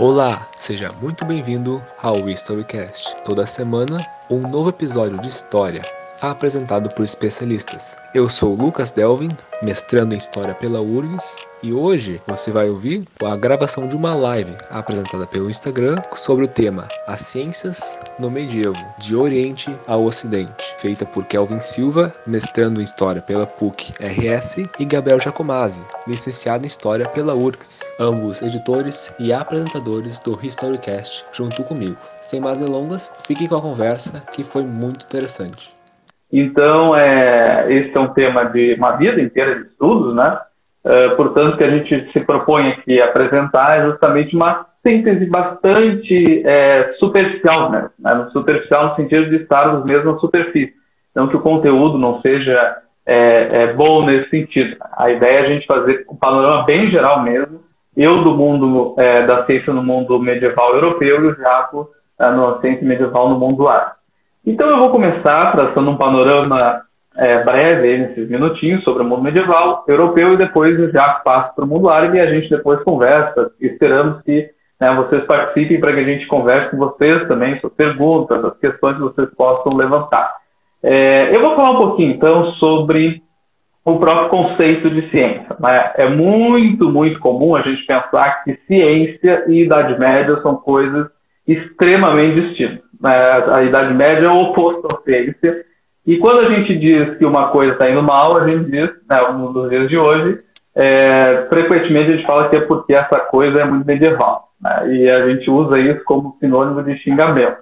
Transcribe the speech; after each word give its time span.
Olá, 0.00 0.48
seja 0.56 0.92
muito 0.92 1.24
bem-vindo 1.24 1.84
ao 2.00 2.28
Historycast. 2.28 3.16
Toda 3.24 3.44
semana, 3.48 4.06
um 4.30 4.38
novo 4.38 4.68
episódio 4.68 5.18
de 5.18 5.26
história 5.26 5.82
apresentado 6.20 6.90
por 6.90 7.04
especialistas. 7.04 7.96
Eu 8.14 8.28
sou 8.28 8.54
Lucas 8.54 8.90
Delvin, 8.90 9.30
mestrando 9.62 10.14
em 10.14 10.18
História 10.18 10.54
pela 10.54 10.80
URGS, 10.80 11.36
e 11.62 11.72
hoje 11.72 12.22
você 12.26 12.52
vai 12.52 12.70
ouvir 12.70 13.04
a 13.24 13.36
gravação 13.36 13.88
de 13.88 13.96
uma 13.96 14.14
live 14.14 14.56
apresentada 14.70 15.26
pelo 15.26 15.50
Instagram 15.50 16.00
sobre 16.14 16.44
o 16.44 16.48
tema 16.48 16.88
As 17.06 17.22
Ciências 17.22 17.98
no 18.18 18.30
Medievo, 18.30 18.76
de 18.98 19.16
Oriente 19.16 19.74
ao 19.86 20.04
Ocidente, 20.04 20.76
feita 20.78 21.04
por 21.04 21.24
Kelvin 21.24 21.60
Silva, 21.60 22.14
mestrando 22.26 22.80
em 22.80 22.84
História 22.84 23.20
pela 23.20 23.46
PUC 23.46 23.92
RS, 24.00 24.68
e 24.78 24.84
Gabriel 24.84 25.20
Jacomazzi, 25.20 25.82
licenciado 26.06 26.64
em 26.64 26.68
História 26.68 27.08
pela 27.08 27.34
URGS, 27.34 27.92
ambos 27.98 28.40
editores 28.40 29.12
e 29.18 29.32
apresentadores 29.32 30.20
do 30.20 30.38
Historycast, 30.40 31.24
junto 31.32 31.64
comigo. 31.64 31.98
Sem 32.20 32.40
mais 32.40 32.60
delongas, 32.60 33.12
fique 33.24 33.48
com 33.48 33.56
a 33.56 33.62
conversa 33.62 34.20
que 34.32 34.44
foi 34.44 34.62
muito 34.62 35.04
interessante. 35.06 35.77
Então, 36.32 36.94
é, 36.94 37.72
esse 37.72 37.96
é 37.96 38.00
um 38.00 38.12
tema 38.12 38.44
de 38.44 38.74
uma 38.74 38.92
vida 38.92 39.20
inteira 39.20 39.56
de 39.56 39.68
estudos, 39.68 40.14
né? 40.14 40.38
Uh, 40.84 41.16
portanto, 41.16 41.56
que 41.56 41.64
a 41.64 41.70
gente 41.70 42.12
se 42.12 42.20
propõe 42.20 42.68
aqui 42.68 43.00
apresentar 43.02 43.78
é 43.78 43.86
justamente 43.86 44.34
uma 44.34 44.66
síntese 44.82 45.26
bastante 45.26 46.42
é, 46.46 46.92
superficial, 46.98 47.70
né? 47.70 47.90
Superficial 48.32 48.90
no 48.90 48.96
sentido 48.96 49.28
de 49.28 49.36
estarmos 49.36 49.84
mesmo 49.84 50.12
na 50.12 50.18
superfície. 50.18 50.74
Não 51.14 51.28
que 51.28 51.36
o 51.36 51.40
conteúdo 51.40 51.98
não 51.98 52.20
seja 52.20 52.78
é, 53.04 53.62
é, 53.62 53.72
bom 53.72 54.04
nesse 54.04 54.30
sentido. 54.30 54.76
A 54.96 55.10
ideia 55.10 55.38
é 55.38 55.40
a 55.40 55.48
gente 55.48 55.66
fazer 55.66 56.04
um 56.08 56.16
panorama 56.16 56.64
bem 56.64 56.90
geral 56.90 57.22
mesmo. 57.22 57.60
Eu 57.96 58.22
do 58.22 58.36
mundo 58.36 58.94
é, 58.98 59.26
da 59.26 59.44
ciência 59.46 59.72
no 59.72 59.82
mundo 59.82 60.18
medieval 60.20 60.74
europeu 60.74 61.24
e 61.24 61.26
o 61.28 61.34
Jaco 61.34 61.88
é, 62.20 62.30
na 62.30 62.60
ciência 62.60 62.86
medieval 62.86 63.30
no 63.30 63.38
mundo 63.38 63.66
árabe. 63.66 63.97
Então 64.48 64.66
eu 64.70 64.78
vou 64.78 64.90
começar 64.90 65.52
traçando 65.52 65.90
um 65.90 65.98
panorama 65.98 66.80
é, 67.14 67.44
breve, 67.44 67.98
nesses 67.98 68.30
minutinhos, 68.30 68.82
sobre 68.82 69.02
o 69.02 69.06
mundo 69.06 69.22
medieval 69.22 69.84
europeu 69.86 70.32
e 70.32 70.38
depois 70.38 70.74
já 70.90 71.20
passo 71.22 71.54
para 71.54 71.66
o 71.66 71.68
mundo 71.68 71.90
árabe 71.90 72.16
e 72.16 72.20
a 72.20 72.30
gente 72.32 72.48
depois 72.48 72.82
conversa. 72.82 73.50
Esperamos 73.60 74.22
que 74.22 74.48
né, 74.80 74.94
vocês 74.94 75.22
participem 75.26 75.78
para 75.78 75.92
que 75.92 76.00
a 76.00 76.04
gente 76.04 76.26
converse 76.28 76.70
com 76.70 76.78
vocês 76.78 77.28
também 77.28 77.60
sobre 77.60 77.76
perguntas, 77.76 78.42
as 78.42 78.56
questões 78.56 78.96
que 78.96 79.02
vocês 79.02 79.28
possam 79.36 79.76
levantar. 79.76 80.34
É, 80.82 81.36
eu 81.36 81.42
vou 81.42 81.54
falar 81.54 81.72
um 81.72 81.80
pouquinho 81.80 82.12
então 82.12 82.46
sobre 82.54 83.20
o 83.84 83.98
próprio 83.98 84.30
conceito 84.30 84.88
de 84.88 85.10
ciência. 85.10 85.56
Né? 85.60 85.92
É 85.96 86.08
muito, 86.08 86.88
muito 86.88 87.20
comum 87.20 87.54
a 87.54 87.60
gente 87.60 87.84
pensar 87.84 88.44
que 88.44 88.58
ciência 88.66 89.44
e 89.46 89.64
Idade 89.64 90.00
Média 90.00 90.40
são 90.40 90.56
coisas 90.56 91.06
extremamente 91.46 92.40
distintas. 92.40 92.87
Né? 93.00 93.12
A 93.52 93.62
Idade 93.62 93.94
Média 93.94 94.26
é 94.26 94.34
o 94.34 94.50
oposto 94.50 94.86
à 94.90 95.00
ciência. 95.02 95.64
E 96.06 96.18
quando 96.18 96.46
a 96.46 96.50
gente 96.54 96.78
diz 96.78 97.18
que 97.18 97.26
uma 97.26 97.48
coisa 97.48 97.72
está 97.72 97.90
indo 97.90 98.02
mal, 98.02 98.40
a 98.40 98.46
gente 98.46 98.70
diz, 98.70 98.90
né, 99.08 99.18
nos 99.32 99.68
dias 99.68 99.88
de 99.88 99.98
hoje, 99.98 100.38
é, 100.74 101.46
frequentemente 101.48 102.12
a 102.12 102.16
gente 102.16 102.26
fala 102.26 102.48
que 102.48 102.56
é 102.56 102.60
porque 102.60 102.94
essa 102.94 103.20
coisa 103.20 103.60
é 103.60 103.64
muito 103.64 103.86
medieval. 103.86 104.48
Né? 104.60 104.94
E 104.94 105.10
a 105.10 105.28
gente 105.28 105.50
usa 105.50 105.78
isso 105.78 106.02
como 106.04 106.36
sinônimo 106.40 106.82
de 106.82 106.96
xingamento. 106.98 107.58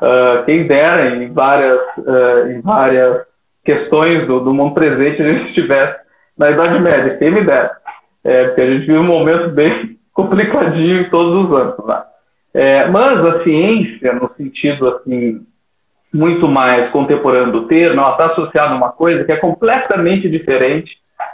Uh, 0.00 0.44
quem 0.46 0.66
dera 0.66 1.16
em 1.16 1.32
várias, 1.32 1.80
uh, 1.98 2.50
em 2.50 2.60
várias 2.60 3.26
questões 3.64 4.26
do, 4.26 4.40
do, 4.40 4.54
mundo 4.54 4.72
presente 4.72 5.20
a 5.20 5.32
gente 5.32 5.48
estivesse 5.48 6.00
na 6.38 6.50
Idade 6.50 6.80
Média, 6.80 7.18
quem 7.18 7.30
me 7.30 7.44
dera. 7.44 7.76
É, 8.24 8.44
porque 8.48 8.62
a 8.62 8.70
gente 8.70 8.86
vive 8.86 8.98
um 8.98 9.04
momento 9.04 9.50
bem 9.50 9.98
complicadinho 10.14 11.02
em 11.02 11.10
todos 11.10 11.44
os 11.44 11.56
anos. 11.56 11.86
Né? 11.86 12.02
É, 12.54 12.88
mas 12.88 13.24
a 13.24 13.42
ciência, 13.44 14.12
no 14.14 14.30
sentido 14.36 14.88
assim 14.88 15.46
muito 16.12 16.48
mais 16.48 16.90
contemporâneo 16.90 17.52
do 17.52 17.68
termo, 17.68 18.00
ela 18.00 18.12
está 18.12 18.26
associada 18.26 18.70
a 18.70 18.76
uma 18.76 18.90
coisa 18.90 19.24
que 19.24 19.32
é 19.32 19.36
completamente 19.36 20.28
diferente 20.28 20.90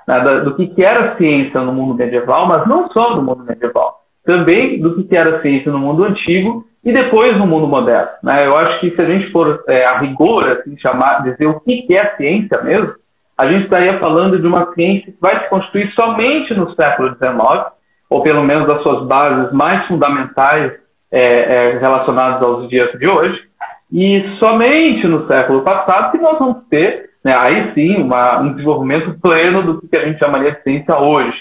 né, 0.07 0.15
do 0.41 0.55
que, 0.55 0.73
era 0.85 1.17
ciência 1.17 1.61
no 1.61 1.73
mundo 1.73 1.95
medieval, 1.95 2.47
mas 2.47 2.67
não 2.67 2.91
só 2.91 3.17
no 3.17 3.23
mundo 3.23 3.45
medieval, 3.45 4.01
também 4.25 4.79
do 4.81 5.03
que, 5.03 5.17
era 5.17 5.41
ciência 5.41 5.73
no 5.73 5.79
mundo 5.79 6.05
antigo 6.05 6.65
e 6.85 6.93
depois 6.93 7.37
no 7.39 7.47
mundo 7.47 7.67
moderno. 7.67 8.11
Né? 8.23 8.35
Eu 8.47 8.57
acho 8.59 8.81
que 8.81 8.91
se 8.91 9.03
a 9.03 9.09
gente 9.09 9.33
for 9.33 9.65
é, 9.67 9.87
a 9.87 9.99
rigor 9.99 10.45
assim, 10.45 10.77
chamar, 10.79 11.23
dizer 11.23 11.47
o 11.47 11.61
que, 11.61 11.87
é 11.99 12.17
ciência 12.17 12.61
mesmo, 12.63 12.95
a 13.39 13.47
gente 13.47 13.65
estaria 13.65 13.99
falando 13.99 14.39
de 14.39 14.47
uma 14.47 14.73
ciência 14.75 15.13
que 15.13 15.19
vai 15.21 15.43
se 15.43 15.49
constituir 15.49 15.91
somente 15.93 16.55
no 16.55 16.75
século 16.75 17.15
XIX, 17.15 17.67
ou 18.11 18.23
pelo 18.23 18.45
menos 18.45 18.67
das 18.67 18.83
suas 18.83 19.07
bases 19.07 19.53
mais 19.53 19.87
fundamentais 19.87 20.73
é, 21.11 21.21
é, 21.21 21.79
relacionados 21.79 22.47
aos 22.47 22.69
dias 22.69 22.91
de 22.99 23.07
hoje. 23.07 23.41
E 23.93 24.23
somente 24.39 25.07
no 25.07 25.27
século 25.27 25.63
passado 25.63 26.11
que 26.11 26.19
nós 26.19 26.39
vamos 26.39 26.65
ter, 26.69 27.11
né, 27.25 27.35
aí 27.39 27.73
sim, 27.75 28.03
uma, 28.03 28.41
um 28.41 28.53
desenvolvimento 28.53 29.19
pleno 29.21 29.63
do 29.63 29.89
que 29.89 29.99
a 29.99 30.07
gente 30.07 30.19
chamaria 30.19 30.53
de 30.53 30.63
ciência 30.63 30.99
hoje. 30.99 31.39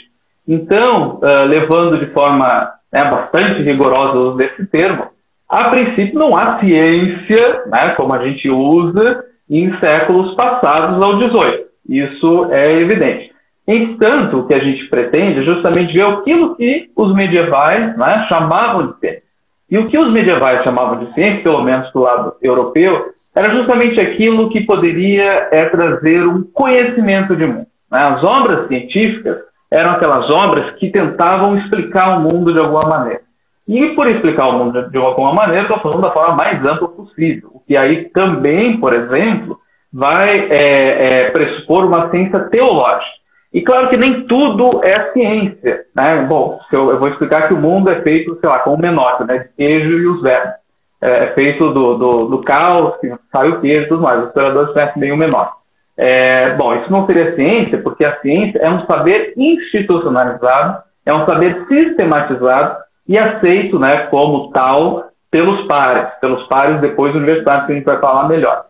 Então, 0.48 1.20
uh, 1.24 1.46
levando 1.46 2.00
de 2.00 2.12
forma 2.14 2.72
né, 2.94 3.04
bastante 3.10 3.64
rigorosa 3.64 4.38
desse 4.38 4.66
termo, 4.68 5.08
a 5.50 5.70
princípio 5.70 6.20
não 6.20 6.36
há 6.38 6.60
ciência, 6.60 7.64
né, 7.68 7.94
como 7.98 8.14
a 8.14 8.24
gente 8.24 8.50
usa, 8.50 9.26
em 9.50 9.72
séculos 9.80 10.36
passados 10.36 11.02
ao 11.02 11.20
18. 11.20 11.66
Isso 11.90 12.48
é 12.52 12.82
evidente. 12.82 13.32
Entanto, 13.68 14.40
o 14.40 14.48
que 14.48 14.56
a 14.56 14.64
gente 14.64 14.88
pretende 14.90 15.40
é 15.40 15.44
justamente 15.44 15.94
ver 15.94 16.06
aquilo 16.06 16.56
que 16.56 16.90
os 16.96 17.14
medievais 17.16 17.98
né, 17.98 18.28
chamavam 18.30 18.88
de 18.88 19.00
ciência. 19.00 19.25
E 19.70 19.78
o 19.78 19.88
que 19.88 19.98
os 19.98 20.14
medievais 20.14 20.64
chamavam 20.64 21.00
de 21.00 21.14
ciência, 21.14 21.44
pelo 21.44 21.64
menos 21.64 21.92
do 21.92 22.00
lado 22.00 22.36
europeu, 22.42 23.08
era 23.36 23.54
justamente 23.54 24.00
aquilo 24.00 24.50
que 24.50 24.62
poderia 24.62 25.50
é, 25.52 25.70
trazer 25.70 26.26
um 26.28 26.44
conhecimento 26.44 27.36
de 27.36 27.46
mundo. 27.46 27.68
Né? 27.92 28.00
As 28.04 28.24
obras 28.24 28.68
científicas 28.68 29.38
eram 29.72 29.92
aquelas 29.92 30.30
obras 30.30 30.76
que 30.76 30.92
tentavam 30.92 31.58
explicar 31.58 32.18
o 32.18 32.22
mundo 32.22 32.54
de 32.54 32.60
alguma 32.60 32.88
maneira. 32.88 33.22
E 33.68 33.90
por 33.96 34.08
explicar 34.08 34.48
o 34.50 34.60
mundo 34.60 34.90
de 34.90 34.98
alguma 34.98 35.34
maneira, 35.34 35.64
estou 35.64 35.80
falando 35.80 36.02
da 36.02 36.12
forma 36.12 36.36
mais 36.36 36.64
ampla 36.64 36.88
possível. 36.88 37.50
O 37.52 37.60
que 37.60 37.76
aí 37.76 38.10
também, 38.10 38.80
por 38.80 38.94
exemplo, 38.94 39.58
vai 39.92 40.48
é, 40.52 41.24
é, 41.26 41.32
pressupor 41.32 41.86
uma 41.86 42.12
ciência 42.12 42.40
teológica. 42.50 43.25
E 43.56 43.62
claro 43.62 43.88
que 43.88 43.98
nem 43.98 44.28
tudo 44.28 44.82
é 44.84 45.14
ciência. 45.14 45.86
Né? 45.96 46.26
Bom, 46.28 46.60
eu, 46.74 46.90
eu, 46.90 47.00
vou 47.00 47.10
explicar 47.10 47.48
que 47.48 47.54
o 47.54 47.58
mundo 47.58 47.90
é 47.90 48.02
feito, 48.02 48.38
sei 48.42 48.50
lá, 48.50 48.60
com 48.60 48.74
o 48.74 48.78
menor, 48.78 49.26
né? 49.26 49.38
de 49.38 49.50
queijo 49.56 49.98
e 49.98 50.08
os 50.08 50.22
vermes. 50.22 50.56
É, 51.02 51.24
é, 51.24 51.34
feito 51.36 51.72
do, 51.72 51.98
do, 51.98 52.18
do, 52.28 52.42
caos, 52.42 52.98
que 52.98 53.10
sai 53.34 53.48
o 53.48 53.62
queijo 53.62 53.84
e 53.84 53.88
tudo 53.88 54.04
mais. 54.04 54.20
Os 54.20 54.28
historiadores 54.28 54.74
conhecem 54.74 55.00
bem 55.00 55.14
o 55.14 55.18
menor. 55.18 55.54
É, 55.96 56.54
bom, 56.58 56.76
isso 56.76 56.92
não 56.92 57.06
seria 57.06 57.34
ciência, 57.34 57.78
porque 57.78 58.04
a 58.04 58.20
ciência 58.20 58.60
é 58.60 58.70
um 58.70 58.86
saber 58.86 59.34
institucionalizado, 59.38 60.84
é 61.06 61.14
um 61.14 61.26
saber 61.26 61.66
sistematizado 61.70 62.76
e 63.08 63.18
aceito 63.18 63.80
né, 63.80 64.08
como 64.10 64.52
tal 64.52 65.12
pelos 65.32 65.66
pares, 65.68 66.10
pelos 66.20 66.46
pares 66.48 66.82
depois 66.82 67.16
universitários 67.16 67.68
que 67.68 67.72
a 67.72 67.76
gente 67.76 67.86
vai 67.86 68.00
falar 68.02 68.28
melhor. 68.28 68.64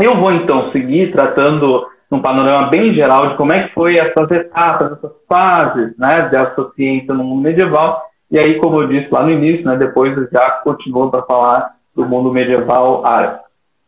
Eu 0.00 0.20
vou 0.20 0.32
então 0.32 0.70
seguir 0.70 1.10
tratando 1.10 1.84
num 2.10 2.20
panorama 2.20 2.68
bem 2.68 2.94
geral 2.94 3.30
de 3.30 3.36
como 3.36 3.52
é 3.52 3.68
que 3.68 3.74
foi 3.74 3.96
essas 3.96 4.30
etapas, 4.30 4.92
essas 4.92 5.12
fases 5.28 5.96
né, 5.98 6.28
dessa 6.30 6.70
ciência 6.74 7.14
no 7.14 7.24
mundo 7.24 7.42
medieval. 7.42 8.02
E 8.30 8.38
aí, 8.38 8.58
como 8.58 8.82
eu 8.82 8.88
disse 8.88 9.08
lá 9.10 9.22
no 9.22 9.30
início, 9.30 9.64
né, 9.64 9.76
depois 9.76 10.14
já 10.30 10.50
continuou 10.62 11.10
para 11.10 11.22
falar 11.22 11.72
do 11.94 12.04
mundo 12.04 12.32
medieval 12.32 13.06
árabe. 13.06 13.40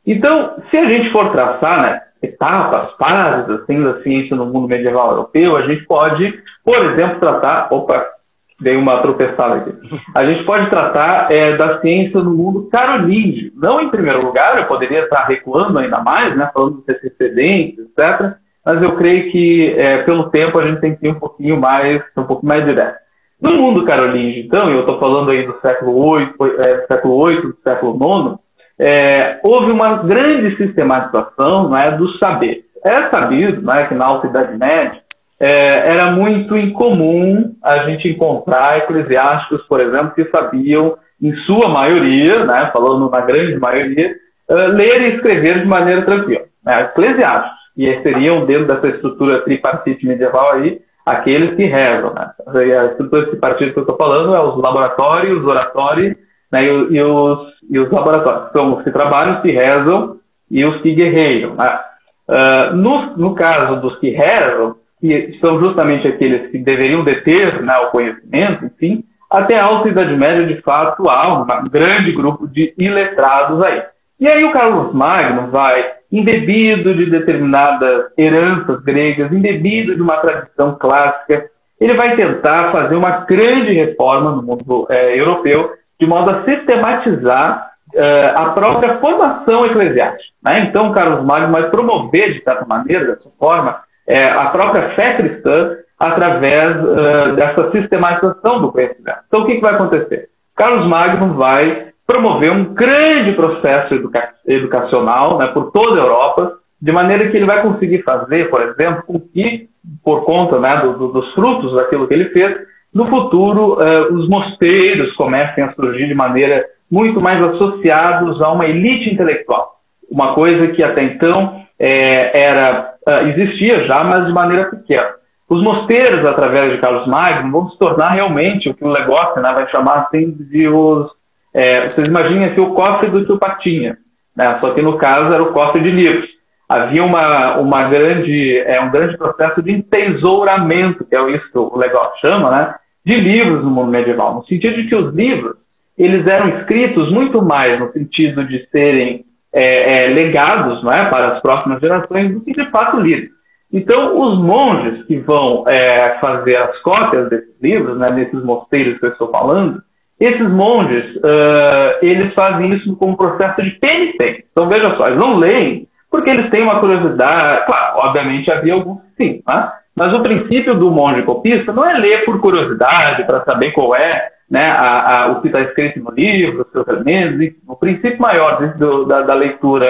Então, 0.06 0.54
se 0.70 0.78
a 0.78 0.88
gente 0.88 1.10
for 1.10 1.32
traçar 1.32 1.82
né, 1.82 2.00
etapas, 2.22 2.92
fases 2.96 3.50
assim, 3.50 3.82
da 3.82 4.00
ciência 4.02 4.36
no 4.36 4.46
mundo 4.46 4.68
medieval 4.68 5.10
europeu, 5.10 5.56
a 5.56 5.62
gente 5.62 5.84
pode, 5.84 6.42
por 6.64 6.76
exemplo, 6.84 7.20
tratar. 7.20 7.68
Opa, 7.72 8.15
dei 8.60 8.76
uma 8.76 9.02
tropeçada 9.02 9.56
aqui. 9.56 9.70
A 10.14 10.24
gente 10.24 10.44
pode 10.44 10.70
tratar 10.70 11.28
é, 11.30 11.56
da 11.56 11.80
ciência 11.80 12.20
no 12.20 12.30
mundo 12.30 12.68
carolíngio. 12.72 13.52
Não 13.54 13.80
em 13.80 13.90
primeiro 13.90 14.24
lugar, 14.24 14.58
eu 14.58 14.66
poderia 14.66 15.00
estar 15.00 15.26
recuando 15.26 15.78
ainda 15.78 16.00
mais, 16.00 16.36
né, 16.36 16.50
falando 16.52 16.76
dos 16.76 16.88
antecedentes, 16.88 17.78
etc. 17.78 18.36
Mas 18.64 18.82
eu 18.82 18.96
creio 18.96 19.30
que, 19.30 19.74
é, 19.78 20.02
pelo 20.02 20.30
tempo, 20.30 20.58
a 20.58 20.66
gente 20.66 20.80
tem 20.80 20.96
que 20.96 21.06
ir 21.06 21.10
um 21.10 21.20
pouquinho 21.20 21.60
mais, 21.60 22.02
um 22.16 22.24
pouco 22.24 22.44
mais 22.44 22.64
direto. 22.64 22.96
No 23.40 23.52
mundo 23.60 23.84
carolíngio, 23.84 24.42
então, 24.42 24.70
eu 24.70 24.80
estou 24.80 24.98
falando 24.98 25.30
aí 25.30 25.46
do 25.46 25.60
século 25.60 26.16
VIII, 26.16 26.34
é, 26.58 26.86
século 26.86 27.26
VIII, 27.26 27.42
do 27.42 27.56
século 27.62 27.94
IX, 27.94 28.38
é, 28.78 29.40
houve 29.44 29.70
uma 29.70 29.98
grande 30.02 30.56
sistematização 30.56 31.68
né, 31.70 31.92
do 31.92 32.08
saber. 32.18 32.64
É 32.84 33.10
sabido 33.10 33.62
né, 33.62 33.86
que 33.86 33.94
na 33.94 34.06
Alta 34.06 34.26
Idade 34.26 34.58
Média, 34.58 35.00
é, 35.38 35.92
era 35.92 36.12
muito 36.12 36.56
incomum 36.56 37.54
a 37.62 37.84
gente 37.84 38.08
encontrar 38.08 38.78
eclesiásticos, 38.78 39.62
por 39.66 39.80
exemplo, 39.80 40.14
que 40.14 40.24
sabiam, 40.26 40.96
em 41.20 41.34
sua 41.46 41.68
maioria, 41.68 42.44
né, 42.44 42.70
falando 42.72 43.10
na 43.10 43.20
grande 43.22 43.58
maioria, 43.58 44.14
uh, 44.50 44.54
ler 44.54 45.02
e 45.02 45.14
escrever 45.16 45.60
de 45.60 45.66
maneira 45.66 46.02
tranquila. 46.02 46.44
Né, 46.64 46.82
eclesiásticos, 46.82 47.56
e 47.76 48.02
seriam, 48.02 48.46
dentro 48.46 48.66
dessa 48.66 48.88
estrutura 48.88 49.42
tripartite 49.42 50.06
medieval 50.06 50.52
aí, 50.52 50.80
aqueles 51.04 51.54
que 51.54 51.64
rezam. 51.64 52.12
Né? 52.14 52.30
A 52.78 52.84
estrutura 52.86 53.36
partido 53.36 53.72
que 53.72 53.78
eu 53.78 53.82
estou 53.82 53.96
falando 53.96 54.34
é 54.34 54.42
os 54.42 54.60
laboratórios, 54.60 55.42
os 55.42 55.50
oratórios 55.50 56.16
né, 56.50 56.64
e, 56.64 56.94
e, 56.94 57.02
os, 57.02 57.38
e 57.70 57.78
os 57.78 57.90
laboratórios. 57.90 58.50
São 58.56 58.74
os 58.76 58.84
que 58.84 58.90
trabalham, 58.90 59.36
os 59.36 59.42
que 59.42 59.52
rezam 59.52 60.16
e 60.50 60.64
os 60.64 60.80
que 60.80 60.94
guerreiam. 60.94 61.54
Né? 61.54 61.80
Uh, 62.28 62.76
no, 62.76 63.16
no 63.16 63.34
caso 63.34 63.80
dos 63.80 63.98
que 64.00 64.10
rezam, 64.10 64.76
que 65.00 65.38
são 65.40 65.60
justamente 65.60 66.08
aqueles 66.08 66.50
que 66.50 66.58
deveriam 66.58 67.04
deter 67.04 67.62
né, 67.62 67.74
o 67.78 67.90
conhecimento, 67.90 68.64
enfim, 68.64 69.04
até 69.30 69.56
a 69.56 69.66
Alta 69.66 69.88
Idade 69.88 70.16
Média, 70.16 70.46
de 70.46 70.60
fato, 70.62 71.02
há 71.08 71.32
um 71.32 71.68
grande 71.68 72.12
grupo 72.12 72.46
de 72.46 72.72
iletrados 72.78 73.62
aí. 73.62 73.82
E 74.18 74.26
aí 74.28 74.44
o 74.44 74.52
Carlos 74.52 74.94
Magno 74.94 75.50
vai, 75.50 75.92
embebido 76.10 76.94
de 76.94 77.10
determinadas 77.10 78.06
heranças 78.16 78.82
gregas, 78.82 79.30
embebido 79.32 79.94
de 79.94 80.00
uma 80.00 80.16
tradição 80.18 80.76
clássica, 80.78 81.50
ele 81.80 81.94
vai 81.94 82.16
tentar 82.16 82.72
fazer 82.72 82.94
uma 82.94 83.26
grande 83.26 83.72
reforma 83.72 84.30
no 84.30 84.42
mundo 84.42 84.86
é, 84.88 85.20
europeu, 85.20 85.72
de 86.00 86.06
modo 86.06 86.30
a 86.30 86.44
sistematizar 86.44 87.72
é, 87.94 88.34
a 88.36 88.50
própria 88.50 88.98
formação 88.98 89.66
eclesiástica. 89.66 90.32
Né? 90.42 90.66
Então, 90.68 90.92
Carlos 90.92 91.26
Magno 91.26 91.52
vai 91.52 91.70
promover, 91.70 92.32
de 92.32 92.42
certa 92.42 92.64
maneira, 92.64 93.06
dessa 93.06 93.30
forma, 93.38 93.80
é, 94.08 94.32
a 94.32 94.46
própria 94.50 94.94
fé 94.94 95.16
cristã 95.16 95.76
através 95.98 96.76
uh, 96.76 97.34
dessa 97.34 97.70
sistematização 97.72 98.60
do 98.60 98.70
conhecimento. 98.70 99.18
Então, 99.26 99.42
o 99.42 99.46
que, 99.46 99.56
que 99.56 99.62
vai 99.62 99.74
acontecer? 99.74 100.28
Carlos 100.54 100.88
Magno 100.88 101.34
vai 101.34 101.88
promover 102.06 102.52
um 102.52 102.74
grande 102.74 103.32
processo 103.32 103.94
educa 103.94 104.30
educacional 104.46 105.38
né, 105.38 105.48
por 105.48 105.72
toda 105.72 105.98
a 105.98 106.04
Europa, 106.04 106.52
de 106.80 106.92
maneira 106.92 107.30
que 107.30 107.36
ele 107.36 107.46
vai 107.46 107.62
conseguir 107.62 108.02
fazer, 108.02 108.48
por 108.50 108.62
exemplo, 108.62 109.02
com 109.06 109.18
que, 109.18 109.68
por 110.04 110.24
conta 110.24 110.60
né, 110.60 110.82
do, 110.82 110.92
do, 110.98 111.08
dos 111.08 111.32
frutos 111.34 111.74
daquilo 111.74 112.06
que 112.06 112.14
ele 112.14 112.28
fez, 112.30 112.56
no 112.94 113.08
futuro 113.08 113.74
uh, 113.74 114.14
os 114.14 114.28
mosteiros 114.28 115.14
comecem 115.16 115.64
a 115.64 115.72
surgir 115.72 116.06
de 116.06 116.14
maneira 116.14 116.64
muito 116.90 117.20
mais 117.20 117.44
associados 117.44 118.40
a 118.40 118.52
uma 118.52 118.66
elite 118.66 119.12
intelectual. 119.12 119.76
Uma 120.10 120.34
coisa 120.34 120.68
que 120.68 120.84
até 120.84 121.02
então 121.02 121.60
é, 121.78 122.42
era, 122.42 122.94
uh, 123.08 123.28
existia 123.28 123.86
já, 123.86 124.04
mas 124.04 124.26
de 124.26 124.32
maneira 124.32 124.70
pequena. 124.70 125.14
Os 125.48 125.62
mosteiros, 125.62 126.24
através 126.28 126.72
de 126.72 126.78
Carlos 126.78 127.06
Magno, 127.06 127.52
vão 127.52 127.70
se 127.70 127.78
tornar 127.78 128.10
realmente 128.10 128.68
o 128.68 128.74
que 128.74 128.84
o 128.84 128.92
negócio 128.92 129.40
né, 129.40 129.52
vai 129.52 129.68
chamar 129.68 130.06
assim 130.06 130.32
de 130.32 130.68
os. 130.68 131.10
É, 131.54 131.88
vocês 131.88 132.08
imaginem 132.08 132.46
aqui 132.46 132.60
o 132.60 132.74
cofre 132.74 133.10
do 133.10 133.24
tio 133.24 133.38
Patinha, 133.38 133.96
né? 134.36 134.58
só 134.60 134.74
que 134.74 134.82
no 134.82 134.98
caso 134.98 135.34
era 135.34 135.42
o 135.42 135.52
cofre 135.52 135.82
de 135.82 135.90
livros. 135.90 136.28
Havia 136.68 137.04
uma, 137.04 137.58
uma 137.58 137.88
grande, 137.88 138.58
é, 138.58 138.80
um 138.80 138.90
grande 138.90 139.16
processo 139.16 139.62
de 139.62 139.72
entesouramento, 139.72 141.04
que 141.04 141.14
é 141.14 141.30
isso 141.30 141.50
que 141.50 141.58
o 141.58 141.76
legal 141.76 142.12
chama, 142.20 142.50
né? 142.50 142.74
de 143.04 143.14
livros 143.14 143.62
no 143.62 143.70
mundo 143.70 143.90
medieval, 143.90 144.34
no 144.34 144.44
sentido 144.44 144.82
de 144.82 144.88
que 144.88 144.96
os 144.96 145.14
livros 145.14 145.56
eles 145.96 146.26
eram 146.26 146.58
escritos 146.58 147.10
muito 147.10 147.42
mais 147.42 147.80
no 147.80 147.90
sentido 147.92 148.44
de 148.44 148.66
serem 148.70 149.24
é, 149.52 150.04
é, 150.04 150.08
legados 150.08 150.82
não 150.82 150.92
é, 150.92 151.08
para 151.08 151.34
as 151.34 151.40
próximas 151.40 151.80
gerações 151.80 152.30
do 152.32 152.40
que 152.42 152.52
de 152.52 152.70
fato 152.70 153.00
lidos. 153.00 153.30
Então, 153.72 154.20
os 154.20 154.38
monges 154.38 155.04
que 155.06 155.18
vão 155.18 155.64
é, 155.66 156.18
fazer 156.20 156.56
as 156.56 156.78
cópias 156.82 157.28
desses 157.28 157.60
livros, 157.60 157.98
né, 157.98 158.10
nesses 158.10 158.42
mosteiros 158.44 158.98
que 158.98 159.06
eu 159.06 159.10
estou 159.10 159.30
falando, 159.30 159.82
esses 160.18 160.50
monges, 160.50 161.16
uh, 161.16 161.98
eles 162.00 162.32
fazem 162.32 162.72
isso 162.74 162.96
como 162.96 163.18
processo 163.18 163.62
de 163.62 163.70
penitência. 163.72 164.44
Então, 164.50 164.68
veja 164.68 164.96
só, 164.96 165.06
eles 165.08 165.18
não 165.18 165.36
leem 165.38 165.86
porque 166.10 166.30
eles 166.30 166.50
têm 166.50 166.62
uma 166.62 166.80
curiosidade. 166.80 167.66
Claro, 167.66 167.98
obviamente 167.98 168.50
havia 168.50 168.72
alguns 168.72 169.00
sim, 169.16 169.42
né? 169.46 169.72
mas 169.94 170.14
o 170.14 170.22
princípio 170.22 170.74
do 170.74 170.90
monge 170.90 171.22
copista 171.22 171.72
não 171.72 171.84
é 171.84 171.98
ler 171.98 172.24
por 172.24 172.40
curiosidade, 172.40 173.24
para 173.26 173.44
saber 173.44 173.72
qual 173.72 173.94
é 173.94 174.28
né, 174.50 174.62
a, 174.64 175.22
a, 175.24 175.32
o 175.32 175.40
que 175.40 175.48
está 175.48 175.60
escrito 175.62 176.00
no 176.00 176.10
livro, 176.10 176.62
os 176.62 176.72
seus 176.72 176.86
elementos. 176.88 177.56
O 177.66 177.76
princípio 177.76 178.18
maior 178.20 178.74
do, 178.76 179.04
da, 179.04 179.20
da 179.22 179.34
leitura 179.34 179.86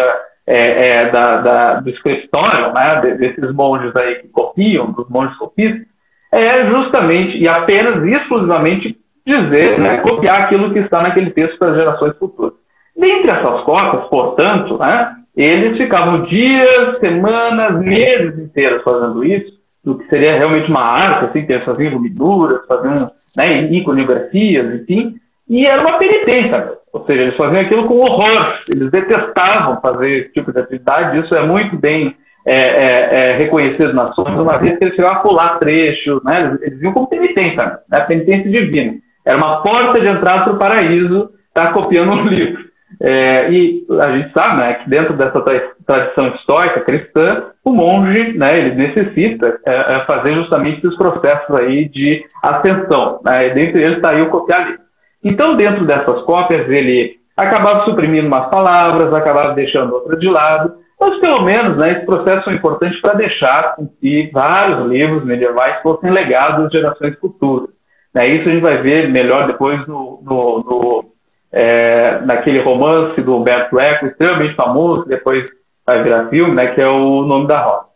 é, 0.46 1.00
é, 1.00 1.10
da, 1.10 1.40
da, 1.40 1.80
do 1.80 1.90
escritório, 1.90 2.72
né, 2.72 3.16
desses 3.16 3.52
monges 3.52 3.94
aí 3.96 4.16
que 4.16 4.28
copiam, 4.28 4.92
dos 4.92 5.08
monges 5.08 5.36
copistas, 5.36 5.86
é 6.32 6.66
justamente 6.66 7.38
e 7.38 7.48
apenas 7.48 8.04
e 8.04 8.10
exclusivamente 8.10 8.96
dizer, 9.26 9.80
né, 9.80 9.98
copiar 9.98 10.42
aquilo 10.42 10.72
que 10.72 10.78
está 10.78 11.02
naquele 11.02 11.30
texto 11.30 11.58
para 11.58 11.70
as 11.70 11.76
gerações 11.76 12.16
futuras. 12.16 12.54
Dentre 12.96 13.30
essas 13.30 13.62
cópias, 13.62 14.04
portanto, 14.08 14.78
né, 14.78 15.16
eles 15.36 15.76
ficavam 15.76 16.22
dias, 16.22 16.98
semanas, 17.00 17.78
meses 17.80 18.38
inteiros 18.38 18.82
fazendo 18.82 19.22
isso, 19.24 19.56
do 19.86 19.96
que 19.96 20.08
seria 20.08 20.36
realmente 20.36 20.68
uma 20.68 20.82
arte, 20.82 21.26
assim, 21.26 21.46
eles 21.48 21.64
faziam 21.64 21.92
iluminuras, 21.92 22.66
faziam 22.66 23.08
né, 23.36 23.70
iconografias, 23.70 24.82
enfim, 24.82 25.14
e 25.48 25.64
era 25.64 25.80
uma 25.80 25.96
penitência, 25.96 26.72
ou 26.92 27.06
seja, 27.06 27.22
eles 27.22 27.36
faziam 27.36 27.60
aquilo 27.60 27.86
com 27.86 27.98
horror, 27.98 28.58
eles 28.68 28.90
detestavam 28.90 29.80
fazer 29.80 30.10
esse 30.10 30.32
tipo 30.32 30.52
de 30.52 30.58
atividade, 30.58 31.20
isso 31.20 31.32
é 31.36 31.46
muito 31.46 31.76
bem 31.76 32.16
é, 32.44 32.52
é, 32.52 33.32
é, 33.34 33.38
reconhecido 33.38 33.92
nas 33.92 34.10
ações, 34.10 34.40
uma 34.40 34.58
vez 34.58 34.76
que 34.76 34.84
eles 34.84 34.96
chegavam 34.96 35.18
a 35.18 35.22
pular 35.22 35.58
trechos, 35.60 36.20
né, 36.24 36.46
eles, 36.46 36.62
eles 36.62 36.80
viam 36.80 36.92
como 36.92 37.08
penitência, 37.08 37.78
né, 37.88 38.00
penitência 38.08 38.50
divina. 38.50 38.94
Era 39.24 39.36
uma 39.36 39.62
porta 39.62 40.00
de 40.00 40.12
entrada 40.12 40.44
para 40.44 40.52
o 40.52 40.58
paraíso, 40.58 41.30
estar 41.46 41.68
tá 41.68 41.72
copiando 41.72 42.10
um 42.10 42.26
livro. 42.26 42.65
É, 43.00 43.50
e 43.50 43.84
a 44.02 44.16
gente 44.16 44.32
sabe 44.32 44.56
né, 44.56 44.74
que 44.74 44.88
dentro 44.88 45.14
dessa 45.14 45.40
tradição 45.86 46.28
histórica 46.28 46.80
cristã, 46.80 47.44
o 47.64 47.70
monge 47.70 48.32
né, 48.38 48.48
ele 48.58 48.74
necessita 48.74 49.58
é, 49.66 49.96
é 49.96 50.04
fazer 50.06 50.34
justamente 50.34 50.78
esses 50.78 50.96
processos 50.96 51.54
aí 51.56 51.88
de 51.88 52.24
ascensão. 52.42 53.20
Né, 53.24 53.50
dentre 53.50 53.82
eles 53.82 53.96
está 53.98 54.12
aí 54.12 54.22
o 54.22 54.30
copiar 54.30 54.66
livro. 54.66 54.86
Então, 55.22 55.56
dentro 55.56 55.84
dessas 55.84 56.22
cópias, 56.22 56.68
ele 56.70 57.16
acabava 57.36 57.84
suprimindo 57.84 58.28
umas 58.28 58.48
palavras, 58.48 59.12
acabava 59.12 59.54
deixando 59.54 59.94
outras 59.94 60.18
de 60.18 60.28
lado, 60.28 60.74
mas 60.98 61.18
pelo 61.18 61.42
menos 61.42 61.76
né, 61.76 61.92
esse 61.92 62.06
processo 62.06 62.44
foi 62.44 62.54
importante 62.54 62.98
para 63.02 63.14
deixar 63.14 63.76
com 63.76 63.86
que 63.86 64.30
vários 64.32 64.88
livros 64.88 65.24
medievais 65.24 65.82
fossem 65.82 66.10
legados 66.10 66.66
às 66.66 66.72
gerações 66.72 67.18
futuras. 67.18 67.68
Né, 68.14 68.22
isso 68.28 68.48
a 68.48 68.52
gente 68.52 68.62
vai 68.62 68.80
ver 68.80 69.10
melhor 69.10 69.46
depois 69.46 69.86
no, 69.86 70.22
no, 70.24 70.64
no 70.64 71.15
é, 71.52 72.20
naquele 72.24 72.60
romance 72.62 73.20
do 73.20 73.36
Humberto 73.36 73.78
Eco, 73.78 74.06
extremamente 74.06 74.54
famoso, 74.54 75.06
depois 75.06 75.44
vai 75.86 76.02
virar 76.02 76.28
filme, 76.28 76.54
né, 76.54 76.74
que 76.74 76.82
é 76.82 76.88
o 76.88 77.22
Nome 77.22 77.46
da 77.46 77.62
Rosa. 77.62 77.86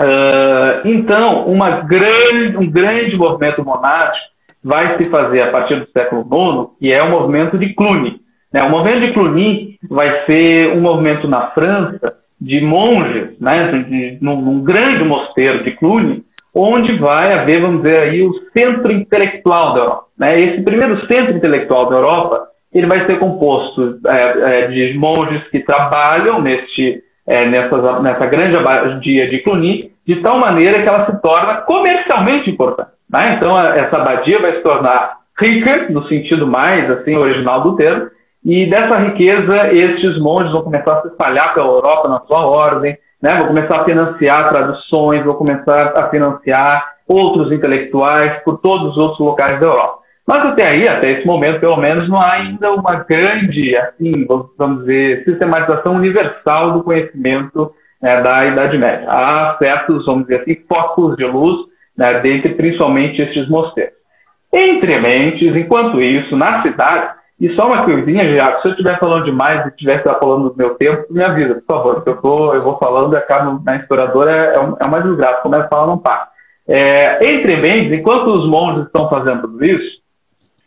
Uh, 0.00 0.86
então, 0.88 1.46
uma 1.46 1.80
grande, 1.80 2.56
um 2.56 2.70
grande 2.70 3.16
movimento 3.16 3.64
monástico 3.64 4.28
vai 4.62 4.96
se 4.96 5.10
fazer 5.10 5.42
a 5.42 5.50
partir 5.50 5.80
do 5.80 5.90
século 5.90 6.22
IX, 6.22 6.78
que 6.78 6.92
é 6.92 7.02
o 7.02 7.10
movimento 7.10 7.58
de 7.58 7.74
Cluny. 7.74 8.20
Né? 8.52 8.62
O 8.62 8.70
movimento 8.70 9.06
de 9.06 9.12
Cluny 9.12 9.78
vai 9.88 10.24
ser 10.26 10.68
um 10.76 10.80
movimento 10.80 11.26
na 11.26 11.50
França 11.50 12.16
de 12.40 12.60
monges, 12.60 13.38
né? 13.40 13.72
de, 13.72 14.18
num, 14.20 14.40
num 14.40 14.62
grande 14.62 15.02
mosteiro 15.04 15.64
de 15.64 15.72
Cluny, 15.72 16.22
onde 16.54 16.96
vai 16.98 17.32
haver, 17.32 17.60
vamos 17.60 17.82
dizer 17.82 17.98
aí, 17.98 18.22
o 18.22 18.32
centro 18.56 18.92
intelectual 18.92 19.74
da 19.74 19.80
Europa. 19.80 20.04
Né? 20.16 20.28
Esse 20.36 20.62
primeiro 20.62 21.06
centro 21.06 21.36
intelectual 21.36 21.88
da 21.88 21.96
Europa, 21.96 22.48
ele 22.78 22.86
vai 22.86 23.04
ser 23.06 23.18
composto 23.18 23.98
é, 24.06 24.64
é, 24.64 24.68
de 24.68 24.96
monges 24.96 25.42
que 25.48 25.60
trabalham 25.60 26.40
neste, 26.40 27.02
é, 27.26 27.46
nessa, 27.46 28.00
nessa 28.00 28.26
grande 28.26 28.56
abadia 28.56 29.28
de 29.28 29.38
Cluny, 29.40 29.90
de 30.06 30.16
tal 30.22 30.38
maneira 30.38 30.80
que 30.80 30.88
ela 30.88 31.06
se 31.06 31.20
torna 31.20 31.62
comercialmente 31.62 32.50
importante. 32.50 32.90
Né? 33.10 33.34
Então, 33.36 33.50
essa 33.60 34.00
abadia 34.00 34.36
vai 34.40 34.56
se 34.56 34.62
tornar 34.62 35.18
rica, 35.40 35.88
no 35.90 36.06
sentido 36.06 36.46
mais 36.46 36.88
assim 36.90 37.16
original 37.16 37.62
do 37.62 37.76
termo, 37.76 38.08
e 38.44 38.70
dessa 38.70 38.98
riqueza, 39.00 39.72
estes 39.72 40.18
monges 40.20 40.52
vão 40.52 40.62
começar 40.62 40.98
a 40.98 41.02
se 41.02 41.08
espalhar 41.08 41.54
pela 41.54 41.66
Europa 41.66 42.08
na 42.08 42.20
sua 42.20 42.46
ordem, 42.46 42.96
né? 43.20 43.34
vão 43.38 43.48
começar 43.48 43.80
a 43.80 43.84
financiar 43.84 44.50
traduções, 44.50 45.24
vão 45.24 45.34
começar 45.34 45.94
a 45.96 46.08
financiar 46.08 46.92
outros 47.08 47.50
intelectuais 47.50 48.40
por 48.44 48.60
todos 48.60 48.92
os 48.92 48.96
outros 48.96 49.18
locais 49.18 49.58
da 49.58 49.66
Europa. 49.66 49.97
Mas 50.28 50.44
até 50.44 50.62
aí, 50.70 50.84
até 50.86 51.12
esse 51.12 51.26
momento, 51.26 51.58
pelo 51.58 51.78
menos, 51.78 52.06
não 52.06 52.20
há 52.20 52.34
ainda 52.34 52.70
uma 52.72 52.96
grande, 52.96 53.74
assim, 53.78 54.26
vamos 54.58 54.80
dizer, 54.80 55.24
sistematização 55.24 55.94
universal 55.94 56.72
do 56.72 56.82
conhecimento 56.82 57.72
né, 58.02 58.20
da 58.20 58.44
Idade 58.44 58.76
Média. 58.76 59.08
Há 59.08 59.56
certos, 59.56 60.04
vamos 60.04 60.24
dizer 60.24 60.42
assim, 60.42 60.54
focos 60.70 61.16
de 61.16 61.24
luz 61.24 61.66
né, 61.96 62.20
dentre 62.20 62.52
principalmente 62.56 63.22
estes 63.22 63.48
mosteiros. 63.48 63.94
Entre 64.52 65.00
mentes, 65.00 65.56
enquanto 65.56 65.98
isso, 65.98 66.36
na 66.36 66.60
cidade, 66.60 67.14
e 67.40 67.48
só 67.54 67.66
uma 67.66 67.86
coisinha, 67.86 68.30
já, 68.36 68.60
se 68.60 68.68
eu 68.68 68.72
estiver 68.72 68.98
falando 68.98 69.24
demais 69.24 69.64
e 69.64 69.68
estiver 69.70 70.02
falando 70.02 70.50
do 70.50 70.56
meu 70.58 70.74
tempo, 70.74 71.06
me 71.10 71.24
avisa, 71.24 71.54
por 71.54 71.64
favor, 71.74 72.02
eu, 72.04 72.16
tô, 72.16 72.52
eu 72.52 72.62
vou 72.62 72.76
falando 72.76 73.14
e 73.14 73.16
acabo 73.16 73.62
na 73.64 73.76
historiadora, 73.76 74.30
é, 74.30 74.56
é, 74.56 74.74
é 74.80 74.84
uma 74.84 75.00
desgraça, 75.00 75.40
começa 75.40 75.64
a 75.64 75.68
falar, 75.68 75.86
não 75.86 75.96
para. 75.96 76.28
É, 76.68 77.32
entre 77.32 77.56
mentes, 77.56 77.98
enquanto 77.98 78.26
os 78.26 78.46
monges 78.46 78.84
estão 78.84 79.08
fazendo 79.08 79.40
tudo 79.40 79.64
isso, 79.64 80.06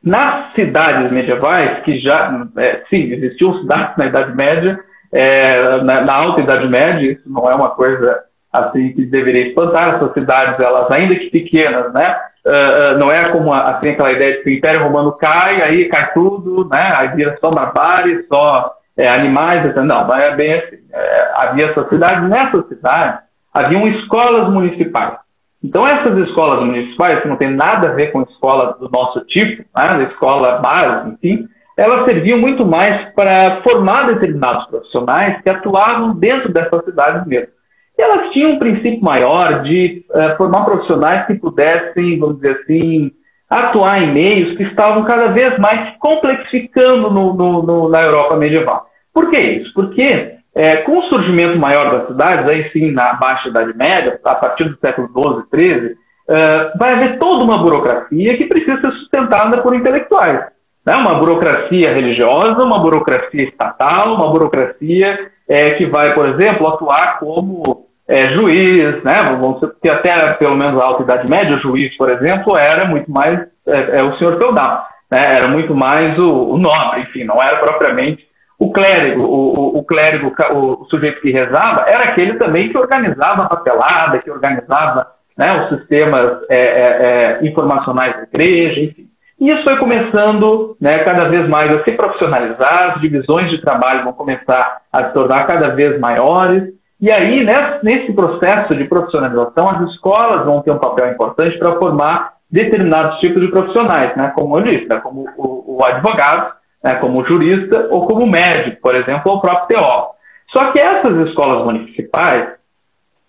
nas 0.04 0.54
cidades 0.54 1.12
medievais, 1.12 1.84
que 1.84 2.00
já, 2.00 2.48
é, 2.58 2.84
sim, 2.90 3.12
existiam 3.12 3.60
cidades 3.60 3.96
na 3.98 4.08
Idade 4.08 4.36
Média, 4.36 4.80
é, 5.14 5.84
na, 5.84 6.02
na, 6.02 6.16
Alta 6.16 6.42
Idade 6.42 6.68
Média, 6.68 7.12
isso 7.12 7.30
não 7.30 7.50
é 7.50 7.54
uma 7.54 7.70
coisa 7.70 8.24
assim 8.52 8.94
que 8.94 9.06
deveria 9.06 9.48
espantar 9.48 9.96
essas 9.96 10.14
cidades, 10.14 10.60
elas 10.60 10.90
ainda 10.92 11.16
que 11.16 11.30
pequenas, 11.30 11.94
né? 11.94 12.18
Uh, 12.44 12.98
não 12.98 13.08
é 13.08 13.32
como 13.32 13.54
assim 13.54 13.90
aquela 13.90 14.12
ideia 14.12 14.38
de 14.38 14.44
que 14.44 14.50
o 14.50 14.54
Império 14.54 14.84
Romano 14.84 15.16
cai, 15.16 15.62
aí 15.64 15.88
cai 15.88 16.12
tudo, 16.12 16.68
né? 16.68 16.94
Aí 16.98 17.10
vira 17.10 17.38
só 17.40 17.52
barbárie, 17.52 18.26
só 18.28 18.74
é, 18.98 19.08
animais, 19.16 19.64
etc. 19.66 19.78
Não, 19.78 20.08
não 20.08 20.16
é 20.16 20.36
bem 20.36 20.56
assim. 20.56 20.78
É, 20.92 21.32
havia 21.36 21.66
essas 21.68 21.88
cidades, 21.88 22.28
nessas 22.28 22.68
cidades 22.68 23.20
haviam 23.54 23.88
escolas 23.88 24.50
municipais. 24.50 25.21
Então 25.64 25.86
essas 25.86 26.18
escolas 26.28 26.64
municipais, 26.66 27.22
que 27.22 27.28
não 27.28 27.36
tem 27.36 27.52
nada 27.52 27.90
a 27.90 27.94
ver 27.94 28.12
com 28.12 28.24
escola 28.24 28.76
do 28.80 28.90
nosso 28.90 29.22
tipo, 29.26 29.64
né? 29.76 30.08
escola 30.12 30.60
base, 30.60 31.12
enfim, 31.12 31.48
elas 31.78 32.06
serviam 32.06 32.40
muito 32.40 32.66
mais 32.66 33.14
para 33.14 33.62
formar 33.62 34.08
determinados 34.08 34.66
profissionais 34.68 35.42
que 35.42 35.50
atuavam 35.50 36.16
dentro 36.16 36.52
dessas 36.52 36.84
cidades 36.84 37.26
mesmo. 37.28 37.50
E 37.98 38.02
elas 38.02 38.32
tinham 38.32 38.52
um 38.52 38.60
princípio 38.60 39.02
maior 39.02 39.62
de 39.64 40.04
uh, 40.10 40.38
formar 40.38 40.66
profissionais 40.66 41.28
que 41.28 41.36
pudessem, 41.36 42.20
vamos 42.20 42.38
dizer 42.38 42.60
assim, 42.62 43.12
atuar 43.50 44.02
em 44.02 44.14
meios 44.14 44.58
que 44.58 44.64
estavam 44.64 45.04
cada 45.04 45.28
vez 45.28 45.58
mais 45.60 45.96
complexificando 46.00 47.12
no, 47.12 47.34
no, 47.34 47.64
no, 47.64 47.90
na 47.90 48.02
Europa 48.02 48.38
medieval. 48.38 48.88
Por 49.14 49.30
que 49.30 49.42
isso? 49.42 49.74
Porque 49.74 50.41
é, 50.56 50.78
com 50.78 50.98
o 50.98 51.04
surgimento 51.04 51.58
maior 51.58 51.92
das 51.92 52.08
cidades, 52.08 52.48
aí 52.48 52.70
sim 52.72 52.92
na 52.92 53.14
Baixa 53.14 53.50
Idade 53.50 53.76
Média, 53.78 54.20
a 54.24 54.36
partir 54.36 54.66
do 54.66 54.78
século 54.78 55.08
XII, 55.08 55.44
XIII, 55.54 55.92
uh, 55.92 56.78
vai 56.78 56.94
haver 56.94 57.20
toda 57.20 57.44
uma 57.44 57.64
burocracia 57.64 58.38
que 58.38 58.46
precisa 58.46 58.80
ser 58.82 58.92
sustentada 58.92 59.62
por 59.62 59.74
intelectuais. 59.76 60.48
Né? 60.86 60.96
Uma 60.96 61.20
burocracia 61.20 61.94
religiosa, 61.94 62.64
uma 62.64 62.80
burocracia 62.80 63.44
estatal, 63.44 64.16
uma 64.16 64.30
burocracia 64.30 65.32
é, 65.48 65.72
que 65.76 65.86
vai, 65.86 66.14
por 66.14 66.28
exemplo, 66.30 66.68
atuar 66.68 67.20
como 67.20 67.86
é, 68.08 68.34
juiz, 68.34 69.04
né? 69.04 69.16
Vamos 69.40 69.64
até 69.64 70.34
pelo 70.34 70.56
menos 70.56 70.82
a 70.82 70.86
alta 70.86 71.04
idade 71.04 71.30
média, 71.30 71.56
o 71.56 71.60
juiz, 71.60 71.96
por 71.98 72.10
exemplo, 72.10 72.58
era 72.58 72.86
muito 72.86 73.10
mais 73.12 73.40
é, 73.68 74.00
é, 74.00 74.04
o 74.04 74.18
senhor 74.18 74.38
feudal, 74.38 74.86
né? 75.10 75.20
Era 75.38 75.48
muito 75.48 75.74
mais 75.74 76.18
o, 76.18 76.52
o, 76.52 76.58
nobre, 76.58 77.02
enfim, 77.02 77.24
não 77.24 77.42
era 77.42 77.58
propriamente 77.58 78.26
o 78.62 78.72
clérigo, 78.72 79.24
o, 79.24 79.80
o, 79.80 79.84
clérigo, 79.84 80.32
o, 80.54 80.84
o, 80.84 80.86
sujeito 80.86 81.20
que 81.20 81.32
rezava, 81.32 81.84
era 81.88 82.12
aquele 82.12 82.36
também 82.36 82.70
que 82.70 82.78
organizava 82.78 83.46
a 83.46 83.50
papelada, 83.50 84.20
que 84.20 84.30
organizava 84.30 85.08
né, 85.36 85.50
os 85.64 85.80
sistemas 85.80 86.44
é, 86.48 86.58
é, 86.58 87.02
é, 87.42 87.48
informacionais 87.48 88.16
da 88.18 88.22
igreja, 88.22 88.82
enfim. 88.82 89.08
E 89.40 89.50
isso 89.50 89.64
foi 89.64 89.80
começando 89.80 90.78
né, 90.80 90.92
cada 91.04 91.24
vez 91.24 91.50
mais 91.50 91.74
a 91.74 91.84
se 91.84 91.92
profissionalizar, 91.94 92.92
as 92.94 93.02
divisões 93.02 93.50
de 93.50 93.60
trabalho 93.62 94.04
vão 94.04 94.14
começar 94.14 94.82
a 94.94 95.06
se 95.06 95.14
tornar 95.14 95.48
cada 95.48 95.70
vez 95.70 96.00
maiores. 96.00 96.72
E 97.02 97.12
aí, 97.12 97.44
nesse 97.82 98.14
processo 98.14 98.76
de 98.76 98.84
profissionalização, 98.84 99.72
as 99.72 99.90
escolas 99.90 100.46
vão 100.46 100.62
ter 100.62 100.70
um 100.70 100.78
papel 100.78 101.10
importante 101.10 101.58
para 101.58 101.80
formar 101.80 102.34
determinados 102.52 103.20
tipos 103.22 103.42
de 103.42 103.48
profissionais, 103.48 104.16
né, 104.16 104.32
como 104.36 104.60
eu 104.60 104.64
disse, 104.66 104.88
né, 104.88 105.00
como 105.00 105.26
o, 105.36 105.80
o 105.80 105.84
advogado, 105.84 106.61
né, 106.84 106.96
como 106.96 107.26
jurista 107.26 107.88
ou 107.92 108.08
como 108.08 108.26
médico, 108.26 108.82
por 108.82 108.96
exemplo, 108.96 109.32
ou 109.32 109.38
o 109.38 109.42
próprio 109.42 109.68
teólogo. 109.68 110.12
Só 110.52 110.72
que 110.72 110.80
essas 110.80 111.28
escolas 111.28 111.66
municipais, 111.66 112.54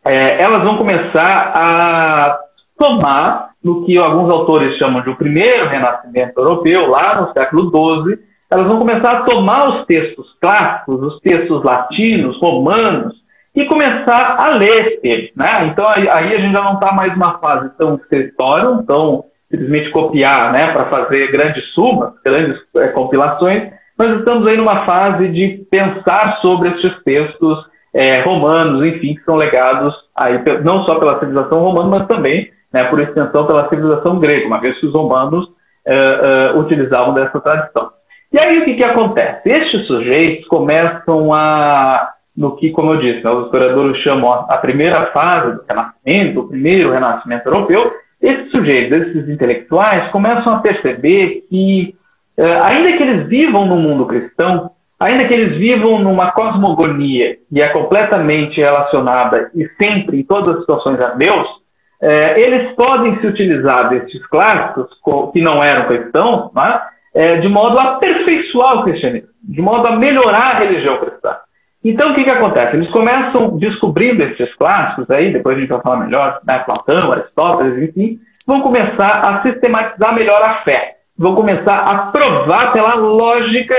é, 0.04 0.44
elas 0.44 0.62
vão 0.64 0.78
começar 0.78 1.52
a 1.56 2.38
tomar 2.78 3.50
no 3.62 3.84
que 3.84 3.96
alguns 3.96 4.32
autores 4.32 4.76
chamam 4.76 5.02
de 5.02 5.10
o 5.10 5.16
primeiro 5.16 5.68
renascimento 5.68 6.40
europeu, 6.40 6.88
lá 6.88 7.20
no 7.20 7.32
século 7.32 7.70
XII, 7.70 8.18
elas 8.50 8.66
vão 8.66 8.80
começar 8.80 9.18
a 9.18 9.22
tomar 9.22 9.68
os 9.68 9.86
textos 9.86 10.26
clássicos, 10.40 11.00
os 11.00 11.20
textos 11.20 11.62
latinos, 11.62 12.38
romanos, 12.42 13.14
e 13.54 13.64
começar 13.66 14.36
a 14.40 14.58
ler 14.58 14.98
eles. 15.02 15.30
Né? 15.36 15.68
Então 15.68 15.86
aí, 15.88 16.08
aí 16.08 16.34
a 16.34 16.40
gente 16.40 16.52
já 16.52 16.62
não 16.62 16.74
está 16.74 16.92
mais 16.92 17.12
numa 17.12 17.38
fase 17.38 17.70
tão 17.78 17.94
escritório, 17.96 18.82
tão 18.84 19.24
simplesmente 19.52 19.90
copiar 19.90 20.50
né, 20.50 20.72
para 20.72 20.86
fazer 20.86 21.30
grandes 21.30 21.62
sumas, 21.74 22.14
grandes 22.24 22.58
é, 22.76 22.88
compilações, 22.88 23.70
nós 23.98 24.18
estamos 24.18 24.46
aí 24.48 24.56
numa 24.56 24.86
fase 24.86 25.28
de 25.28 25.66
pensar 25.70 26.40
sobre 26.40 26.70
esses 26.70 27.02
textos 27.04 27.58
é, 27.94 28.22
romanos, 28.22 28.84
enfim, 28.86 29.14
que 29.14 29.24
são 29.24 29.36
legados 29.36 29.94
aí, 30.16 30.42
não 30.64 30.84
só 30.86 30.98
pela 30.98 31.20
civilização 31.20 31.60
romana, 31.60 31.98
mas 31.98 32.08
também 32.08 32.50
né, 32.72 32.84
por 32.84 33.00
extensão 33.00 33.46
pela 33.46 33.68
civilização 33.68 34.18
grega, 34.18 34.46
uma 34.46 34.60
vez 34.60 34.78
que 34.80 34.86
os 34.86 34.94
romanos 34.94 35.44
uh, 35.44 36.56
uh, 36.56 36.60
utilizavam 36.60 37.12
dessa 37.12 37.38
tradição. 37.38 37.90
E 38.32 38.38
aí 38.42 38.58
o 38.60 38.64
que, 38.64 38.74
que 38.74 38.86
acontece? 38.86 39.46
Estes 39.46 39.86
sujeitos 39.86 40.46
começam 40.48 41.30
a, 41.34 42.12
no 42.34 42.56
que, 42.56 42.70
como 42.70 42.94
eu 42.94 43.00
disse, 43.00 43.22
né, 43.22 43.30
os 43.30 43.44
historiadores 43.44 44.02
chamam 44.02 44.46
a 44.48 44.56
primeira 44.56 45.12
fase 45.12 45.56
do 45.56 45.64
Renascimento, 45.68 46.40
o 46.40 46.48
primeiro 46.48 46.92
Renascimento 46.92 47.46
europeu, 47.46 47.92
esses 48.22 48.50
sujeitos, 48.50 49.08
esses 49.08 49.28
intelectuais, 49.28 50.10
começam 50.12 50.54
a 50.54 50.60
perceber 50.60 51.44
que, 51.50 51.94
uh, 52.38 52.62
ainda 52.62 52.96
que 52.96 53.02
eles 53.02 53.28
vivam 53.28 53.66
no 53.66 53.76
mundo 53.76 54.06
cristão, 54.06 54.70
ainda 55.00 55.24
que 55.26 55.34
eles 55.34 55.58
vivam 55.58 55.98
numa 55.98 56.30
cosmogonia 56.30 57.36
que 57.52 57.62
é 57.62 57.68
completamente 57.68 58.60
relacionada 58.60 59.50
e 59.54 59.68
sempre, 59.82 60.20
em 60.20 60.22
todas 60.22 60.54
as 60.54 60.60
situações, 60.60 61.00
a 61.00 61.14
Deus, 61.14 61.62
é, 62.02 62.40
eles 62.40 62.74
podem 62.74 63.20
se 63.20 63.26
utilizar 63.28 63.88
desses 63.88 64.24
clássicos, 64.26 64.88
que 65.32 65.40
não 65.40 65.60
eram 65.60 65.86
cristãos, 65.86 66.52
né, 66.52 66.80
é, 67.14 67.36
de 67.36 67.48
modo 67.48 67.78
a 67.78 67.94
aperfeiçoar 67.94 68.80
o 68.80 68.84
cristianismo, 68.84 69.28
de 69.42 69.62
modo 69.62 69.86
a 69.86 69.96
melhorar 69.96 70.56
a 70.56 70.58
religião 70.58 70.98
cristã. 70.98 71.36
Então, 71.84 72.12
o 72.12 72.14
que, 72.14 72.24
que 72.24 72.30
acontece? 72.30 72.76
Eles 72.76 72.90
começam 72.90 73.56
descobrindo 73.58 74.22
esses 74.22 74.54
clássicos, 74.54 75.10
aí, 75.10 75.32
depois 75.32 75.56
a 75.56 75.60
gente 75.60 75.68
vai 75.68 75.80
falar 75.80 76.04
melhor, 76.04 76.40
né, 76.46 76.60
Platão, 76.60 77.10
Aristóteles, 77.10 77.88
enfim, 77.88 78.18
vão 78.46 78.60
começar 78.60 79.20
a 79.28 79.42
sistematizar 79.42 80.14
melhor 80.14 80.40
a 80.42 80.62
fé, 80.62 80.96
vão 81.18 81.34
começar 81.34 81.84
a 81.88 82.06
provar 82.12 82.72
pela 82.72 82.94
lógica 82.94 83.74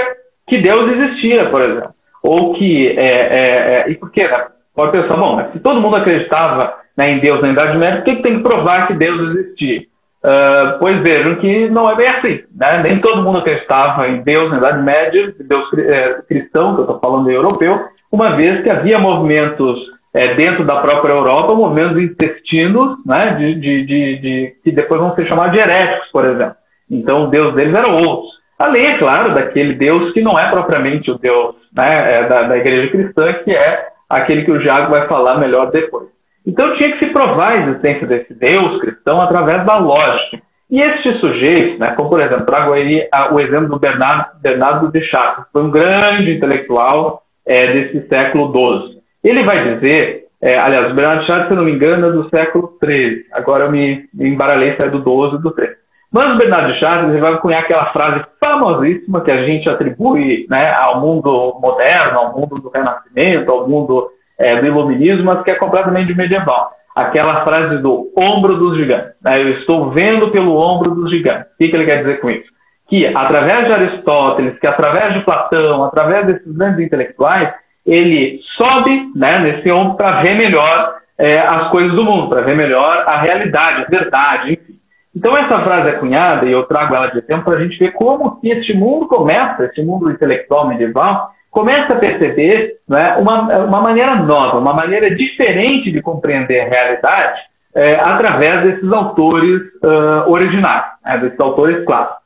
que 0.47 0.61
Deus 0.61 0.91
existia, 0.91 1.49
por 1.49 1.61
exemplo. 1.61 1.93
Ou 2.23 2.53
que, 2.53 2.89
é, 2.97 3.07
é, 3.07 3.85
é 3.87 3.89
e 3.89 3.95
por 3.95 4.11
quê? 4.11 4.27
Né? 4.27 4.47
Pode 4.75 4.91
pensar, 4.91 5.17
bom, 5.17 5.51
se 5.51 5.59
todo 5.59 5.81
mundo 5.81 5.95
acreditava 5.95 6.75
né, 6.97 7.11
em 7.11 7.19
Deus 7.19 7.41
na 7.41 7.49
Idade 7.49 7.77
Média, 7.77 7.97
por 7.97 8.05
que, 8.05 8.15
que 8.15 8.23
tem 8.23 8.37
que 8.37 8.43
provar 8.43 8.87
que 8.87 8.93
Deus 8.93 9.35
existia? 9.35 9.81
Uh, 10.23 10.79
pois 10.79 11.03
vejam 11.03 11.35
que 11.35 11.69
não 11.69 11.83
é 11.83 11.95
bem 11.95 12.07
assim. 12.07 12.43
Né? 12.55 12.81
Nem 12.81 13.01
todo 13.01 13.23
mundo 13.23 13.39
acreditava 13.39 14.07
em 14.07 14.21
Deus 14.23 14.49
na 14.51 14.57
Idade 14.57 14.81
Média, 14.81 15.35
Deus 15.37 15.73
é, 15.77 16.21
cristão, 16.27 16.75
que 16.75 16.81
eu 16.81 16.85
estou 16.85 16.99
falando 16.99 17.29
europeu, 17.29 17.87
uma 18.13 18.35
vez 18.35 18.61
que 18.61 18.69
havia 18.69 18.99
movimentos 18.99 19.89
é, 20.13 20.35
dentro 20.35 20.63
da 20.63 20.81
própria 20.81 21.13
Europa, 21.13 21.55
movimentos 21.55 21.97
intestinos, 21.97 23.03
né, 23.03 23.33
de, 23.39 23.55
de, 23.55 23.85
de, 23.87 24.19
de, 24.19 24.55
que 24.63 24.71
depois 24.71 25.01
vão 25.01 25.15
ser 25.15 25.27
chamados 25.27 25.53
de 25.53 25.59
heréticos, 25.59 26.11
por 26.11 26.23
exemplo. 26.23 26.55
Então, 26.91 27.23
o 27.23 27.27
Deus 27.27 27.55
deles 27.55 27.75
era 27.75 27.91
outros. 27.91 28.31
Além, 28.59 28.83
é 28.83 28.99
claro, 28.99 29.33
daquele 29.33 29.73
Deus 29.73 30.13
que 30.13 30.21
não 30.21 30.33
é 30.33 30.47
propriamente 30.51 31.09
o 31.09 31.17
Deus 31.17 31.55
né, 31.75 31.89
é 31.89 32.27
da, 32.29 32.43
da 32.43 32.57
igreja 32.57 32.91
cristã, 32.91 33.33
que 33.43 33.49
é 33.49 33.87
aquele 34.07 34.45
que 34.45 34.51
o 34.51 34.61
Jago 34.61 34.95
vai 34.95 35.07
falar 35.07 35.39
melhor 35.39 35.71
depois. 35.71 36.09
Então 36.45 36.75
tinha 36.75 36.91
que 36.91 37.03
se 37.03 37.11
provar 37.11 37.55
a 37.55 37.61
existência 37.61 38.05
desse 38.05 38.35
Deus 38.35 38.79
cristão 38.79 39.19
através 39.19 39.65
da 39.65 39.77
lógica. 39.77 40.39
E 40.69 40.79
estes 40.79 41.19
sujeitos, 41.19 41.79
né, 41.79 41.95
como 41.97 42.11
por 42.11 42.21
exemplo, 42.21 42.45
trago 42.45 42.73
aí 42.73 43.07
o 43.31 43.39
exemplo 43.39 43.69
do 43.69 43.79
Bernardo, 43.79 44.39
Bernardo 44.39 44.91
de 44.91 45.01
Chartres, 45.01 45.47
foi 45.51 45.63
um 45.63 45.71
grande 45.71 46.35
intelectual 46.35 47.23
é, 47.45 47.73
desse 47.73 48.07
século 48.07 48.51
XII. 48.51 49.01
Ele 49.23 49.43
vai 49.43 49.75
dizer, 49.75 50.25
é, 50.41 50.59
aliás, 50.59 50.91
o 50.91 50.95
Bernardo 50.95 51.21
de 51.21 51.27
Chartres, 51.27 51.49
se 51.49 51.55
não 51.55 51.63
me 51.63 51.71
engano, 51.71 52.07
é 52.07 52.11
do 52.11 52.29
século 52.29 52.77
XIII. 52.83 53.25
Agora 53.31 53.65
eu 53.65 53.71
me, 53.71 54.05
me 54.13 54.29
embaralhei 54.29 54.75
se 54.75 54.81
é 54.81 54.89
do 54.89 54.99
XII 54.99 55.07
ou 55.07 55.39
do 55.39 55.53
XIII. 55.53 55.83
Mas 56.11 56.35
o 56.35 56.37
Bernardo 56.37 56.75
Chartres 56.75 57.09
ele 57.09 57.21
vai 57.21 57.37
cunhar 57.39 57.63
aquela 57.63 57.91
frase 57.91 58.23
famosíssima 58.39 59.21
que 59.21 59.31
a 59.31 59.45
gente 59.45 59.67
atribui 59.67 60.45
né, 60.47 60.75
ao 60.79 61.01
mundo 61.01 61.57
moderno, 61.59 62.19
ao 62.19 62.39
mundo 62.39 62.59
do 62.61 62.69
Renascimento, 62.69 63.51
ao 63.51 63.67
mundo 63.67 64.09
é, 64.37 64.59
do 64.61 64.67
iluminismo, 64.67 65.25
mas 65.25 65.43
que 65.43 65.49
é 65.49 65.55
completamente 65.55 66.13
medieval. 66.13 66.71
Aquela 66.95 67.43
frase 67.43 67.81
do 67.81 68.11
ombro 68.15 68.57
dos 68.57 68.77
gigantes. 68.77 69.13
Né? 69.23 69.41
Eu 69.41 69.49
estou 69.59 69.89
vendo 69.89 70.29
pelo 70.29 70.55
ombro 70.55 70.93
dos 70.93 71.09
gigantes. 71.09 71.51
O 71.53 71.57
que, 71.57 71.69
que 71.69 71.75
ele 71.75 71.89
quer 71.89 71.99
dizer 71.99 72.19
com 72.19 72.29
isso? 72.29 72.51
Que 72.93 73.07
através 73.07 73.65
de 73.65 73.71
Aristóteles, 73.71 74.59
que 74.59 74.67
através 74.67 75.15
de 75.15 75.25
Platão, 75.25 75.83
através 75.83 76.27
desses 76.27 76.55
grandes 76.55 76.85
intelectuais, 76.85 77.51
ele 77.83 78.39
sobe 78.55 79.11
né, 79.15 79.39
nesse 79.39 79.71
ombro 79.71 79.95
para 79.95 80.21
ver 80.21 80.35
melhor 80.35 80.97
é, 81.17 81.39
as 81.39 81.71
coisas 81.71 81.91
do 81.95 82.03
mundo, 82.03 82.29
para 82.29 82.43
ver 82.43 82.55
melhor 82.55 83.03
a 83.11 83.19
realidade, 83.19 83.81
a 83.81 83.89
verdade, 83.89 84.53
enfim. 84.53 84.75
Então 85.15 85.31
essa 85.31 85.63
frase 85.63 85.89
é 85.89 85.93
cunhada, 85.93 86.45
e 86.45 86.51
eu 86.51 86.67
trago 86.67 86.93
ela 86.93 87.07
de 87.07 87.23
tempo 87.23 87.45
para 87.45 87.57
a 87.57 87.63
gente 87.63 87.79
ver 87.79 87.93
como 87.93 88.39
que 88.39 88.51
este 88.51 88.75
mundo 88.75 89.07
começa, 89.07 89.65
este 89.65 89.81
mundo 89.81 90.11
intelectual 90.11 90.67
medieval, 90.67 91.31
começa 91.49 91.95
a 91.95 91.99
perceber 91.99 92.75
né, 92.87 93.17
uma, 93.17 93.65
uma 93.65 93.81
maneira 93.81 94.17
nova, 94.17 94.59
uma 94.59 94.75
maneira 94.75 95.15
diferente 95.15 95.91
de 95.91 95.99
compreender 95.99 96.59
a 96.59 96.69
realidade 96.69 97.41
é, 97.75 97.95
através 97.99 98.59
desses 98.59 98.93
autores 98.93 99.61
uh, 99.83 100.29
originais, 100.29 100.85
né, 101.03 101.17
desses 101.17 101.39
autores 101.39 101.83
clássicos. 101.85 102.22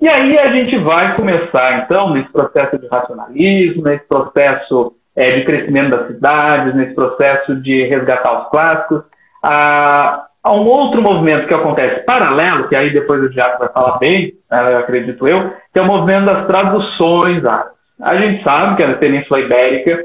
E 0.00 0.08
aí 0.08 0.36
a 0.40 0.52
gente 0.52 0.76
vai 0.78 1.16
começar, 1.16 1.84
então, 1.84 2.12
nesse 2.12 2.30
processo 2.30 2.78
de 2.78 2.86
racionalismo, 2.88 3.82
nesse 3.84 4.06
processo 4.06 4.92
é, 5.16 5.38
de 5.38 5.44
crescimento 5.44 5.90
das 5.90 6.08
cidades, 6.08 6.74
nesse 6.74 6.94
processo 6.94 7.56
de 7.56 7.86
resgatar 7.86 8.42
os 8.42 8.50
clássicos. 8.50 9.02
Há, 9.42 10.26
há 10.42 10.52
um 10.52 10.66
outro 10.66 11.00
movimento 11.00 11.46
que 11.46 11.54
acontece 11.54 12.04
paralelo, 12.04 12.68
que 12.68 12.76
aí 12.76 12.92
depois 12.92 13.22
o 13.22 13.30
Diaco 13.30 13.60
vai 13.60 13.68
falar 13.68 13.98
bem, 13.98 14.32
né, 14.50 14.76
acredito 14.78 15.26
eu, 15.28 15.52
que 15.72 15.78
é 15.78 15.82
o 15.82 15.86
movimento 15.86 16.26
das 16.26 16.46
traduções 16.46 17.44
árabes. 17.44 17.74
A 18.00 18.16
gente 18.16 18.42
sabe 18.42 18.76
que 18.76 18.84
a 18.84 18.96
Península 18.96 19.40
Ibérica 19.40 19.98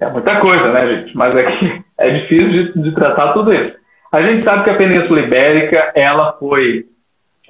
é 0.00 0.10
muita 0.10 0.40
coisa, 0.40 0.72
né, 0.72 0.86
gente? 0.88 1.16
Mas 1.16 1.34
aqui 1.36 1.84
é 1.98 2.10
difícil 2.10 2.48
de, 2.48 2.82
de 2.82 2.94
tratar 2.94 3.32
tudo 3.32 3.54
isso. 3.54 3.76
A 4.12 4.22
gente 4.22 4.44
sabe 4.44 4.64
que 4.64 4.70
a 4.70 4.76
Península 4.76 5.20
Ibérica 5.20 5.92
ela 5.94 6.32
foi 6.38 6.86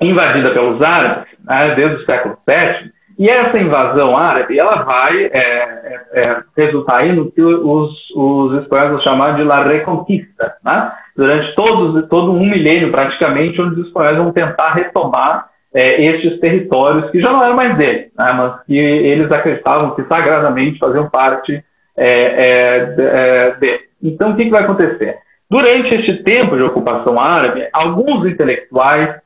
invadida 0.00 0.52
pelos 0.52 0.80
árabes 0.82 1.28
né, 1.44 1.74
desde 1.74 2.02
o 2.02 2.06
século 2.06 2.38
VII 2.46 2.92
e 3.18 3.26
essa 3.26 3.60
invasão 3.60 4.16
árabe, 4.16 4.56
ela 4.56 4.84
vai 4.84 5.24
é, 5.24 5.30
é, 5.32 6.00
é, 6.12 6.40
resultar 6.56 7.00
aí 7.00 7.12
no 7.12 7.32
que 7.32 7.42
os, 7.42 7.92
os 8.14 8.62
espanhóis 8.62 9.02
chamar 9.02 9.34
de 9.34 9.42
la 9.42 9.64
reconquista, 9.64 10.54
né? 10.64 10.92
durante 11.16 11.52
todos, 11.56 12.08
todo 12.08 12.30
um 12.30 12.38
milênio 12.38 12.92
praticamente, 12.92 13.60
onde 13.60 13.80
os 13.80 13.88
espanhóis 13.88 14.18
vão 14.18 14.32
tentar 14.32 14.74
retomar 14.74 15.48
é, 15.74 16.00
estes 16.00 16.38
territórios 16.38 17.10
que 17.10 17.20
já 17.20 17.32
não 17.32 17.42
eram 17.42 17.56
mais 17.56 17.76
deles, 17.76 18.12
né? 18.16 18.32
mas 18.34 18.62
que 18.64 18.76
eles 18.76 19.32
acreditavam 19.32 19.96
que 19.96 20.04
sagradamente 20.04 20.78
faziam 20.78 21.10
parte 21.10 21.60
é, 21.96 22.12
é, 22.12 23.50
dele. 23.56 23.80
Então, 24.00 24.30
o 24.30 24.36
que, 24.36 24.44
que 24.44 24.50
vai 24.50 24.62
acontecer? 24.62 25.18
Durante 25.50 25.92
este 25.92 26.22
tempo 26.22 26.56
de 26.56 26.62
ocupação 26.62 27.18
árabe, 27.18 27.66
alguns 27.72 28.24
intelectuais 28.28 29.16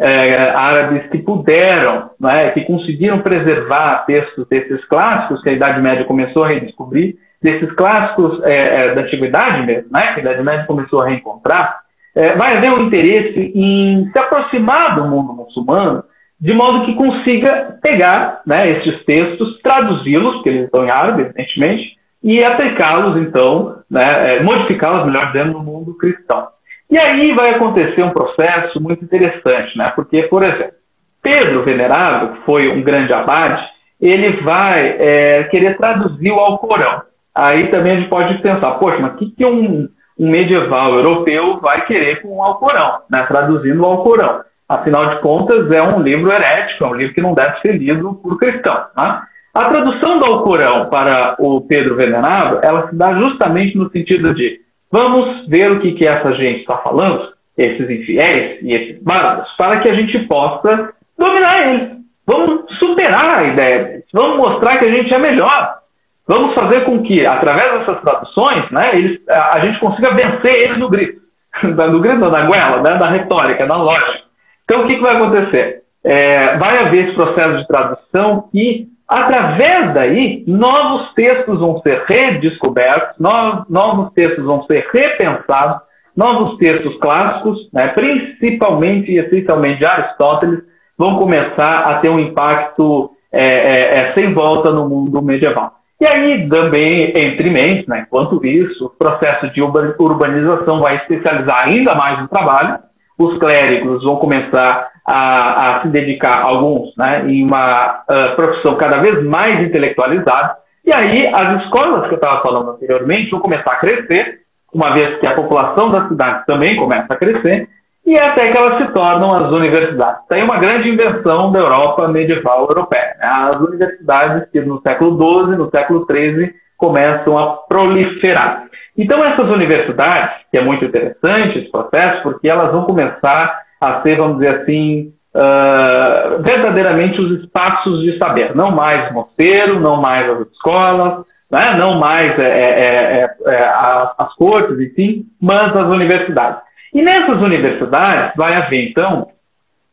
é, 0.00 0.50
árabes 0.56 1.10
que 1.10 1.18
puderam, 1.18 2.10
né, 2.18 2.50
que 2.52 2.62
conseguiram 2.62 3.20
preservar 3.20 4.04
textos 4.06 4.48
desses 4.48 4.82
clássicos 4.86 5.42
que 5.42 5.50
a 5.50 5.52
Idade 5.52 5.80
Média 5.82 6.04
começou 6.06 6.42
a 6.42 6.48
redescobrir, 6.48 7.16
desses 7.42 7.70
clássicos 7.72 8.40
é, 8.44 8.54
é, 8.54 8.94
da 8.94 9.02
antiguidade 9.02 9.66
mesmo, 9.66 9.90
né, 9.92 10.14
que 10.14 10.20
a 10.20 10.22
Idade 10.22 10.42
Média 10.42 10.66
começou 10.66 11.02
a 11.02 11.08
reencontrar, 11.08 11.80
é, 12.16 12.34
vai 12.34 12.56
haver 12.56 12.70
um 12.72 12.86
interesse 12.86 13.52
em 13.54 14.10
se 14.10 14.18
aproximar 14.18 14.96
do 14.96 15.04
mundo 15.04 15.34
muçulmano 15.34 16.02
de 16.40 16.54
modo 16.54 16.86
que 16.86 16.94
consiga 16.94 17.78
pegar 17.82 18.40
né, 18.46 18.58
esses 18.70 19.04
textos, 19.04 19.60
traduzi-los, 19.60 20.36
porque 20.36 20.48
eles 20.48 20.64
estão 20.64 20.84
em 20.84 20.90
árabe, 20.90 21.22
evidentemente, 21.22 21.98
e 22.22 22.42
aplicá-los, 22.42 23.20
então, 23.20 23.76
né, 23.90 24.36
é, 24.36 24.42
modificá-los, 24.42 25.06
melhor 25.06 25.26
dizendo, 25.26 25.52
no 25.52 25.62
mundo 25.62 25.94
cristão. 25.98 26.48
E 26.90 26.98
aí 26.98 27.32
vai 27.34 27.54
acontecer 27.54 28.02
um 28.02 28.10
processo 28.10 28.80
muito 28.80 29.04
interessante, 29.04 29.78
né? 29.78 29.92
Porque, 29.94 30.24
por 30.24 30.42
exemplo, 30.42 30.74
Pedro 31.22 31.62
Venerável, 31.62 32.32
que 32.32 32.44
foi 32.44 32.68
um 32.68 32.82
grande 32.82 33.12
abade, 33.12 33.62
ele 34.00 34.40
vai 34.42 34.96
é, 34.98 35.44
querer 35.44 35.76
traduzir 35.76 36.32
o 36.32 36.40
Alcorão. 36.40 37.02
Aí 37.34 37.68
também 37.68 37.92
a 37.92 37.96
gente 38.00 38.08
pode 38.08 38.42
pensar, 38.42 38.72
poxa, 38.72 38.98
mas 38.98 39.12
o 39.12 39.16
que, 39.16 39.30
que 39.30 39.46
um, 39.46 39.88
um 40.18 40.30
medieval 40.30 40.94
europeu 40.94 41.60
vai 41.60 41.86
querer 41.86 42.22
com 42.22 42.38
o 42.38 42.42
Alcorão, 42.42 43.02
né? 43.08 43.24
traduzindo 43.28 43.80
o 43.82 43.86
Alcorão? 43.86 44.40
Afinal 44.68 45.10
de 45.10 45.20
contas, 45.20 45.70
é 45.72 45.82
um 45.82 46.00
livro 46.00 46.32
herético, 46.32 46.84
é 46.84 46.88
um 46.88 46.94
livro 46.94 47.14
que 47.14 47.20
não 47.20 47.34
deve 47.34 47.60
ser 47.60 47.76
lido 47.76 48.14
por 48.14 48.38
cristão. 48.38 48.74
Né? 48.96 49.22
A 49.54 49.64
tradução 49.64 50.18
do 50.18 50.26
Alcorão 50.26 50.88
para 50.88 51.36
o 51.38 51.60
Pedro 51.60 51.96
Venerável, 51.96 52.60
ela 52.62 52.88
se 52.88 52.96
dá 52.96 53.12
justamente 53.14 53.76
no 53.76 53.90
sentido 53.90 54.34
de 54.34 54.60
Vamos 54.92 55.46
ver 55.48 55.70
o 55.70 55.80
que, 55.80 55.92
que 55.92 56.06
essa 56.06 56.32
gente 56.34 56.60
está 56.60 56.78
falando, 56.78 57.32
esses 57.56 57.88
infiéis 57.88 58.60
e 58.62 58.72
esses 58.72 59.02
bárbaros, 59.02 59.48
para 59.56 59.80
que 59.80 59.90
a 59.90 59.94
gente 59.94 60.18
possa 60.26 60.92
dominar 61.18 61.68
eles. 61.68 62.00
Vamos 62.26 62.64
superar 62.78 63.42
a 63.42 63.46
ideia 63.46 63.84
deles. 63.84 64.04
Vamos 64.12 64.36
mostrar 64.38 64.78
que 64.78 64.88
a 64.88 64.92
gente 64.92 65.14
é 65.14 65.18
melhor. 65.18 65.80
Vamos 66.26 66.54
fazer 66.54 66.84
com 66.84 67.02
que, 67.02 67.26
através 67.26 67.72
dessas 67.72 68.00
traduções, 68.02 68.70
né, 68.70 68.90
eles, 68.94 69.20
a, 69.28 69.58
a 69.58 69.66
gente 69.66 69.80
consiga 69.80 70.14
vencer 70.14 70.64
eles 70.64 70.78
no 70.78 70.88
grito. 70.88 71.20
no 71.62 72.00
grito, 72.00 72.30
da 72.30 72.46
goela, 72.46 72.82
né, 72.82 72.98
da 72.98 73.10
retórica, 73.10 73.66
da 73.66 73.76
lógica. 73.76 74.20
Então, 74.64 74.82
o 74.82 74.86
que, 74.86 74.94
que 74.96 75.02
vai 75.02 75.16
acontecer? 75.16 75.82
É, 76.04 76.56
vai 76.56 76.74
haver 76.80 77.06
esse 77.06 77.14
processo 77.14 77.58
de 77.58 77.66
tradução 77.66 78.48
e 78.54 78.86
Através 79.10 79.92
daí, 79.92 80.44
novos 80.46 81.12
textos 81.14 81.58
vão 81.58 81.80
ser 81.80 82.04
redescobertos, 82.06 83.18
novos 83.18 84.12
textos 84.12 84.44
vão 84.44 84.62
ser 84.70 84.86
repensados, 84.92 85.80
novos 86.16 86.56
textos 86.58 86.96
clássicos, 86.98 87.68
né, 87.72 87.88
principalmente 87.88 89.10
e 89.10 89.18
essencialmente 89.18 89.80
de 89.80 89.86
Aristóteles, 89.86 90.60
vão 90.96 91.18
começar 91.18 91.90
a 91.90 91.98
ter 91.98 92.08
um 92.08 92.20
impacto 92.20 93.10
é, 93.32 93.40
é, 93.40 93.96
é, 93.96 94.14
sem 94.14 94.32
volta 94.32 94.70
no 94.70 94.88
mundo 94.88 95.20
medieval. 95.20 95.72
E 96.00 96.06
aí, 96.06 96.48
também, 96.48 97.12
entre 97.16 97.50
mentes, 97.50 97.88
né, 97.88 98.04
enquanto 98.06 98.46
isso, 98.46 98.86
o 98.86 98.90
processo 98.90 99.50
de 99.52 99.60
urbanização 99.60 100.80
vai 100.80 100.98
especializar 100.98 101.68
ainda 101.68 101.96
mais 101.96 102.24
o 102.24 102.28
trabalho, 102.28 102.78
os 103.18 103.36
clérigos 103.38 104.04
vão 104.04 104.16
começar 104.16 104.88
a, 105.10 105.78
a 105.78 105.82
se 105.82 105.88
dedicar, 105.88 106.42
alguns, 106.46 106.96
né, 106.96 107.24
em 107.26 107.44
uma 107.44 108.04
uh, 108.08 108.36
profissão 108.36 108.76
cada 108.76 109.00
vez 109.00 109.22
mais 109.24 109.60
intelectualizada. 109.66 110.56
E 110.84 110.90
aí 110.94 111.26
as 111.26 111.64
escolas 111.64 112.06
que 112.06 112.14
eu 112.14 112.18
estava 112.18 112.40
falando 112.42 112.70
anteriormente 112.70 113.30
vão 113.30 113.40
começar 113.40 113.72
a 113.72 113.76
crescer, 113.76 114.40
uma 114.72 114.94
vez 114.94 115.18
que 115.18 115.26
a 115.26 115.34
população 115.34 115.90
das 115.90 116.08
cidades 116.08 116.46
também 116.46 116.76
começa 116.76 117.12
a 117.12 117.16
crescer, 117.16 117.68
e 118.06 118.14
é 118.14 118.24
até 118.24 118.50
que 118.50 118.58
elas 118.58 118.78
se 118.78 118.92
tornam 118.92 119.28
as 119.34 119.52
universidades. 119.52 120.26
Tem 120.28 120.42
uma 120.42 120.58
grande 120.58 120.88
invenção 120.88 121.52
da 121.52 121.58
Europa 121.58 122.08
medieval 122.08 122.66
europeia. 122.68 123.14
Né? 123.18 123.30
As 123.34 123.60
universidades 123.60 124.48
que 124.50 124.60
no 124.60 124.80
século 124.80 125.18
XII, 125.20 125.56
no 125.56 125.70
século 125.70 126.06
XIII, 126.10 126.54
começam 126.78 127.36
a 127.36 127.56
proliferar. 127.68 128.64
Então 128.96 129.18
essas 129.18 129.48
universidades, 129.50 130.46
que 130.50 130.58
é 130.58 130.64
muito 130.64 130.84
interessante 130.84 131.58
esse 131.58 131.70
processo, 131.70 132.22
porque 132.22 132.48
elas 132.48 132.72
vão 132.72 132.84
começar 132.84 133.60
a 133.80 134.02
ser, 134.02 134.18
vamos 134.18 134.38
dizer 134.38 134.60
assim, 134.60 135.12
uh, 135.34 136.42
verdadeiramente 136.42 137.20
os 137.20 137.40
espaços 137.40 138.02
de 138.02 138.18
saber. 138.18 138.54
Não 138.54 138.70
mais 138.70 139.12
mosteiro, 139.12 139.80
não 139.80 140.00
mais 140.00 140.30
as 140.30 140.46
escolas, 140.48 141.26
né? 141.50 141.76
não 141.78 141.98
mais 141.98 142.38
é, 142.38 142.48
é, 142.48 143.24
é, 143.24 143.36
é 143.46 143.68
as, 143.68 144.14
as 144.18 144.34
cortes, 144.34 144.78
enfim, 144.78 145.24
mas 145.40 145.74
as 145.74 145.86
universidades. 145.86 146.60
E 146.92 147.02
nessas 147.02 147.38
universidades 147.38 148.36
vai 148.36 148.54
haver, 148.54 148.90
então, 148.90 149.28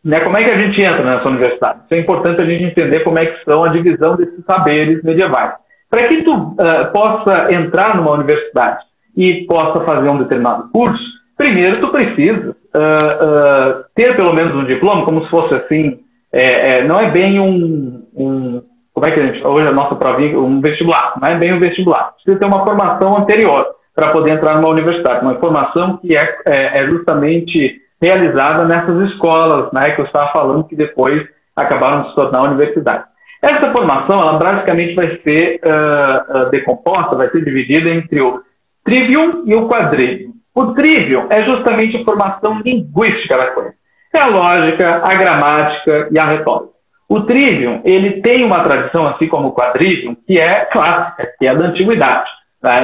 né, 0.03 0.19
como 0.21 0.37
é 0.37 0.43
que 0.43 0.51
a 0.51 0.57
gente 0.57 0.79
entra 0.79 1.03
nessa 1.03 1.29
universidade? 1.29 1.81
Isso 1.85 1.93
é 1.93 1.99
importante 1.99 2.41
a 2.41 2.45
gente 2.45 2.63
entender 2.63 3.01
como 3.01 3.19
é 3.19 3.25
que 3.27 3.43
são 3.43 3.63
a 3.63 3.69
divisão 3.69 4.15
desses 4.15 4.43
saberes 4.45 5.03
medievais. 5.03 5.53
Para 5.89 6.07
que 6.07 6.23
tu 6.23 6.33
uh, 6.33 6.91
possa 6.91 7.53
entrar 7.53 7.95
numa 7.95 8.11
universidade 8.11 8.83
e 9.15 9.45
possa 9.45 9.85
fazer 9.85 10.09
um 10.09 10.17
determinado 10.17 10.69
curso, 10.71 11.03
primeiro 11.37 11.79
tu 11.79 11.89
precisa 11.89 12.55
uh, 12.77 13.83
ter 13.95 14.15
pelo 14.15 14.33
menos 14.33 14.55
um 14.55 14.65
diploma, 14.65 15.05
como 15.05 15.23
se 15.23 15.29
fosse 15.29 15.53
assim, 15.55 15.99
é, 16.31 16.81
é, 16.81 16.83
não 16.87 16.95
é 16.95 17.11
bem 17.11 17.39
um, 17.39 18.03
um, 18.15 18.61
como 18.93 19.07
é 19.07 19.11
que 19.11 19.19
a 19.19 19.25
gente, 19.25 19.45
hoje 19.45 19.67
a 19.67 19.73
nossa 19.73 19.95
provinha, 19.95 20.39
um 20.39 20.61
vestibular, 20.61 21.13
não 21.19 21.27
é 21.27 21.37
bem 21.37 21.53
um 21.53 21.59
vestibular. 21.59 22.13
Precisa 22.13 22.39
ter 22.39 22.45
uma 22.45 22.65
formação 22.65 23.17
anterior 23.17 23.65
para 23.95 24.11
poder 24.11 24.31
entrar 24.31 24.55
numa 24.55 24.69
universidade, 24.69 25.25
uma 25.25 25.39
formação 25.39 25.97
que 25.97 26.15
é, 26.15 26.37
é, 26.47 26.81
é, 26.81 26.87
justamente 26.87 27.81
realizada 28.01 28.65
nessas 28.65 29.09
escolas, 29.09 29.71
né, 29.71 29.91
que 29.91 30.01
eu 30.01 30.05
estava 30.05 30.31
falando 30.31 30.67
que 30.67 30.75
depois 30.75 31.27
acabaram 31.55 32.03
de 32.03 32.09
se 32.09 32.15
tornar 32.15 32.47
universidade. 32.47 33.05
Essa 33.41 33.71
formação, 33.71 34.19
ela 34.19 34.37
basicamente 34.37 34.95
vai 34.95 35.17
ser 35.21 35.59
uh, 35.63 36.49
decomposta, 36.49 37.15
vai 37.15 37.29
ser 37.29 37.43
dividida 37.43 37.89
entre 37.89 38.19
o 38.21 38.41
trivium 38.83 39.43
e 39.45 39.55
o 39.55 39.67
quadrivium. 39.67 40.33
O 40.57 40.73
trivium 40.73 41.27
é 41.29 41.43
justamente 41.43 41.97
a 41.97 42.03
formação 42.03 42.59
linguística 42.65 43.37
da 43.37 43.51
coisa. 43.51 43.73
É 44.11 44.19
a 44.19 44.27
lógica, 44.27 45.03
a 45.05 45.13
gramática 45.13 46.07
e 46.09 46.17
a 46.17 46.25
retórica. 46.25 46.73
O 47.07 47.21
trivium, 47.21 47.81
ele 47.85 48.23
tem 48.23 48.43
uma 48.43 48.63
tradição, 48.63 49.05
assim 49.05 49.27
como 49.27 49.49
o 49.49 49.53
quadrivium, 49.53 50.15
que 50.25 50.41
é 50.41 50.65
clássica, 50.65 51.31
que 51.37 51.47
é 51.47 51.53
da 51.53 51.67
antiguidade. 51.67 52.27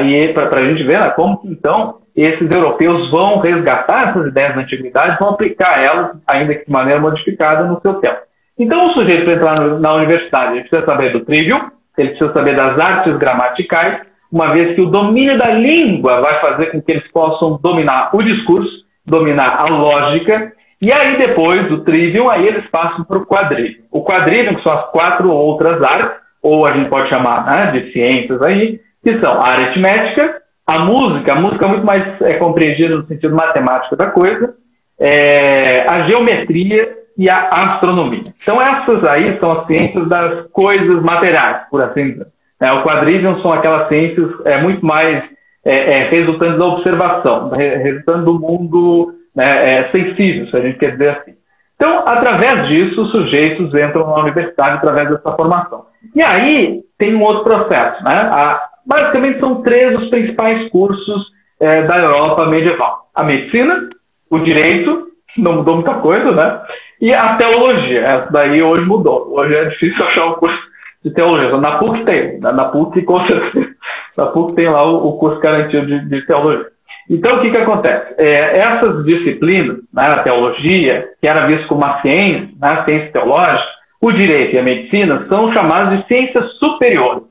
E 0.06 0.34
para 0.34 0.60
a 0.60 0.66
gente 0.66 0.84
ver 0.84 1.00
né, 1.00 1.10
como 1.16 1.42
que, 1.42 1.48
então, 1.48 1.96
esses 2.16 2.50
europeus 2.52 3.10
vão 3.10 3.40
resgatar 3.40 4.10
essas 4.10 4.28
ideias 4.28 4.54
da 4.54 4.62
antiguidade, 4.62 5.18
vão 5.20 5.30
aplicar 5.30 5.84
elas, 5.84 6.12
ainda 6.30 6.54
que 6.54 6.66
de 6.68 6.72
maneira 6.72 7.02
modificada, 7.02 7.64
no 7.64 7.82
seu 7.82 7.96
tempo. 7.96 8.20
Então, 8.60 8.86
o 8.86 8.94
sujeito 8.94 9.26
para 9.26 9.34
entrar 9.34 9.80
na 9.80 9.96
universidade, 9.96 10.52
ele 10.52 10.70
precisa 10.70 10.86
saber 10.88 11.12
do 11.12 11.26
trivium, 11.26 11.72
ele 11.98 12.10
precisa 12.10 12.32
saber 12.34 12.56
das 12.56 12.80
artes 12.80 13.18
gramaticais, 13.18 14.12
uma 14.34 14.52
vez 14.52 14.74
que 14.74 14.82
o 14.82 14.88
domínio 14.88 15.38
da 15.38 15.52
língua 15.54 16.19
vai 16.19 16.41
fazer 16.41 16.72
com 16.72 16.82
que 16.82 16.91
eles 16.91 17.08
possam 17.12 17.60
dominar 17.62 18.10
o 18.15 18.24
discurso, 18.24 18.84
dominar 19.06 19.60
a 19.60 19.72
lógica, 19.72 20.52
e 20.82 20.91
aí 20.91 21.15
depois 21.15 21.69
do 21.69 21.84
trivium, 21.84 22.26
aí 22.32 22.48
eles 22.48 22.67
passam 22.72 23.06
para 23.06 23.19
o 23.19 23.28
quadrivium. 23.28 23.84
O 23.91 24.04
quadrivium, 24.04 24.56
que 24.56 24.63
são 24.63 24.74
as 24.74 24.89
quatro 24.89 25.30
outras 25.30 25.80
áreas, 25.84 26.13
ou 26.41 26.65
a 26.65 26.74
gente 26.74 26.89
pode 26.89 27.10
chamar 27.10 27.46
né, 27.46 27.72
de 27.74 27.93
ciências 27.93 28.41
aí, 28.41 28.80
que 29.04 29.19
são 29.19 29.34
a 29.34 29.52
aritmética, 29.52 30.41
a 30.65 30.80
música, 30.80 31.34
a 31.34 31.39
música 31.39 31.65
é 31.65 31.69
muito 31.69 31.86
mais 31.86 32.22
é, 32.22 32.34
compreendida 32.34 32.98
no 32.98 33.06
sentido 33.06 33.36
matemático 33.36 33.96
da 33.96 34.08
coisa, 34.08 34.56
é, 35.00 35.86
a 35.91 36.10
geometria 36.10 36.91
e 37.15 37.30
a 37.30 37.50
astronomia. 37.54 38.34
Então 38.41 38.60
essas 38.60 39.04
aí 39.06 39.38
são 39.39 39.60
as 39.60 39.67
ciências 39.67 40.10
das 40.10 40.48
coisas 40.52 41.04
materiais, 41.04 41.67
por 41.69 41.84
assim 41.84 42.13
dizer 42.13 42.34
Né? 42.60 42.72
O 42.74 42.84
quadrivium 42.84 43.42
são 43.42 43.52
aquelas 43.52 43.88
ciências 43.88 44.32
é, 44.46 44.62
muito 44.62 44.86
mais 44.86 45.24
é, 45.66 45.94
é, 45.94 46.10
resultantes 46.10 46.58
da 46.58 46.66
observação, 46.66 47.50
resultando 47.50 48.26
do 48.26 48.39
mundo 48.39 49.13
né, 49.36 49.46
é, 49.46 49.92
sensível, 49.92 50.48
se 50.48 50.58
a 50.58 50.62
gente 50.62 50.78
quer 50.78 50.92
dizer 50.92 51.10
assim. 51.10 51.34
Então, 51.76 52.00
através 52.06 52.68
disso, 52.68 53.02
os 53.02 53.12
sujeitos 53.12 53.74
entram 53.74 54.08
na 54.08 54.22
universidade 54.22 54.78
através 54.78 55.10
dessa 55.10 55.32
formação. 55.34 55.86
E 56.16 56.24
aí 56.24 56.82
tem 56.98 57.16
um 57.16 57.22
outro 57.22 57.44
processo. 57.44 58.04
Né? 58.04 58.30
A, 58.32 58.62
basicamente 58.86 59.39
são 59.39 59.62
três 59.62 59.98
os 60.00 60.10
principais 60.10 60.70
cursos 60.70 61.28
é, 61.60 61.84
da 61.84 61.98
Europa 61.98 62.46
medieval: 62.46 63.10
a 63.13 63.24
medicina, 63.24 63.89
o 64.30 64.39
direito, 64.39 65.08
não 65.38 65.58
mudou 65.58 65.76
muita 65.76 65.96
coisa, 65.96 66.32
né? 66.32 66.62
E 67.02 67.13
a 67.13 67.36
teologia. 67.36 68.02
Essa 68.02 68.30
daí 68.32 68.62
hoje 68.62 68.86
mudou. 68.86 69.34
Hoje 69.38 69.56
é 69.56 69.66
difícil 69.66 70.06
achar 70.06 70.28
um 70.28 70.34
curso 70.34 70.73
de 71.04 71.12
teologia. 71.12 71.58
Na 71.58 71.78
PUC 71.78 72.06
tem. 72.06 72.39
Na 72.39 72.66
PUC, 72.66 73.02
com 73.04 73.20
certeza. 73.28 73.76
Na 74.18 74.28
PUC 74.28 74.56
tem 74.56 74.70
lá 74.70 74.86
o, 74.86 75.10
o 75.10 75.20
curso 75.20 75.39
garantido 75.39 75.86
de, 75.86 76.08
de 76.08 76.26
teologia. 76.26 76.74
Então, 77.10 77.36
o 77.36 77.42
que, 77.42 77.52
que 77.52 77.58
acontece? 77.58 78.16
É, 78.18 78.62
essas 78.62 79.04
disciplinas, 79.04 79.78
né, 79.94 80.04
a 80.08 80.24
teologia, 80.24 81.10
que 81.20 81.28
era 81.28 81.48
vista 81.48 81.68
como 81.68 81.82
uma 81.84 82.02
ciência, 82.02 82.50
né, 82.62 82.70
a 82.70 82.86
ciência 82.86 83.12
teológica, 83.12 83.74
o 84.02 84.12
direito 84.12 84.56
e 84.56 84.60
a 84.60 84.63
medicina 84.63 85.26
são 85.30 85.54
chamadas 85.54 86.00
de 86.00 86.08
ciências 86.08 86.54
superiores. 86.54 87.24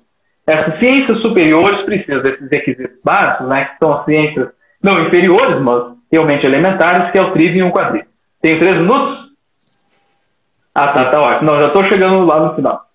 Essas 0.47 0.79
ciências 0.79 1.21
superiores 1.23 1.83
precisam 1.85 2.23
desses 2.23 2.51
requisitos 2.51 2.99
básicos, 3.03 3.49
né, 3.49 3.65
que 3.65 3.79
são 3.79 3.93
as 3.95 4.05
ciências 4.05 4.49
não 4.83 5.07
inferiores, 5.07 5.63
mas 5.63 5.95
realmente 6.11 6.47
elementares, 6.47 7.11
que 7.13 7.19
é 7.19 7.23
o 7.23 7.33
trivium 7.33 7.67
e 7.67 7.71
o 7.71 7.73
quadrivium. 7.73 8.11
Tem 8.43 8.59
três 8.59 8.75
minutos? 8.79 9.33
Ah, 10.75 10.89
tá, 10.89 11.05
tá 11.05 11.21
ótimo. 11.21 11.51
Não, 11.51 11.59
já 11.61 11.69
estou 11.69 11.85
chegando 11.85 12.27
lá 12.27 12.41
no 12.41 12.55
final. 12.55 12.92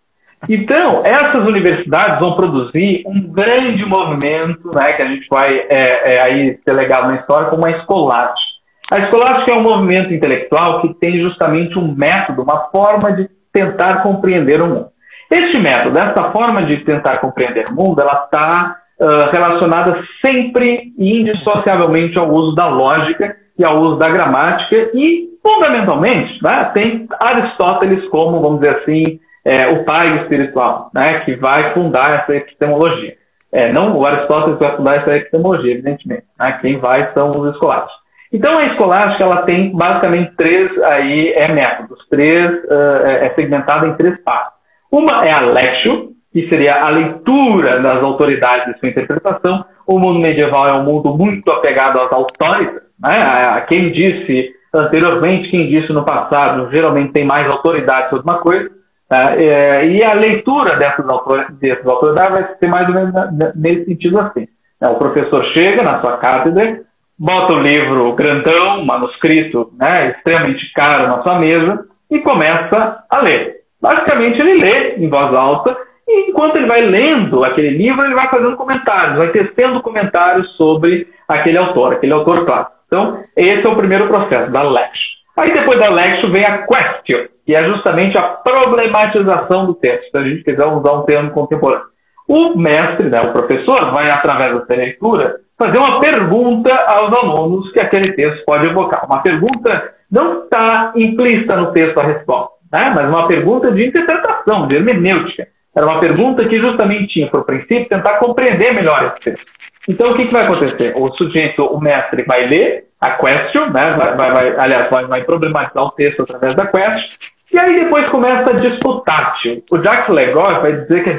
Então, 0.48 1.04
essas 1.04 1.46
universidades 1.46 2.20
vão 2.20 2.36
produzir 2.36 3.04
um 3.08 3.22
grande 3.32 3.86
movimento, 3.86 4.72
né, 4.74 4.94
que 4.94 5.02
a 5.02 5.08
gente 5.08 5.28
vai 5.30 5.58
é, 5.58 6.16
é, 6.16 6.24
aí 6.24 6.58
ser 6.64 6.74
legado 6.74 7.08
na 7.08 7.16
história, 7.16 7.50
como 7.50 7.66
a 7.66 7.72
escolástica. 7.72 8.58
A 8.92 9.00
escolástica 9.00 9.52
é 9.52 9.58
um 9.58 9.64
movimento 9.64 10.14
intelectual 10.14 10.82
que 10.82 10.94
tem 10.94 11.20
justamente 11.20 11.78
um 11.78 11.94
método, 11.94 12.44
uma 12.44 12.70
forma 12.72 13.12
de 13.14 13.28
tentar 13.52 14.04
compreender 14.04 14.62
o 14.62 14.68
mundo. 14.68 14.88
Este 15.30 15.60
método, 15.60 16.00
essa 16.00 16.32
forma 16.32 16.66
de 16.66 16.78
tentar 16.86 17.18
compreender 17.18 17.68
o 17.68 17.76
mundo, 17.76 18.00
ela 18.02 18.24
está 18.24 18.78
uh, 19.00 19.30
relacionada 19.30 20.02
sempre 20.24 20.94
e 20.98 21.20
indissociavelmente 21.20 22.18
ao 22.18 22.32
uso 22.32 22.56
da 22.56 22.68
lógica 22.68 23.36
e 23.60 23.66
ao 23.66 23.78
uso 23.82 23.98
da 23.98 24.10
gramática 24.10 24.92
e, 24.94 25.28
fundamentalmente, 25.46 26.42
né, 26.42 26.72
tem 26.74 27.08
Aristóteles 27.22 28.08
como, 28.08 28.40
vamos 28.40 28.62
dizer 28.62 28.78
assim, 28.78 29.20
é, 29.48 29.70
o 29.70 29.86
pai 29.86 30.24
espiritual, 30.24 30.92
né, 30.94 31.22
que 31.22 31.36
vai 31.36 31.74
fundar 31.74 32.22
essa 32.22 32.36
epistemologia. 32.36 33.16
É, 33.54 33.72
não 33.72 33.98
o 33.98 34.06
Aristóteles 34.06 34.60
vai 34.60 34.76
fundar 34.76 34.98
essa 34.98 35.16
epistemologia, 35.16 35.72
evidentemente. 35.72 36.26
Né, 36.38 36.60
quem 36.62 36.78
vai 36.80 37.14
são 37.14 37.32
os 37.32 37.54
escolásticos. 37.54 37.96
Então 38.34 38.58
a 38.58 38.66
escolástica 38.66 39.24
ela 39.24 39.44
tem 39.44 39.72
basicamente 39.72 40.36
três 40.36 40.70
aí 40.92 41.32
é 41.34 41.48
métodos, 41.48 42.06
três 42.10 42.66
uh, 42.66 43.06
é 43.06 43.34
segmentada 43.36 43.88
em 43.88 43.94
três 43.94 44.22
partes. 44.22 44.52
Uma 44.92 45.26
é 45.26 45.32
a 45.32 45.46
lectio, 45.46 46.10
que 46.34 46.50
seria 46.50 46.82
a 46.86 46.90
leitura 46.90 47.82
das 47.82 48.04
autoridades 48.04 48.74
de 48.74 48.80
sua 48.82 48.90
interpretação. 48.90 49.64
O 49.88 49.98
mundo 49.98 50.20
medieval 50.20 50.68
é 50.68 50.74
um 50.74 50.84
mundo 50.84 51.16
muito 51.16 51.50
apegado 51.50 52.02
às 52.02 52.12
autoridades. 52.12 52.82
Né? 53.00 53.12
A 53.18 53.62
quem 53.62 53.94
disse 53.94 54.52
anteriormente, 54.76 55.50
quem 55.50 55.70
disse 55.70 55.94
no 55.94 56.04
passado, 56.04 56.70
geralmente 56.70 57.14
tem 57.14 57.26
mais 57.26 57.50
autoridade 57.50 58.10
sobre 58.10 58.30
uma 58.30 58.40
coisa. 58.42 58.77
Tá? 59.08 59.36
É, 59.38 59.88
e 59.88 60.04
a 60.04 60.14
leitura 60.14 60.76
dessas, 60.78 61.08
autor, 61.08 61.52
dessas 61.54 61.86
autoridades 61.86 62.32
vai 62.32 62.56
ser 62.60 62.68
mais 62.68 62.88
ou 62.90 62.94
menos 62.94 63.14
nesse 63.56 63.86
sentido 63.86 64.20
assim. 64.20 64.48
Né? 64.82 64.90
O 64.90 64.96
professor 64.96 65.44
chega 65.54 65.82
na 65.82 66.02
sua 66.02 66.18
cátedra, 66.18 66.82
bota 67.18 67.56
o 67.56 67.62
livro 67.62 68.14
grandão, 68.14 68.86
manuscrito 68.86 69.72
né, 69.80 70.12
extremamente 70.12 70.72
caro 70.74 71.08
na 71.08 71.24
sua 71.24 71.40
mesa 71.40 71.86
e 72.12 72.20
começa 72.20 73.04
a 73.10 73.20
ler. 73.22 73.58
Basicamente, 73.82 74.40
ele 74.40 74.62
lê 74.62 74.96
em 74.98 75.10
voz 75.10 75.34
alta 75.34 75.78
e 76.08 76.30
enquanto 76.30 76.58
ele 76.58 76.68
vai 76.68 76.82
lendo 76.82 77.46
aquele 77.46 77.70
livro, 77.70 78.04
ele 78.04 78.16
vai 78.16 78.30
fazendo 78.30 78.56
comentários, 78.56 79.18
vai 79.18 79.30
tecendo 79.30 79.82
comentários 79.82 80.56
sobre 80.56 81.08
aquele 81.28 81.60
autor, 81.60 81.94
aquele 81.94 82.14
autor 82.14 82.46
clássico. 82.46 82.78
Então, 82.88 83.22
esse 83.36 83.68
é 83.68 83.72
o 83.72 83.76
primeiro 83.76 84.08
processo 84.08 84.52
da 84.52 84.64
lecture. 84.64 85.17
Aí 85.38 85.54
depois 85.54 85.80
da 85.80 85.94
lecture 85.94 86.32
vem 86.32 86.44
a 86.44 86.66
question, 86.66 87.28
que 87.46 87.56
é 87.56 87.64
justamente 87.64 88.18
a 88.18 88.24
problematização 88.24 89.68
do 89.68 89.76
texto, 89.76 90.10
se 90.10 90.18
a 90.18 90.24
gente 90.24 90.44
quiser 90.44 90.66
usar 90.66 90.94
um 90.94 91.04
termo 91.04 91.30
contemporâneo. 91.30 91.86
O 92.28 92.58
mestre, 92.58 93.08
né, 93.08 93.18
o 93.22 93.32
professor, 93.32 93.92
vai, 93.94 94.10
através 94.10 94.60
dessa 94.60 94.74
leitura, 94.74 95.36
fazer 95.58 95.78
uma 95.78 96.00
pergunta 96.00 96.76
aos 96.76 97.16
alunos 97.16 97.72
que 97.72 97.80
aquele 97.80 98.12
texto 98.14 98.44
pode 98.46 98.66
evocar. 98.66 99.06
Uma 99.06 99.22
pergunta 99.22 99.94
não 100.12 100.44
está 100.44 100.92
implícita 100.96 101.56
no 101.56 101.72
texto 101.72 102.00
a 102.00 102.04
resposta, 102.04 102.56
né, 102.72 102.94
mas 102.98 103.08
uma 103.08 103.28
pergunta 103.28 103.72
de 103.72 103.86
interpretação, 103.86 104.64
de 104.64 104.76
hermenêutica. 104.76 105.48
Era 105.76 105.86
uma 105.86 106.00
pergunta 106.00 106.44
que 106.48 106.60
justamente 106.60 107.14
tinha 107.14 107.28
por 107.28 107.46
princípio 107.46 107.88
tentar 107.88 108.18
compreender 108.18 108.74
melhor 108.74 109.14
esse 109.14 109.32
texto. 109.32 109.46
Então, 109.88 110.12
o 110.12 110.16
que, 110.16 110.26
que 110.26 110.34
vai 110.34 110.44
acontecer? 110.44 110.94
O 110.98 111.14
sujeito, 111.14 111.64
o 111.64 111.80
mestre, 111.80 112.24
vai 112.24 112.48
ler 112.48 112.87
a 113.00 113.12
question, 113.12 113.70
né? 113.72 113.96
vai, 113.98 114.16
vai, 114.16 114.34
vai 114.34 114.60
aliás, 114.60 114.90
vai, 114.90 115.06
vai, 115.06 115.24
problematizar 115.24 115.84
o 115.84 115.92
texto 115.92 116.24
através 116.24 116.56
da 116.56 116.66
question, 116.66 117.10
e 117.52 117.60
aí 117.60 117.76
depois 117.76 118.10
começa 118.10 118.52
a 118.52 118.60
disputátil. 118.60 119.64
O 119.72 119.82
Jacques 119.82 120.10
Legor 120.10 120.62
vai 120.62 120.82
dizer 120.82 121.04
que 121.04 121.10
a 121.10 121.18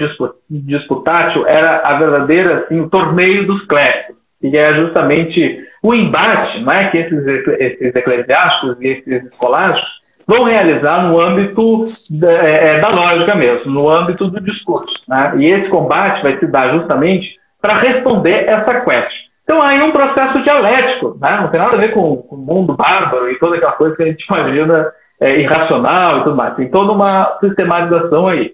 disputátil 0.50 1.46
era 1.46 1.78
a 1.78 1.98
verdadeira, 1.98 2.64
assim, 2.64 2.80
o 2.80 2.90
torneio 2.90 3.46
dos 3.46 3.64
clérigos, 3.66 4.16
que 4.40 4.56
é 4.56 4.74
justamente 4.74 5.58
o 5.82 5.94
embate 5.94 6.60
né, 6.60 6.90
que 6.90 6.98
esses, 6.98 7.26
esses 7.58 7.96
eclesiásticos 7.96 8.76
e 8.80 8.88
esses 8.88 9.26
escolásticos 9.26 9.98
vão 10.26 10.44
realizar 10.44 11.08
no 11.08 11.20
âmbito 11.20 11.86
da, 12.10 12.30
é, 12.30 12.68
é, 12.68 12.80
da 12.80 12.88
lógica 12.88 13.34
mesmo, 13.34 13.72
no 13.72 13.90
âmbito 13.90 14.28
do 14.28 14.40
discurso. 14.40 14.92
Né? 15.08 15.32
E 15.38 15.44
esse 15.46 15.70
combate 15.70 16.22
vai 16.22 16.38
se 16.38 16.46
dar 16.46 16.74
justamente 16.74 17.38
para 17.60 17.80
responder 17.80 18.46
essa 18.46 18.80
quest. 18.82 19.27
Então, 19.50 19.62
aí 19.62 19.82
um 19.82 19.92
processo 19.92 20.42
dialético, 20.42 21.16
né? 21.18 21.38
não 21.40 21.48
tem 21.48 21.58
nada 21.58 21.74
a 21.74 21.80
ver 21.80 21.94
com, 21.94 22.18
com, 22.18 22.36
o 22.36 22.38
mundo 22.38 22.76
bárbaro 22.76 23.30
e 23.30 23.38
toda 23.38 23.56
aquela 23.56 23.72
coisa 23.72 23.96
que 23.96 24.02
a 24.02 24.06
gente 24.06 24.22
imagina 24.30 24.92
é, 25.18 25.40
irracional 25.40 26.18
e 26.18 26.24
tudo 26.24 26.36
mais. 26.36 26.54
Tem 26.54 26.70
toda 26.70 26.92
uma 26.92 27.38
sistematização 27.40 28.28
aí. 28.28 28.52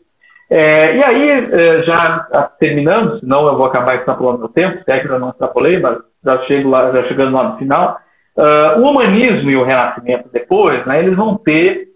É, 0.49 0.97
e 0.97 1.05
aí, 1.05 1.31
é, 1.31 1.83
já 1.83 2.49
terminando, 2.61 3.19
senão 3.19 3.49
eu 3.49 3.57
vou 3.57 3.67
acabar 3.67 3.97
extrapolando 3.97 4.39
meu 4.39 4.49
tempo, 4.51 4.85
se 4.85 4.93
é 4.93 5.01
que 5.01 5.09
eu 5.09 5.19
não 5.19 5.31
extrapolei, 5.31 5.81
mas 5.81 5.99
já, 6.25 6.39
chego 6.45 6.71
lá, 6.71 6.93
já 6.93 7.09
chegando 7.09 7.35
lá 7.35 7.43
no 7.49 7.59
final. 7.59 7.99
Uh, 8.37 8.81
o 8.81 8.91
humanismo 8.91 9.51
e 9.51 9.57
o 9.57 9.65
renascimento 9.65 10.29
depois, 10.33 10.85
né, 10.87 11.01
eles 11.01 11.17
vão 11.17 11.37
ter 11.37 11.89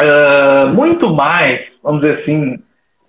uh, 0.00 0.68
muito 0.68 1.10
mais, 1.10 1.60
vamos 1.82 2.00
dizer 2.00 2.20
assim, 2.20 2.58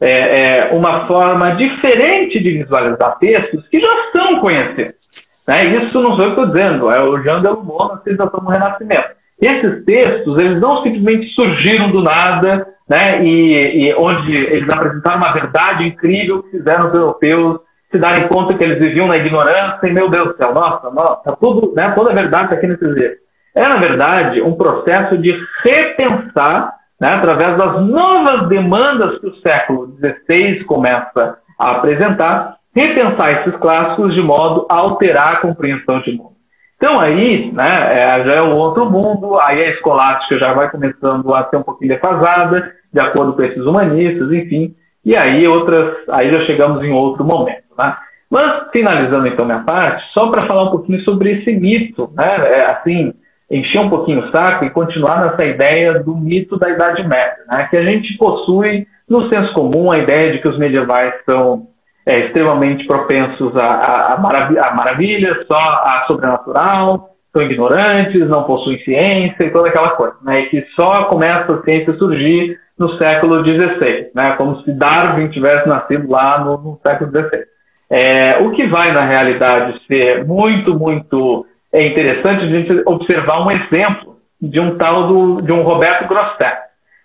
é, 0.02 0.10
é, 0.10 0.74
uma 0.74 1.08
forma 1.08 1.56
diferente 1.56 2.42
de 2.42 2.64
visualizar 2.64 3.20
textos 3.20 3.68
que 3.68 3.80
já 3.80 4.12
são 4.12 4.40
conhecidos. 4.40 5.10
Né? 5.48 5.66
Isso 5.66 6.02
não 6.02 6.18
sou 6.18 6.26
eu 6.28 6.36
que 6.36 6.42
estou 6.42 6.48
dizendo, 6.48 6.92
é 6.92 7.02
o 7.02 7.22
Jean 7.22 7.42
Delmont 7.42 7.94
na 7.94 8.00
civilização 8.00 8.40
do 8.40 8.50
Renascimento. 8.50 9.22
Esses 9.42 9.86
textos, 9.86 10.42
eles 10.42 10.60
não 10.60 10.84
simplesmente 10.84 11.28
surgiram 11.34 11.92
do 11.92 12.02
nada, 12.04 12.68
né? 12.90 13.24
e, 13.24 13.88
e 13.88 13.96
onde 13.96 14.36
eles 14.36 14.70
apresentaram 14.70 15.18
uma 15.18 15.34
verdade 15.34 15.88
incrível 15.88 16.44
que 16.44 16.58
fizeram 16.58 16.88
os 16.88 16.94
europeus 16.94 17.60
se 17.92 17.98
darem 17.98 18.28
conta 18.28 18.58
que 18.58 18.64
eles 18.64 18.80
viviam 18.80 19.08
na 19.08 19.18
ignorância 19.18 19.86
e, 19.86 19.94
meu 19.94 20.10
Deus 20.10 20.30
do 20.30 20.38
céu, 20.38 20.54
nossa, 20.54 20.90
nossa, 20.90 21.38
tudo, 21.40 21.74
né, 21.76 21.92
toda 21.94 22.12
a 22.12 22.16
verdade 22.16 22.46
está 22.46 22.56
aqui 22.56 22.68
nesse 22.68 22.86
livro. 22.86 23.18
É, 23.54 23.64
na 23.64 23.80
verdade, 23.82 24.42
um 24.42 24.56
processo 24.56 25.18
de 25.18 25.38
repensar, 25.66 26.74
né, 27.02 27.10
através 27.12 27.58
das 27.58 27.84
novas 27.88 28.48
demandas 28.48 29.20
que 29.20 29.26
o 29.26 29.36
século 29.38 29.88
XVI 29.98 30.64
começa 30.66 31.40
a 31.60 31.78
apresentar, 31.78 32.58
repensar 32.76 33.42
esses 33.42 33.60
clássicos 33.60 34.14
de 34.14 34.22
modo 34.22 34.68
a 34.70 34.76
alterar 34.76 35.34
a 35.34 35.38
compreensão 35.38 36.00
de 36.02 36.12
mundo. 36.12 36.36
Então 36.78 36.96
aí, 37.02 37.52
né, 37.52 37.96
é, 38.00 38.24
já 38.24 38.34
é 38.34 38.44
um 38.44 38.56
outro 38.56 38.88
mundo, 38.88 39.40
aí 39.44 39.64
a 39.64 39.70
escolástica 39.72 40.38
já 40.38 40.54
vai 40.54 40.70
começando 40.70 41.34
a 41.34 41.50
ser 41.50 41.58
um 41.58 41.64
pouquinho 41.64 41.90
defasada, 41.90 42.72
de 42.94 43.02
acordo 43.02 43.34
com 43.34 43.44
esses 43.44 43.66
humanistas, 43.66 44.32
enfim, 44.32 44.76
e 45.04 45.16
aí 45.16 45.48
outras, 45.48 46.08
aí 46.10 46.32
já 46.32 46.46
chegamos 46.46 46.84
em 46.84 46.92
outro 46.92 47.26
momento. 47.26 47.64
Tá? 47.76 48.00
Mas, 48.30 48.70
finalizando 48.72 49.28
então 49.28 49.46
minha 49.46 49.64
parte, 49.64 50.04
só 50.14 50.30
para 50.30 50.46
falar 50.46 50.68
um 50.68 50.72
pouquinho 50.72 51.02
sobre 51.02 51.32
esse 51.32 51.52
mito, 51.52 52.12
né? 52.16 52.26
É, 52.26 52.66
assim, 52.72 53.14
encher 53.52 53.82
um 53.82 53.90
pouquinho 53.90 54.22
o 54.22 54.32
saco 54.32 54.64
e 54.64 54.70
continuar 54.70 55.22
nessa 55.22 55.46
ideia 55.46 56.00
do 56.00 56.16
mito 56.16 56.58
da 56.58 56.70
Idade 56.70 57.06
Média, 57.06 57.44
né? 57.50 57.68
que 57.70 57.78
a 57.78 57.84
gente 57.84 58.18
possui 58.18 58.88
no 59.10 59.28
senso 59.28 59.54
comum 59.54 59.92
a 59.92 60.00
ideia 60.00 60.32
de 60.32 60.40
que 60.40 60.48
os 60.48 60.58
medievais 60.58 61.14
são 61.30 61.68
é, 62.06 62.28
extremamente 62.28 62.88
propensos 62.88 63.56
a, 63.58 63.66
a, 63.68 64.14
a, 64.14 64.20
marav 64.20 64.58
a 64.58 64.74
maravilhas, 64.74 65.46
só 65.48 65.58
a 65.58 66.06
sobrenatural, 66.08 67.10
são 67.34 67.42
ignorantes, 67.42 68.28
não 68.28 68.44
possuem 68.44 68.80
ciência 68.80 69.44
e 69.44 69.52
toda 69.52 69.70
aquela 69.70 69.92
coisa, 69.92 70.16
né? 70.24 70.42
E 70.42 70.50
que 70.50 70.66
só 70.76 71.06
começa 71.06 71.54
a 71.54 71.62
ciência 71.62 71.94
a 71.94 71.98
surgir 71.98 72.58
no 72.78 72.98
século 72.98 73.44
XVI, 73.44 74.10
né? 74.16 74.34
Como 74.38 74.62
se 74.62 74.72
Darwin 74.74 75.30
tivesse 75.30 75.68
nascido 75.68 76.10
lá 76.10 76.44
no, 76.44 76.58
no 76.58 76.80
século 76.86 77.12
XVI. 77.12 77.44
É, 77.90 78.44
o 78.44 78.52
que 78.52 78.68
vai, 78.68 78.94
na 78.94 79.06
realidade, 79.06 79.80
ser 79.86 80.26
muito, 80.26 80.78
muito 80.78 81.46
é 81.74 81.88
interessante 81.88 82.44
a 82.44 82.48
gente 82.48 82.84
observar 82.86 83.46
um 83.46 83.52
exemplo 83.52 84.18
de 84.42 84.62
um 84.62 84.78
tal 84.78 85.08
do, 85.08 85.38
de 85.38 85.54
um 85.54 85.62
Roberto 85.62 86.08
Grosset. 86.08 86.58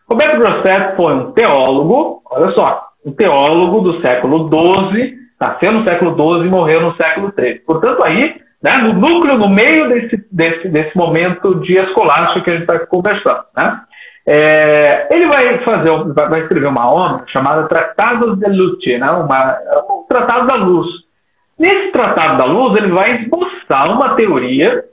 Roberto 0.09 0.38
Grosset 0.38 0.96
foi 0.96 1.14
um 1.14 1.33
teólogo, 1.33 2.22
olha 2.31 2.50
só, 2.52 2.81
um 3.05 3.12
teólogo 3.12 3.81
do 3.81 4.00
século 4.00 4.48
XII, 4.48 5.14
nasceu 5.40 5.72
no 5.72 5.85
século 5.85 6.14
XII 6.14 6.46
e 6.46 6.50
morreu 6.50 6.81
no 6.81 6.96
século 6.96 7.33
XIII. 7.37 7.61
Portanto, 7.66 8.05
aí 8.05 8.40
né, 8.62 8.72
no 8.83 8.94
núcleo, 8.94 9.38
no 9.38 9.48
meio 9.48 9.88
desse, 9.88 10.26
desse, 10.33 10.68
desse 10.68 10.96
momento 10.96 11.61
de 11.61 11.79
escolástico 11.79 12.42
que 12.42 12.50
a 12.50 12.52
gente 12.55 12.62
está 12.62 12.87
conversando. 12.87 13.44
Né? 13.57 13.81
É, 14.26 15.14
ele 15.14 15.26
vai 15.29 15.64
fazer, 15.64 15.90
vai 16.29 16.40
escrever 16.42 16.66
uma 16.66 16.90
obra 16.90 17.24
chamada 17.29 17.68
Tratados 17.68 18.38
de 18.38 18.48
Lute, 18.48 18.98
né? 18.98 19.09
uma, 19.11 19.59
um 19.90 20.05
tratado 20.09 20.46
da 20.46 20.57
luz. 20.57 20.87
Nesse 21.59 21.90
tratado 21.92 22.37
da 22.38 22.45
luz, 22.45 22.77
ele 22.77 22.92
vai 22.92 23.23
esboçar 23.23 23.90
uma 23.90 24.14
teoria 24.14 24.85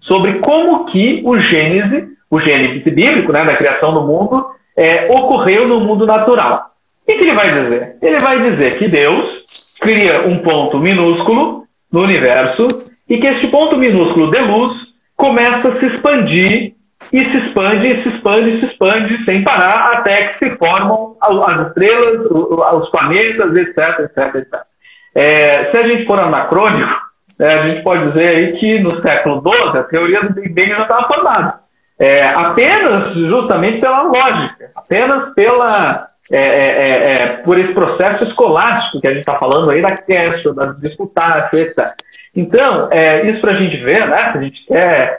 sobre 0.00 0.40
como 0.40 0.86
que 0.86 1.22
o 1.24 1.38
Gênese, 1.38 2.08
o 2.30 2.40
Gênesis 2.40 2.82
bíblico, 2.82 3.32
né, 3.32 3.44
da 3.44 3.56
criação 3.56 3.94
do 3.94 4.02
mundo, 4.02 4.44
é, 4.76 5.06
ocorreu 5.12 5.68
no 5.68 5.80
mundo 5.80 6.06
natural. 6.06 6.72
O 7.02 7.06
que, 7.06 7.18
que 7.18 7.24
ele 7.24 7.36
vai 7.36 7.64
dizer? 7.64 7.96
Ele 8.02 8.18
vai 8.18 8.38
dizer 8.50 8.76
que 8.76 8.88
Deus 8.88 9.76
cria 9.80 10.26
um 10.26 10.38
ponto 10.38 10.78
minúsculo 10.78 11.64
no 11.90 12.04
universo 12.04 12.68
e 13.08 13.18
que 13.18 13.28
este 13.28 13.48
ponto 13.48 13.78
minúsculo 13.78 14.30
de 14.30 14.40
luz 14.40 14.72
começa 15.16 15.68
a 15.68 15.78
se 15.78 15.86
expandir 15.86 16.74
e 17.12 17.24
se 17.24 17.36
expande, 17.36 17.86
e 17.86 18.02
se 18.02 18.08
expande, 18.08 18.50
e 18.50 18.60
se 18.60 18.66
expande 18.66 19.24
sem 19.24 19.42
parar 19.42 19.92
até 19.94 20.28
que 20.28 20.48
se 20.48 20.56
formam 20.56 21.16
as 21.20 21.66
estrelas, 21.68 22.26
os 22.30 22.90
planetas, 22.90 23.56
etc, 23.58 24.00
etc, 24.00 24.34
etc. 24.36 24.71
É, 25.14 25.64
se 25.64 25.76
a 25.76 25.86
gente 25.86 26.06
for 26.06 26.18
anacrônico, 26.18 26.90
é, 27.38 27.54
a 27.54 27.66
gente 27.66 27.82
pode 27.82 28.04
dizer 28.04 28.30
aí 28.30 28.52
que 28.58 28.78
no 28.80 29.00
século 29.02 29.42
XII 29.42 29.78
a 29.78 29.84
teoria 29.84 30.22
do 30.22 30.34
Big 30.34 30.48
Bang 30.50 30.68
já 30.68 30.82
estava 30.82 31.08
formada. 31.08 31.54
É, 31.98 32.24
apenas 32.24 33.14
justamente 33.14 33.80
pela 33.80 34.02
lógica, 34.02 34.70
apenas 34.74 35.32
pela, 35.34 36.06
é, 36.32 36.38
é, 36.38 37.12
é, 37.12 37.26
por 37.38 37.58
esse 37.58 37.72
processo 37.74 38.24
escolástico 38.24 39.00
que 39.00 39.08
a 39.08 39.12
gente 39.12 39.20
está 39.20 39.38
falando 39.38 39.70
aí 39.70 39.82
da 39.82 39.96
Kestel, 39.96 40.54
da 40.54 40.66
disputácio, 40.72 41.58
etc. 41.58 41.78
Então, 42.34 42.88
isso 43.24 43.40
para 43.42 43.56
a 43.56 43.60
gente 43.60 43.76
ver, 43.84 44.08
né, 44.08 44.32
se 44.32 44.38
a 44.38 44.42
gente 44.42 44.66
quer 44.66 45.16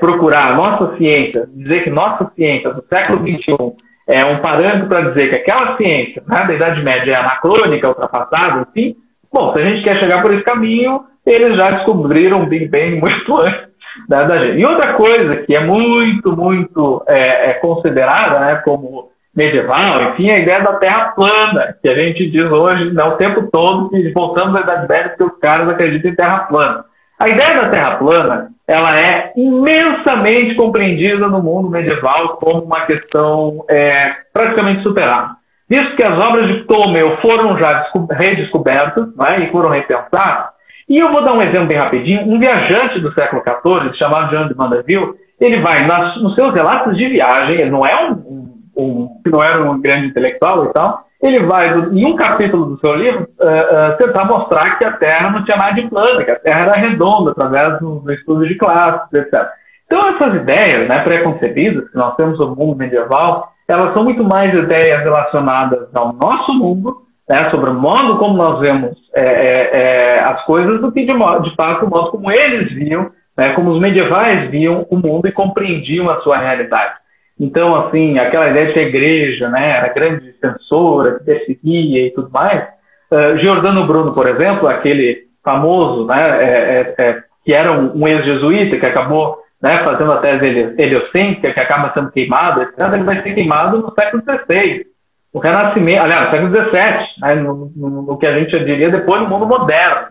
procurar 0.00 0.52
a 0.52 0.56
nossa 0.56 0.96
ciência, 0.96 1.48
dizer 1.54 1.84
que 1.84 1.90
nossa 1.90 2.30
ciência 2.34 2.70
do 2.70 2.84
século 2.86 3.20
XXI 3.20 3.76
é 4.08 4.24
um 4.24 4.38
parâmetro 4.38 4.88
para 4.88 5.10
dizer 5.10 5.30
que 5.30 5.38
aquela 5.38 5.76
ciência 5.76 6.22
né, 6.26 6.44
da 6.46 6.54
Idade 6.54 6.82
Média 6.82 7.12
é 7.12 7.16
anacrônica, 7.16 7.88
ultrapassada, 7.88 8.66
enfim, 8.68 8.96
bom, 9.32 9.52
se 9.52 9.58
a 9.58 9.64
gente 9.64 9.82
quer 9.82 10.00
chegar 10.00 10.22
por 10.22 10.32
esse 10.32 10.44
caminho, 10.44 11.00
eles 11.24 11.56
já 11.56 11.70
descobriram 11.72 12.42
o 12.42 12.46
Big 12.46 12.68
Bang 12.68 13.00
muito 13.00 13.36
antes 13.40 13.68
da, 14.08 14.20
da 14.20 14.38
gente. 14.38 14.60
E 14.60 14.66
outra 14.66 14.94
coisa 14.94 15.36
que 15.36 15.56
é 15.56 15.64
muito, 15.64 16.36
muito 16.36 17.02
é, 17.08 17.54
considerada 17.54 18.40
né, 18.40 18.62
como 18.64 19.10
medieval, 19.34 20.12
enfim, 20.12 20.30
a 20.30 20.38
ideia 20.38 20.62
da 20.62 20.74
Terra 20.74 21.12
plana, 21.14 21.76
que 21.82 21.90
a 21.90 21.94
gente 21.94 22.30
diz 22.30 22.44
hoje 22.44 22.92
né, 22.94 23.04
o 23.04 23.16
tempo 23.16 23.50
todo 23.52 23.90
que 23.90 24.10
voltamos 24.12 24.56
à 24.56 24.60
Idade 24.60 24.88
Média 24.88 25.08
porque 25.10 25.24
os 25.24 25.38
caras 25.38 25.68
acreditam 25.68 26.10
em 26.10 26.16
Terra 26.16 26.38
plana. 26.40 26.84
A 27.18 27.28
ideia 27.28 27.54
da 27.54 27.68
Terra 27.68 27.96
plana, 27.96 28.48
ela 28.66 28.98
é 28.98 29.32
imensamente 29.36 30.54
compreendida 30.54 31.28
no 31.28 31.42
mundo 31.42 31.70
medieval 31.70 32.36
como 32.36 32.62
uma 32.62 32.86
questão 32.86 33.64
é, 33.68 34.12
praticamente 34.32 34.82
superada. 34.82 35.35
Visto 35.68 35.96
que 35.96 36.06
as 36.06 36.22
obras 36.22 36.46
de 36.46 36.64
Ptolomeu 36.64 37.16
foram 37.18 37.58
já 37.58 37.90
redescobertas 38.10 39.08
né, 39.16 39.44
e 39.44 39.50
foram 39.50 39.70
repensadas, 39.70 40.56
e 40.88 40.98
eu 40.98 41.10
vou 41.10 41.24
dar 41.24 41.32
um 41.32 41.42
exemplo 41.42 41.66
bem 41.66 41.78
rapidinho. 41.78 42.22
Um 42.22 42.38
viajante 42.38 43.00
do 43.00 43.12
século 43.12 43.42
XIV, 43.42 43.98
chamado 43.98 44.30
Jean 44.30 44.46
de 44.46 44.56
Mandeville, 44.56 45.14
ele 45.40 45.60
vai 45.60 45.84
nas, 45.86 46.22
nos 46.22 46.34
seus 46.36 46.54
relatos 46.54 46.96
de 46.96 47.08
viagem, 47.08 47.60
ele 47.60 47.70
não 47.70 47.80
é 47.80 48.08
um, 48.08 48.48
um, 48.76 49.08
não 49.26 49.42
era 49.42 49.68
um 49.68 49.80
grande 49.80 50.06
intelectual 50.06 50.64
e 50.64 50.72
tal, 50.72 51.04
ele 51.20 51.44
vai, 51.44 51.76
em 51.92 52.06
um 52.06 52.14
capítulo 52.14 52.66
do 52.66 52.78
seu 52.78 52.94
livro, 52.94 53.28
uh, 53.40 53.94
uh, 53.94 53.96
tentar 53.96 54.26
mostrar 54.26 54.78
que 54.78 54.86
a 54.86 54.92
Terra 54.92 55.30
não 55.30 55.44
tinha 55.44 55.56
nada 55.56 55.74
de 55.74 55.88
plana, 55.88 56.24
que 56.24 56.30
a 56.30 56.38
Terra 56.38 56.60
era 56.62 56.76
redonda, 56.76 57.32
através 57.32 57.80
do, 57.80 58.00
do 58.00 58.12
estudo 58.12 58.46
de 58.46 58.54
classes, 58.56 59.12
etc. 59.12 59.48
Então, 59.86 60.08
essas 60.10 60.34
ideias 60.34 60.88
né, 60.88 61.02
pré-concebidas 61.02 61.90
que 61.90 61.96
nós 61.96 62.14
temos 62.16 62.36
sobre 62.36 62.54
o 62.54 62.66
mundo 62.66 62.78
medieval, 62.78 63.52
elas 63.68 63.92
são 63.94 64.04
muito 64.04 64.22
mais 64.22 64.54
ideias 64.54 65.02
relacionadas 65.02 65.88
ao 65.94 66.12
nosso 66.12 66.52
mundo, 66.54 67.06
né, 67.28 67.50
sobre 67.50 67.70
o 67.70 67.74
modo 67.74 68.18
como 68.18 68.36
nós 68.36 68.60
vemos 68.60 68.96
é, 69.14 69.22
é, 69.22 69.70
é, 69.72 70.22
as 70.22 70.44
coisas, 70.44 70.80
do 70.80 70.92
que 70.92 71.04
de, 71.04 71.14
modo, 71.14 71.42
de 71.42 71.54
fato 71.56 71.84
o 71.84 71.90
modo 71.90 72.10
como 72.12 72.30
eles 72.30 72.72
viam, 72.72 73.10
né, 73.36 73.50
como 73.54 73.72
os 73.72 73.80
medievais 73.80 74.48
viam 74.50 74.86
o 74.88 74.96
mundo 74.96 75.26
e 75.26 75.32
compreendiam 75.32 76.08
a 76.08 76.20
sua 76.20 76.38
realidade. 76.38 76.94
Então, 77.38 77.76
assim, 77.76 78.18
aquela 78.18 78.46
ideia 78.46 78.68
de 78.68 78.72
que 78.72 78.80
a 78.82 78.88
igreja 78.88 79.48
né, 79.48 79.72
era 79.76 79.92
grande 79.92 80.32
censora, 80.40 81.18
que 81.18 81.24
perseguia 81.24 82.06
e 82.06 82.10
tudo 82.12 82.30
mais. 82.30 82.66
Uh, 83.10 83.38
Giordano 83.38 83.86
Bruno, 83.86 84.14
por 84.14 84.28
exemplo, 84.28 84.68
aquele 84.68 85.26
famoso, 85.44 86.06
né, 86.06 86.14
é, 86.16 87.22
que 87.44 87.54
era 87.54 87.78
um, 87.78 88.02
um 88.02 88.08
ex-jesuíta 88.08 88.78
que 88.78 88.86
acabou 88.86 89.38
né, 89.66 89.84
fazendo 89.84 90.12
a 90.12 90.18
tese 90.18 90.74
heliocêntrica, 90.78 91.52
que 91.52 91.60
acaba 91.60 91.92
sendo 91.92 92.12
queimado, 92.12 92.62
etc., 92.62 92.78
ele 92.92 93.02
vai 93.02 93.20
ser 93.20 93.34
queimado 93.34 93.78
no 93.78 93.92
século 93.92 94.22
XVI. 94.22 94.86
O 95.32 95.40
Renascimento, 95.40 96.02
aliás, 96.02 96.24
no 96.24 96.30
século 96.30 96.54
XVII, 96.54 97.06
né, 97.20 97.34
no, 97.34 97.72
no, 97.74 98.02
no, 98.02 98.16
que 98.16 98.26
a 98.26 98.38
gente 98.38 98.56
diria 98.64 98.88
depois 98.88 99.22
no 99.22 99.28
mundo 99.28 99.46
moderno. 99.46 100.06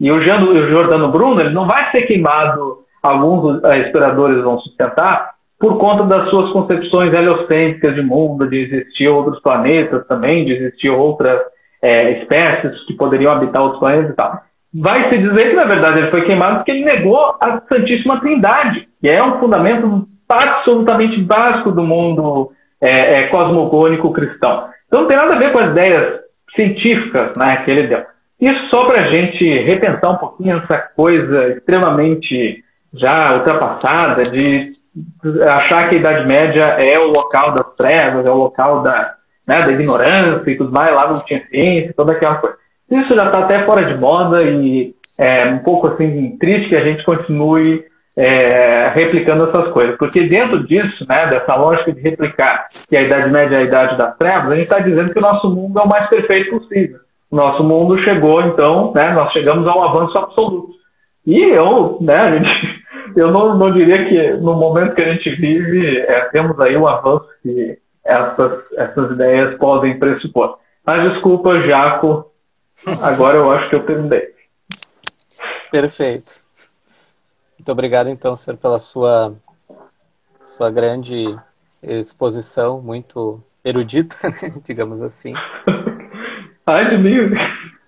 E 0.00 0.10
o, 0.10 0.20
Giordano 0.24 1.12
Bruno, 1.12 1.36
ele 1.40 1.52
não 1.52 1.68
vai 1.68 1.90
ser 1.90 2.02
queimado, 2.02 2.78
alguns 3.02 3.60
historiadores 3.86 4.42
vão 4.42 4.58
sustentar, 4.60 5.34
por 5.60 5.76
conta 5.76 6.04
das 6.04 6.30
suas 6.30 6.50
concepções 6.52 7.14
heliocêntricas 7.14 7.94
de 7.94 8.02
mundo, 8.02 8.48
de 8.48 8.56
existir 8.56 9.08
outros 9.08 9.40
planetas 9.42 10.06
também, 10.06 10.46
de 10.46 10.52
existir 10.54 10.88
outras 10.88 11.40
é, 11.82 12.22
espécies 12.22 12.84
que 12.86 12.94
poderiam 12.94 13.32
habitar 13.32 13.62
outros 13.62 13.80
planetas 13.80 14.10
e 14.10 14.14
tal. 14.14 14.42
Vai 14.74 15.08
se 15.08 15.18
dizer 15.18 15.50
que, 15.50 15.54
na 15.54 15.66
verdade, 15.66 15.98
ele 15.98 16.10
foi 16.10 16.24
queimado 16.24 16.56
porque 16.56 16.72
ele 16.72 16.84
negou 16.84 17.36
a 17.40 17.62
Santíssima 17.72 18.20
Trindade, 18.20 18.88
que 19.00 19.08
é 19.08 19.22
um 19.24 19.38
fundamento 19.38 20.08
absolutamente 20.28 21.20
básico 21.22 21.70
do 21.70 21.84
mundo 21.84 22.50
é, 22.80 23.20
é, 23.20 23.26
cosmogônico 23.28 24.12
cristão. 24.12 24.68
Então 24.86 25.02
não 25.02 25.08
tem 25.08 25.16
nada 25.16 25.36
a 25.36 25.38
ver 25.38 25.52
com 25.52 25.60
as 25.60 25.70
ideias 25.70 26.20
científicas 26.56 27.32
né, 27.36 27.62
que 27.64 27.70
ele 27.70 27.86
deu. 27.86 28.02
Isso 28.40 28.68
só 28.68 28.84
para 28.86 29.06
a 29.06 29.10
gente 29.10 29.44
repensar 29.62 30.10
um 30.10 30.18
pouquinho 30.18 30.58
essa 30.58 30.78
coisa 30.94 31.48
extremamente 31.50 32.62
já 32.92 33.36
ultrapassada 33.38 34.22
de 34.24 34.60
achar 35.48 35.88
que 35.88 35.96
a 35.96 35.98
Idade 35.98 36.26
Média 36.26 36.64
é 36.64 36.98
o 36.98 37.08
local 37.08 37.52
das 37.52 37.74
trevas, 37.74 38.26
é 38.26 38.30
o 38.30 38.36
local 38.36 38.82
da, 38.82 39.14
né, 39.48 39.66
da 39.66 39.72
ignorância 39.72 40.50
e 40.50 40.56
tudo 40.56 40.72
mais, 40.72 40.94
lá 40.94 41.12
não 41.12 41.20
tinha 41.24 41.44
ciência, 41.46 41.94
toda 41.96 42.12
aquela 42.12 42.36
coisa. 42.36 42.56
Isso 42.90 43.16
já 43.16 43.26
está 43.26 43.38
até 43.40 43.64
fora 43.64 43.84
de 43.84 43.98
moda 43.98 44.42
e 44.42 44.94
é 45.18 45.46
um 45.46 45.58
pouco 45.58 45.88
assim 45.88 46.36
triste 46.38 46.68
que 46.68 46.76
a 46.76 46.84
gente 46.84 47.04
continue 47.04 47.84
é, 48.16 48.92
replicando 48.94 49.48
essas 49.48 49.72
coisas, 49.72 49.96
porque 49.96 50.22
dentro 50.28 50.64
disso, 50.66 51.04
né, 51.08 51.26
dessa 51.26 51.56
lógica 51.56 51.92
de 51.92 52.00
replicar 52.00 52.66
que 52.88 52.96
a 52.96 53.02
Idade 53.02 53.30
Média 53.30 53.56
é 53.56 53.58
a 53.60 53.64
Idade 53.64 53.98
das 53.98 54.16
Trevas, 54.16 54.52
a 54.52 54.54
gente 54.54 54.64
está 54.64 54.78
dizendo 54.78 55.12
que 55.12 55.18
o 55.18 55.22
nosso 55.22 55.50
mundo 55.50 55.78
é 55.78 55.82
o 55.82 55.88
mais 55.88 56.08
perfeito 56.08 56.58
possível. 56.58 56.98
O 57.30 57.36
nosso 57.36 57.64
mundo 57.64 57.98
chegou, 58.04 58.42
então, 58.42 58.92
né, 58.94 59.12
nós 59.12 59.32
chegamos 59.32 59.66
a 59.66 59.76
um 59.76 59.82
avanço 59.82 60.16
absoluto. 60.16 60.74
E 61.26 61.40
eu, 61.40 61.98
né, 62.00 62.14
a 62.16 62.32
gente 62.32 62.84
eu 63.16 63.30
não, 63.30 63.56
não 63.56 63.72
diria 63.72 64.04
que 64.06 64.32
no 64.34 64.54
momento 64.54 64.94
que 64.94 65.02
a 65.02 65.12
gente 65.12 65.30
vive, 65.36 65.98
é, 65.98 66.20
temos 66.30 66.58
aí 66.60 66.76
um 66.76 66.86
avanço 66.86 67.26
que 67.42 67.78
essas, 68.04 68.60
essas 68.76 69.10
ideias 69.12 69.56
podem 69.58 69.98
pressupor. 69.98 70.58
Mas 70.86 71.12
desculpa, 71.12 71.60
Jaco, 71.62 72.26
agora 73.00 73.38
eu 73.38 73.50
acho 73.50 73.68
que 73.68 73.76
eu 73.76 73.86
terminei. 73.86 74.34
Perfeito. 75.70 76.40
Muito 77.58 77.72
obrigado, 77.72 78.08
então, 78.08 78.36
senhor, 78.36 78.56
pela 78.56 78.78
sua, 78.78 79.34
sua 80.44 80.70
grande 80.70 81.36
exposição, 81.82 82.80
muito 82.80 83.42
erudita, 83.64 84.16
né, 84.28 84.54
digamos 84.64 85.02
assim. 85.02 85.32
Ai 86.66 86.90
de 86.90 86.98
mim! 86.98 87.30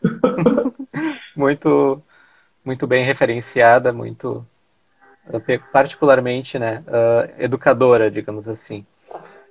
muito, 1.36 2.02
muito 2.64 2.86
bem 2.86 3.04
referenciada, 3.04 3.92
muito 3.92 4.46
particularmente 5.72 6.58
né, 6.58 6.82
uh, 6.86 7.42
educadora, 7.42 8.10
digamos 8.10 8.48
assim. 8.48 8.86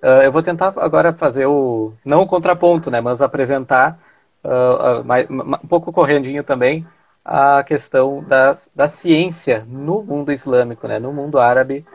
Uh, 0.02 0.24
eu 0.24 0.32
vou 0.32 0.44
tentar 0.44 0.74
agora 0.78 1.14
fazer 1.14 1.46
o, 1.46 1.94
não 2.04 2.22
o 2.22 2.28
contraponto, 2.28 2.90
né, 2.92 3.02
mas 3.02 3.22
apresentar 3.22 4.00
uh, 4.46 5.04
mais, 5.04 5.28
um 5.30 5.68
pouco 5.68 5.92
correndinho 5.92 6.44
também, 6.44 6.86
a 7.24 7.64
questão 7.64 8.24
da, 8.24 8.56
da 8.76 8.88
ciência 8.88 9.66
no 9.68 10.04
mundo 10.04 10.32
islâmico, 10.32 10.88
né, 10.88 11.00
no 11.00 11.12
mundo 11.12 11.40
árabe 11.40 11.86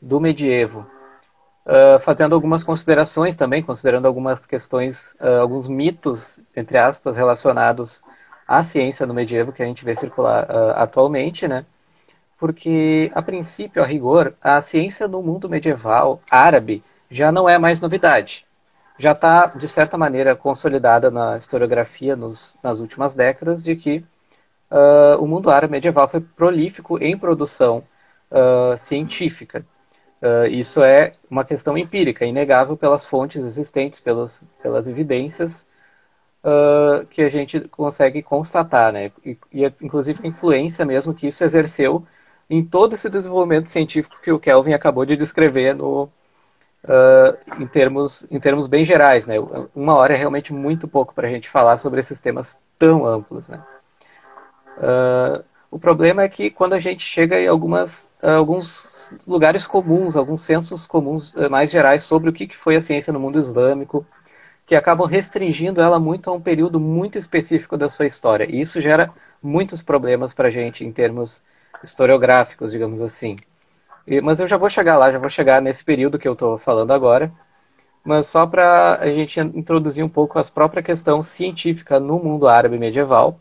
do 0.00 0.18
medievo. 0.18 0.86
Uh, 1.66 2.00
fazendo 2.00 2.34
algumas 2.34 2.64
considerações 2.64 3.36
também, 3.36 3.62
considerando 3.62 4.06
algumas 4.06 4.46
questões, 4.46 5.12
uh, 5.20 5.40
alguns 5.42 5.68
mitos, 5.68 6.40
entre 6.56 6.78
aspas, 6.78 7.14
relacionados 7.14 8.02
à 8.46 8.64
ciência 8.64 9.06
no 9.06 9.12
medievo 9.12 9.52
que 9.52 9.62
a 9.62 9.66
gente 9.66 9.84
vê 9.84 9.94
circular 9.94 10.44
uh, 10.44 10.70
atualmente, 10.76 11.46
né? 11.46 11.66
Porque, 12.38 13.12
a 13.14 13.20
princípio, 13.20 13.82
a 13.82 13.86
rigor, 13.86 14.32
a 14.40 14.62
ciência 14.62 15.06
no 15.06 15.22
mundo 15.22 15.48
medieval 15.48 16.22
árabe 16.30 16.82
já 17.10 17.30
não 17.30 17.46
é 17.46 17.58
mais 17.58 17.80
novidade. 17.80 18.47
Já 18.98 19.12
está, 19.12 19.46
de 19.46 19.68
certa 19.68 19.96
maneira, 19.96 20.34
consolidada 20.36 21.10
na 21.10 21.38
historiografia 21.38 22.16
nos, 22.16 22.58
nas 22.62 22.80
últimas 22.80 23.14
décadas 23.14 23.62
de 23.62 23.76
que 23.76 24.04
o 25.18 25.26
mundo 25.26 25.50
árabe 25.50 25.72
medieval 25.72 26.08
foi 26.08 26.20
prolífico 26.20 26.98
em 27.02 27.16
produção 27.16 27.82
científica. 28.78 29.64
Uh, 30.20 30.46
isso 30.48 30.82
é 30.82 31.12
uma 31.30 31.44
questão 31.44 31.78
empírica, 31.78 32.24
inegável 32.26 32.76
pelas 32.76 33.04
fontes 33.04 33.44
existentes, 33.44 34.00
pelas, 34.00 34.42
pelas 34.60 34.88
evidências 34.88 35.64
uh, 36.42 37.06
que 37.06 37.22
a 37.22 37.28
gente 37.28 37.60
consegue 37.68 38.22
constatar, 38.22 38.92
né? 38.92 39.12
E, 39.24 39.38
e, 39.52 39.72
inclusive 39.80 40.20
a 40.24 40.26
influência 40.26 40.84
mesmo 40.84 41.14
que 41.14 41.28
isso 41.28 41.44
exerceu 41.44 42.04
em 42.50 42.64
todo 42.64 42.94
esse 42.94 43.08
desenvolvimento 43.08 43.68
científico 43.68 44.16
que 44.22 44.32
o 44.32 44.40
Kelvin 44.40 44.72
acabou 44.72 45.04
de 45.06 45.16
descrever 45.16 45.74
no, 45.74 46.10
uh, 46.84 47.60
em, 47.62 47.66
termos, 47.66 48.26
em 48.30 48.38
termos 48.38 48.66
bem 48.66 48.84
gerais, 48.84 49.26
né? 49.26 49.36
Uma 49.74 49.94
hora 49.94 50.14
é 50.14 50.16
realmente 50.16 50.52
muito 50.52 50.86
pouco 50.88 51.14
para 51.14 51.28
a 51.28 51.30
gente 51.30 51.48
falar 51.48 51.76
sobre 51.78 52.00
esses 52.00 52.18
temas 52.18 52.56
tão 52.78 53.06
amplos, 53.06 53.48
né? 53.48 53.62
o 55.68 55.76
problema 55.76 56.22
é 56.22 56.28
que 56.28 56.50
quando 56.50 56.72
a 56.72 56.78
gente 56.78 57.04
chega 57.04 57.40
em 57.40 57.48
algumas, 57.48 58.08
alguns 58.22 59.12
lugares 59.26 59.66
comuns, 59.66 60.16
alguns 60.16 60.40
censos 60.42 60.86
comuns 60.86 61.34
mais 61.50 61.68
gerais 61.68 62.04
sobre 62.04 62.30
o 62.30 62.32
que 62.32 62.56
foi 62.56 62.76
a 62.76 62.80
ciência 62.80 63.12
no 63.12 63.18
mundo 63.18 63.40
islâmico, 63.40 64.06
que 64.68 64.76
acabam 64.76 65.08
restringindo 65.08 65.80
ela 65.80 65.98
muito 65.98 66.28
a 66.28 66.32
um 66.32 66.40
período 66.40 66.78
muito 66.78 67.16
específico 67.16 67.76
da 67.76 67.88
sua 67.88 68.06
história. 68.06 68.46
E 68.48 68.60
isso 68.60 68.80
gera 68.82 69.10
muitos 69.42 69.82
problemas 69.82 70.34
para 70.34 70.48
a 70.48 70.50
gente 70.50 70.84
em 70.84 70.92
termos 70.92 71.42
historiográficos, 71.82 72.72
digamos 72.72 73.00
assim. 73.00 73.36
E, 74.08 74.20
mas 74.20 74.40
eu 74.40 74.48
já 74.48 74.56
vou 74.56 74.70
chegar 74.70 74.96
lá, 74.96 75.12
já 75.12 75.18
vou 75.18 75.28
chegar 75.28 75.60
nesse 75.60 75.84
período 75.84 76.18
que 76.18 76.26
eu 76.26 76.32
estou 76.32 76.58
falando 76.58 76.92
agora. 76.92 77.30
Mas 78.04 78.26
só 78.26 78.46
para 78.46 78.98
a 79.00 79.06
gente 79.08 79.38
introduzir 79.38 80.04
um 80.04 80.08
pouco 80.08 80.38
a 80.38 80.44
própria 80.44 80.82
questão 80.82 81.22
científica 81.22 82.00
no 82.00 82.18
mundo 82.18 82.48
árabe 82.48 82.78
medieval, 82.78 83.38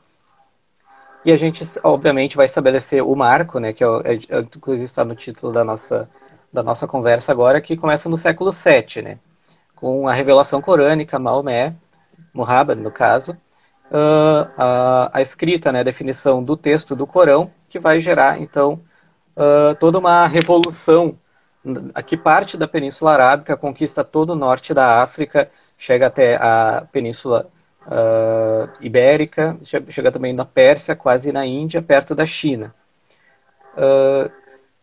e 1.24 1.32
a 1.32 1.38
gente, 1.38 1.64
obviamente, 1.84 2.38
vai 2.38 2.46
estabelecer 2.46 3.04
o 3.04 3.16
marco, 3.16 3.60
né, 3.60 3.74
que 3.74 3.84
é, 3.84 3.88
é, 4.30 4.40
inclusive 4.40 4.86
está 4.86 5.04
no 5.04 5.16
título 5.16 5.52
da 5.52 5.64
nossa, 5.64 6.10
da 6.52 6.64
nossa 6.64 6.88
conversa 6.88 7.32
agora, 7.32 7.60
que 7.60 7.76
começa 7.76 8.08
no 8.08 8.16
século 8.16 8.52
VII, 8.52 9.02
né, 9.02 9.20
com 9.76 10.08
a 10.08 10.14
revelação 10.14 10.62
corânica, 10.62 11.20
Maomé, 11.20 11.76
Muhammad, 12.34 12.80
no 12.80 12.92
caso, 12.92 13.34
uh, 13.92 14.50
a, 14.58 15.12
a, 15.14 15.22
escrita, 15.22 15.72
né, 15.72 15.82
a 15.82 15.84
definição 15.84 16.44
do 16.44 16.56
texto 16.56 16.96
do 16.96 17.06
Corão, 17.06 17.52
que 17.68 17.80
vai 17.80 18.00
gerar, 18.00 18.40
então, 18.42 18.80
uh, 19.38 19.76
toda 19.80 20.00
uma 20.00 20.28
revolução 20.28 21.18
que 22.06 22.18
parte 22.18 22.58
da 22.58 22.68
Península 22.68 23.14
Arábica, 23.14 23.58
conquista 23.58 24.04
todo 24.04 24.32
o 24.32 24.36
norte 24.36 24.74
da 24.74 25.02
África, 25.02 25.50
chega 25.78 26.08
até 26.08 26.36
a 26.36 26.86
Península 26.92 27.50
uh, 27.86 28.70
ibérica, 28.82 29.58
chega 29.64 30.12
também 30.12 30.34
na 30.34 30.46
Pérsia, 30.46 30.96
quase 30.96 31.32
na 31.32 31.46
Índia, 31.46 31.82
perto 31.82 32.16
da 32.16 32.26
China. 32.26 32.74
Uh, 33.76 34.32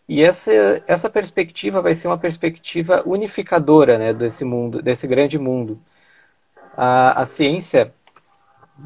e 0.09 0.23
essa, 0.23 0.53
essa 0.87 1.09
perspectiva 1.09 1.81
vai 1.81 1.95
ser 1.95 2.09
uma 2.09 2.19
perspectiva 2.19 3.03
unificadora 3.07 3.99
né, 3.99 4.13
desse 4.13 4.45
mundo, 4.45 4.83
desse 4.83 5.07
grande 5.07 5.39
mundo. 5.39 5.81
A, 6.77 7.23
a 7.23 7.27
ciência 7.27 7.95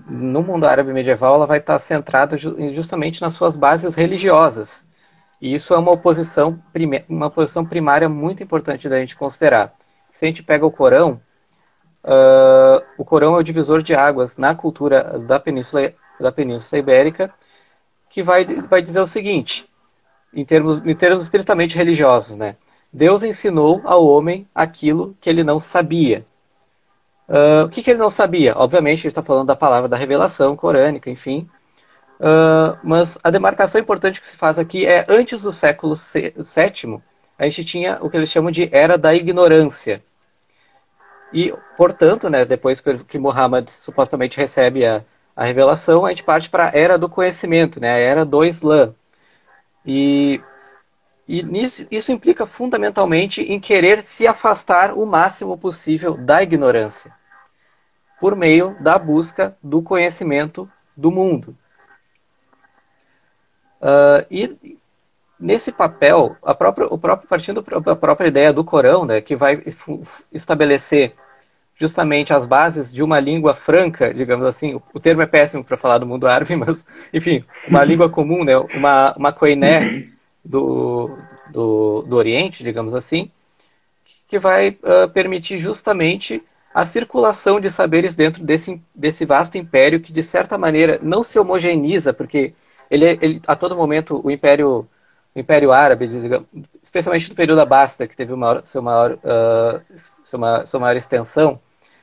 no 0.09 0.43
mundo 0.43 0.67
árabe 0.67 0.93
medieval 0.93 1.35
ela 1.35 1.47
vai 1.47 1.59
estar 1.59 1.79
centrada 1.79 2.37
justamente 2.39 3.21
nas 3.21 3.35
suas 3.35 3.57
bases 3.57 3.95
religiosas. 3.95 4.87
E 5.41 5.55
isso 5.55 5.73
é 5.73 5.79
uma 5.79 5.93
oposição, 5.93 6.61
uma 7.09 7.27
oposição 7.27 7.65
primária 7.65 8.09
muito 8.09 8.43
importante 8.43 8.89
da 8.89 8.99
gente 8.99 9.17
considerar. 9.17 9.75
Se 10.13 10.25
a 10.25 10.29
gente 10.29 10.43
pega 10.43 10.67
o 10.67 10.71
Corão, 10.71 11.21
Uh, 12.05 12.83
o 12.97 13.05
Corão 13.05 13.35
é 13.35 13.39
o 13.39 13.43
divisor 13.43 13.83
de 13.83 13.95
águas 13.95 14.37
na 14.37 14.55
cultura 14.55 15.19
da 15.27 15.39
Península, 15.39 15.93
da 16.19 16.31
Península 16.33 16.79
Ibérica, 16.79 17.33
que 18.09 18.23
vai, 18.23 18.45
vai 18.45 18.81
dizer 18.81 19.01
o 19.01 19.07
seguinte, 19.07 19.69
em 20.33 20.45
termos, 20.45 20.85
em 20.87 20.95
termos 20.95 21.23
estritamente 21.23 21.77
religiosos, 21.77 22.37
né? 22.37 22.57
Deus 22.91 23.23
ensinou 23.23 23.83
ao 23.85 24.07
homem 24.07 24.49
aquilo 24.55 25.17
que 25.21 25.29
ele 25.29 25.45
não 25.45 25.61
sabia. 25.61 26.25
Uh, 27.29 27.67
o 27.67 27.69
que, 27.69 27.83
que, 27.83 27.91
ele 27.91 27.99
não 27.99 28.11
sabia? 28.11 28.55
Obviamente, 28.57 29.01
ele 29.03 29.09
está 29.09 29.23
falando 29.23 29.49
da 29.49 29.57
palavra 29.57 29.89
da 29.89 29.97
revelação 29.97 30.57
corânica, 30.57 31.11
enfim. 31.11 31.47
Uh, 32.19 32.77
mas 32.83 33.17
a 33.23 33.31
demarcação 33.31 33.81
importante 33.81 34.21
que 34.21 34.29
se 34.29 34.37
faz 34.37 34.59
aqui 34.59 34.85
é 34.85 35.07
antes 35.09 35.43
do 35.43 35.53
século 35.53 35.95
VII, 35.95 37.01
a 37.39 37.45
gente 37.45 37.65
tinha 37.65 37.99
o 38.01 38.11
que 38.11 38.17
eles 38.17 38.31
chamam 38.31 38.51
de 38.51 38.69
era 38.73 38.99
da 38.99 39.15
ignorância. 39.15 40.03
E, 41.33 41.55
portanto, 41.77 42.29
né, 42.29 42.45
depois 42.45 42.81
que 42.81 43.19
Muhammad 43.19 43.69
supostamente 43.69 44.37
recebe 44.37 44.85
a, 44.85 45.05
a 45.37 45.45
revelação, 45.45 46.05
a 46.05 46.09
gente 46.11 46.25
parte 46.25 46.51
para 46.51 46.71
a 46.71 46.77
era 46.77 46.99
do 46.99 47.09
conhecimento, 47.09 47.81
né, 47.81 47.93
a 47.93 47.99
era 47.99 48.25
do 48.25 48.45
Islã. 48.45 48.93
E, 49.87 50.41
e 51.29 51.43
nisso, 51.43 51.87
isso 51.91 52.11
implica 52.11 52.47
fundamentalmente 52.47 53.43
em 53.43 53.61
querer 53.61 54.03
se 54.03 54.27
afastar 54.27 54.93
o 54.93 55.07
máximo 55.07 55.57
possível 55.57 56.17
da 56.17 56.43
ignorância, 56.43 57.13
por 58.19 58.35
meio 58.35 58.77
da 58.81 58.99
busca 58.99 59.57
do 59.63 59.83
conhecimento 59.83 60.69
do 60.97 61.11
mundo. 61.13 61.57
Uh, 63.81 64.27
e 64.31 64.77
nesse 65.39 65.71
papel, 65.71 66.37
a 66.43 66.55
própria, 66.55 66.87
o 66.87 66.99
próprio 66.99 67.29
partindo 67.29 67.63
da 67.63 67.95
própria 67.95 68.29
ideia 68.29 68.53
do 68.53 68.65
Corão, 68.65 69.05
né, 69.05 69.21
que 69.21 69.37
vai 69.37 69.63
estabelecer 70.33 71.15
justamente 71.77 72.33
as 72.33 72.45
bases 72.45 72.93
de 72.93 73.03
uma 73.03 73.21
língua 73.21 73.55
franca, 73.55 74.13
digamos 74.13 74.47
assim. 74.47 74.81
O 74.93 74.99
termo 74.99 75.23
é 75.23 75.27
péssimo 75.27 75.63
para 75.63 75.77
falar 75.77 75.99
do 75.99 76.07
mundo 76.07 76.27
árabe, 76.27 76.55
mas, 76.57 76.85
enfim, 77.13 77.45
uma 77.69 77.85
língua 77.85 78.09
comum, 78.09 78.45
né, 78.45 78.59
uma, 78.59 79.15
uma 79.17 79.33
koiné 79.33 80.09
do, 80.45 81.17
do, 81.51 82.03
do 82.03 82.17
Oriente, 82.17 82.65
digamos 82.65 82.95
assim, 82.95 83.31
que 84.27 84.39
vai 84.39 84.71
uh, 84.71 85.09
permitir 85.13 85.59
justamente 85.59 86.43
a 86.75 86.85
circulação 86.85 87.61
de 87.61 87.71
saberes 87.71 88.15
dentro 88.15 88.43
desse, 88.45 88.81
desse 88.95 89.25
vasto 89.25 89.57
império 89.57 90.01
que, 90.01 90.13
de 90.13 90.23
certa 90.23 90.59
maneira, 90.59 90.99
não 91.03 91.23
se 91.23 91.39
homogeneiza, 91.39 92.13
porque 92.13 92.53
ele, 92.91 93.19
ele 93.21 93.43
a 93.47 93.55
todo 93.57 93.77
momento 93.77 94.21
o 94.25 94.31
império 94.31 94.89
o 95.35 95.41
Império 95.41 95.73
Árabe, 95.73 96.09
especialmente 96.83 97.29
no 97.29 97.35
período 97.35 97.61
Abasta, 97.61 98.09
que 98.09 98.17
teve 98.17 98.33
uma, 98.33 98.65
seu 98.65 98.83
maior, 98.83 99.13
uh, 99.13 99.99
sua, 100.25 100.39
maior, 100.39 100.67
sua 100.67 100.81
maior 100.81 100.97
extensão, 100.97 101.61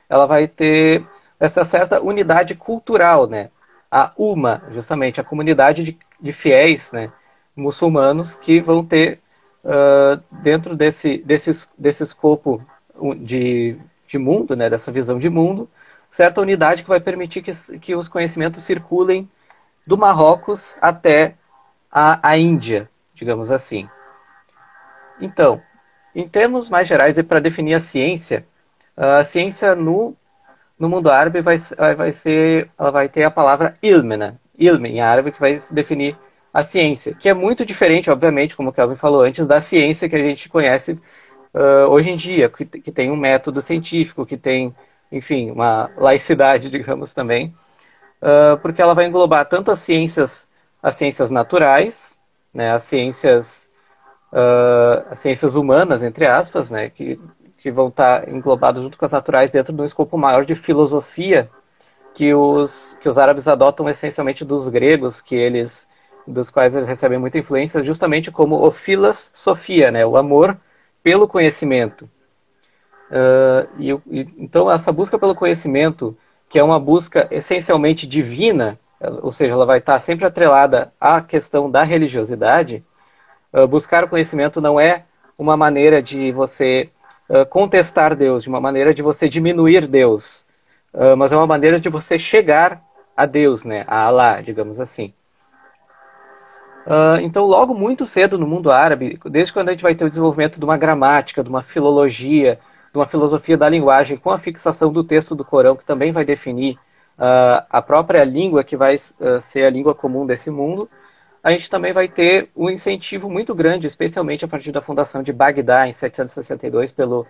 ela 0.07 0.25
vai 0.25 0.47
ter 0.47 1.03
essa 1.39 1.65
certa 1.65 2.01
unidade 2.01 2.55
cultural, 2.55 3.27
né? 3.27 3.49
A 3.91 4.11
UMA, 4.17 4.63
justamente, 4.71 5.19
a 5.19 5.23
comunidade 5.23 5.83
de, 5.83 5.97
de 6.19 6.31
fiéis 6.31 6.91
né, 6.91 7.11
muçulmanos 7.55 8.35
que 8.35 8.61
vão 8.61 8.85
ter, 8.85 9.19
uh, 9.63 10.21
dentro 10.41 10.75
desse, 10.75 11.17
desse, 11.17 11.67
desse 11.77 12.03
escopo 12.03 12.61
de, 13.17 13.77
de 14.07 14.17
mundo, 14.17 14.55
né, 14.55 14.69
dessa 14.69 14.91
visão 14.91 15.19
de 15.19 15.29
mundo, 15.29 15.69
certa 16.09 16.41
unidade 16.41 16.83
que 16.83 16.89
vai 16.89 16.99
permitir 16.99 17.41
que, 17.41 17.51
que 17.79 17.95
os 17.95 18.07
conhecimentos 18.07 18.63
circulem 18.63 19.29
do 19.85 19.97
Marrocos 19.97 20.75
até 20.81 21.35
a, 21.91 22.29
a 22.29 22.37
Índia, 22.37 22.89
digamos 23.13 23.51
assim. 23.51 23.89
Então, 25.19 25.61
em 26.13 26.27
termos 26.27 26.69
mais 26.69 26.87
gerais, 26.87 27.19
para 27.23 27.39
definir 27.39 27.73
a 27.73 27.79
ciência, 27.79 28.45
a 28.95 29.23
ciência 29.23 29.75
no, 29.75 30.15
no 30.79 30.89
mundo 30.89 31.09
árabe 31.09 31.41
vai, 31.41 31.57
vai 31.95 32.11
ser, 32.11 32.69
ela 32.77 32.91
vai 32.91 33.09
ter 33.09 33.23
a 33.23 33.31
palavra 33.31 33.75
ilm, 33.81 34.15
né? 34.17 34.35
ilm 34.57 34.85
em 34.85 35.01
árabe, 35.01 35.31
que 35.31 35.39
vai 35.39 35.59
definir 35.71 36.17
a 36.53 36.63
ciência, 36.63 37.13
que 37.13 37.27
é 37.27 37.33
muito 37.33 37.65
diferente, 37.65 38.09
obviamente, 38.09 38.55
como 38.55 38.69
o 38.69 38.73
Kelvin 38.73 38.95
falou 38.95 39.21
antes, 39.21 39.45
da 39.45 39.61
ciência 39.61 40.07
que 40.07 40.15
a 40.15 40.23
gente 40.23 40.47
conhece 40.47 40.93
uh, 41.53 41.89
hoje 41.89 42.09
em 42.09 42.15
dia, 42.15 42.47
que, 42.49 42.65
que 42.65 42.91
tem 42.93 43.11
um 43.11 43.17
método 43.17 43.61
científico, 43.61 44.25
que 44.25 44.37
tem, 44.37 44.73
enfim, 45.11 45.51
uma 45.51 45.91
laicidade, 45.97 46.69
digamos 46.71 47.13
também, 47.13 47.53
uh, 48.21 48.57
porque 48.61 48.81
ela 48.81 48.93
vai 48.93 49.05
englobar 49.05 49.47
tanto 49.47 49.71
as 49.71 49.79
ciências, 49.79 50.47
as 50.81 50.95
ciências 50.95 51.29
naturais, 51.29 52.17
né, 52.53 52.71
as 52.71 52.83
ciências 52.83 53.65
uh, 54.31 55.05
as 55.09 55.19
ciências 55.19 55.55
humanas, 55.55 56.03
entre 56.03 56.25
aspas, 56.25 56.69
né, 56.69 56.89
que, 56.89 57.19
que 57.57 57.71
vão 57.71 57.87
estar 57.87 58.27
englobadas 58.29 58.83
junto 58.83 58.97
com 58.97 59.05
as 59.05 59.11
naturais 59.11 59.51
dentro 59.51 59.73
de 59.73 59.81
um 59.81 59.85
escopo 59.85 60.17
maior 60.17 60.45
de 60.45 60.55
filosofia 60.55 61.49
que 62.13 62.33
os, 62.33 62.97
que 63.01 63.09
os 63.09 63.17
árabes 63.17 63.47
adotam 63.47 63.89
essencialmente 63.89 64.45
dos 64.45 64.69
gregos, 64.69 65.21
que 65.21 65.35
eles 65.35 65.87
dos 66.27 66.49
quais 66.49 66.75
eles 66.75 66.87
recebem 66.87 67.19
muita 67.19 67.37
influência, 67.37 67.83
justamente 67.83 68.31
como 68.31 68.55
o 68.55 68.71
filas 68.71 69.29
sofia, 69.31 69.91
né, 69.91 70.05
o 70.05 70.17
amor 70.17 70.57
pelo 71.03 71.27
conhecimento. 71.27 72.09
Uh, 73.11 73.69
e, 73.77 73.91
e, 73.91 74.33
então 74.39 74.71
essa 74.71 74.91
busca 74.91 75.19
pelo 75.19 75.35
conhecimento, 75.35 76.17
que 76.55 76.59
é 76.59 76.63
uma 76.63 76.79
busca 76.79 77.27
essencialmente 77.31 78.07
divina, 78.07 78.79
ou 79.21 79.29
seja, 79.29 79.51
ela 79.51 79.65
vai 79.65 79.79
estar 79.79 79.99
sempre 79.99 80.23
atrelada 80.23 80.93
à 80.97 81.21
questão 81.21 81.69
da 81.69 81.83
religiosidade. 81.83 82.81
Uh, 83.51 83.67
buscar 83.67 84.05
o 84.05 84.07
conhecimento 84.07 84.61
não 84.61 84.79
é 84.79 85.03
uma 85.37 85.57
maneira 85.57 86.01
de 86.01 86.31
você 86.31 86.89
uh, 87.27 87.45
contestar 87.47 88.15
Deus, 88.15 88.43
de 88.43 88.47
uma 88.47 88.61
maneira 88.61 88.93
de 88.93 89.01
você 89.01 89.27
diminuir 89.27 89.85
Deus, 89.85 90.45
mas 91.17 91.33
é 91.33 91.35
uma 91.35 91.45
maneira 91.45 91.77
de 91.77 91.89
você 91.89 92.17
chegar 92.17 92.81
a 93.17 93.25
Deus, 93.25 93.65
né, 93.65 93.83
a 93.85 94.05
Allah, 94.05 94.39
digamos 94.39 94.79
assim. 94.79 95.13
Então, 97.21 97.45
logo 97.45 97.73
muito 97.73 98.05
cedo 98.05 98.37
no 98.37 98.47
mundo 98.47 98.71
árabe, 98.71 99.19
desde 99.25 99.51
quando 99.51 99.67
a 99.67 99.71
gente 99.73 99.83
vai 99.83 99.93
ter 99.93 100.05
o 100.05 100.09
desenvolvimento 100.09 100.57
de 100.57 100.63
uma 100.63 100.77
gramática, 100.77 101.43
de 101.43 101.49
uma 101.49 101.61
filologia, 101.61 102.61
de 102.95 102.99
uma 102.99 103.05
filosofia 103.05 103.57
da 103.57 103.67
linguagem, 103.67 104.15
com 104.15 104.31
a 104.31 104.39
fixação 104.39 104.89
do 104.89 105.03
texto 105.03 105.35
do 105.35 105.43
Corão, 105.43 105.75
que 105.75 105.83
também 105.83 106.13
vai 106.13 106.23
definir 106.23 106.75
uh, 107.19 107.65
a 107.69 107.81
própria 107.81 108.23
língua 108.23 108.63
que 108.63 108.77
vai 108.77 108.95
uh, 108.95 109.41
ser 109.41 109.65
a 109.65 109.69
língua 109.69 109.93
comum 109.93 110.25
desse 110.25 110.49
mundo, 110.49 110.89
a 111.43 111.51
gente 111.51 111.69
também 111.69 111.91
vai 111.91 112.07
ter 112.07 112.49
um 112.55 112.69
incentivo 112.69 113.29
muito 113.29 113.53
grande, 113.53 113.85
especialmente 113.85 114.45
a 114.45 114.47
partir 114.47 114.71
da 114.71 114.81
fundação 114.81 115.21
de 115.21 115.33
Bagdá 115.33 115.85
em 115.89 115.91
762 115.91 116.93
pelo, 116.93 117.27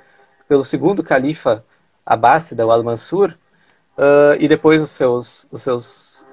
pelo 0.48 0.64
segundo 0.64 1.04
califa 1.04 1.66
Abássida, 2.06 2.66
o 2.66 2.72
Al-Mansur, 2.72 3.36
e 4.40 4.48
depois 4.48 4.82
os 4.82 4.92
seus, 4.92 5.48
os 5.52 5.62
seus 5.64 6.26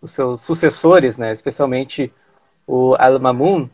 os 0.00 0.10
seus 0.10 0.42
sucessores, 0.42 1.16
né, 1.18 1.32
especialmente 1.32 2.12
o 2.66 2.94
Al-Mamun, 2.96 3.68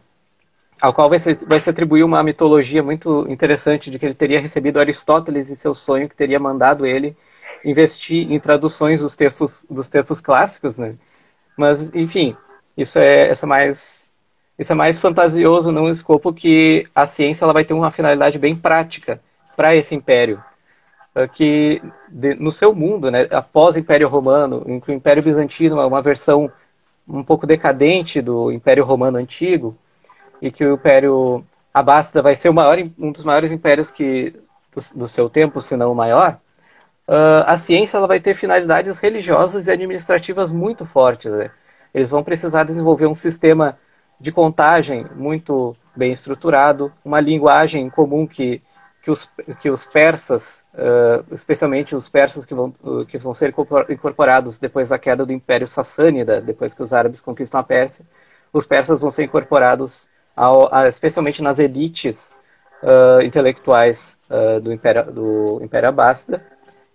ao 0.82 0.92
qual 0.92 1.08
vai 1.08 1.20
se, 1.20 1.34
vai 1.34 1.60
se 1.60 1.70
atribuir 1.70 2.02
uma 2.02 2.24
mitologia 2.24 2.82
muito 2.82 3.24
interessante 3.28 3.88
de 3.88 4.00
que 4.00 4.04
ele 4.04 4.14
teria 4.14 4.40
recebido 4.40 4.80
Aristóteles 4.80 5.48
em 5.48 5.54
seu 5.54 5.74
sonho, 5.74 6.08
que 6.08 6.16
teria 6.16 6.40
mandado 6.40 6.84
ele 6.84 7.16
investir 7.64 8.30
em 8.32 8.40
traduções 8.40 9.00
dos 9.00 9.14
textos, 9.14 9.64
dos 9.70 9.88
textos 9.88 10.20
clássicos, 10.20 10.78
né? 10.78 10.96
Mas, 11.56 11.94
enfim, 11.94 12.36
isso 12.76 12.98
é, 12.98 13.30
isso 13.30 13.44
é 13.44 13.48
mais 13.48 14.02
isso 14.58 14.72
é 14.72 14.74
mais 14.74 14.98
fantasioso 14.98 15.70
num 15.72 15.88
escopo 15.88 16.32
que 16.32 16.86
a 16.94 17.06
ciência 17.06 17.44
ela 17.44 17.52
vai 17.52 17.64
ter 17.64 17.74
uma 17.74 17.90
finalidade 17.92 18.38
bem 18.38 18.56
prática 18.56 19.20
para 19.56 19.74
esse 19.76 19.94
império. 19.94 20.42
Eh, 21.14 21.28
que 21.28 21.82
de, 22.08 22.34
no 22.34 22.50
seu 22.52 22.74
mundo, 22.74 23.10
né, 23.10 23.28
após 23.30 23.76
o 23.76 23.78
Império 23.78 24.08
Romano, 24.08 24.62
o 24.66 24.92
Império 24.92 25.22
Bizantino 25.22 25.80
é 25.80 25.86
uma 25.86 26.02
versão 26.02 26.50
um 27.08 27.22
pouco 27.22 27.46
decadente 27.46 28.20
do 28.20 28.52
Império 28.52 28.84
Romano 28.84 29.18
antigo, 29.18 29.76
e 30.42 30.50
que 30.50 30.64
o 30.66 30.74
Império 30.74 31.46
Abássida 31.72 32.20
vai 32.20 32.34
ser 32.34 32.50
maior, 32.50 32.76
um 32.98 33.12
dos 33.12 33.22
maiores 33.22 33.52
impérios 33.52 33.90
que, 33.92 34.34
do, 34.74 34.98
do 34.98 35.08
seu 35.08 35.30
tempo, 35.30 35.62
se 35.62 35.76
não 35.76 35.92
o 35.92 35.94
maior, 35.94 36.40
uh, 37.08 37.46
a 37.46 37.56
ciência 37.58 37.96
ela 37.96 38.08
vai 38.08 38.18
ter 38.18 38.34
finalidades 38.34 38.98
religiosas 38.98 39.68
e 39.68 39.70
administrativas 39.70 40.50
muito 40.50 40.84
fortes. 40.84 41.30
Né? 41.30 41.50
Eles 41.94 42.10
vão 42.10 42.24
precisar 42.24 42.64
desenvolver 42.64 43.06
um 43.06 43.14
sistema 43.14 43.78
de 44.18 44.32
contagem 44.32 45.06
muito 45.14 45.76
bem 45.94 46.10
estruturado, 46.10 46.92
uma 47.04 47.20
linguagem 47.20 47.88
comum 47.88 48.26
que 48.26 48.60
que 49.02 49.10
os, 49.10 49.28
que 49.60 49.68
os 49.68 49.84
persas, 49.84 50.64
uh, 50.74 51.34
especialmente 51.34 51.94
os 51.96 52.08
persas 52.08 52.46
que 52.46 52.54
vão, 52.54 52.72
uh, 52.84 53.04
que 53.04 53.18
vão 53.18 53.34
ser 53.34 53.52
incorporados 53.88 54.60
depois 54.60 54.90
da 54.90 54.98
queda 54.98 55.26
do 55.26 55.32
Império 55.32 55.66
Sassânida, 55.66 56.40
depois 56.40 56.72
que 56.72 56.82
os 56.82 56.92
árabes 56.92 57.20
conquistam 57.20 57.60
a 57.60 57.64
Pérsia, 57.64 58.06
os 58.52 58.64
persas 58.64 59.00
vão 59.00 59.10
ser 59.10 59.24
incorporados 59.24 60.08
ao, 60.36 60.72
a, 60.74 60.88
especialmente 60.88 61.42
nas 61.42 61.58
elites 61.58 62.34
uh, 62.82 63.22
intelectuais 63.22 64.16
do 64.62 64.72
Império, 64.72 65.12
do 65.12 65.60
Império 65.62 65.90
Abássida 65.90 66.42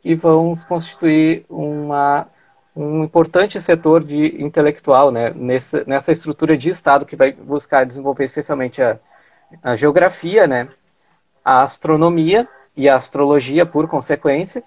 e 0.03 0.15
vão 0.15 0.53
constituir 0.67 1.45
uma, 1.47 2.27
um 2.75 3.03
importante 3.03 3.59
setor 3.59 4.03
de 4.03 4.41
intelectual 4.41 5.11
né, 5.11 5.31
nessa, 5.35 5.83
nessa 5.85 6.11
estrutura 6.11 6.57
de 6.57 6.69
Estado 6.69 7.05
que 7.05 7.15
vai 7.15 7.31
buscar 7.31 7.85
desenvolver 7.85 8.23
especialmente 8.23 8.81
a, 8.81 8.99
a 9.63 9.75
geografia, 9.75 10.45
né, 10.45 10.69
a 11.43 11.61
astronomia 11.61 12.47
e 12.75 12.87
a 12.87 12.95
astrologia 12.95 13.65
por 13.65 13.87
consequência, 13.87 14.63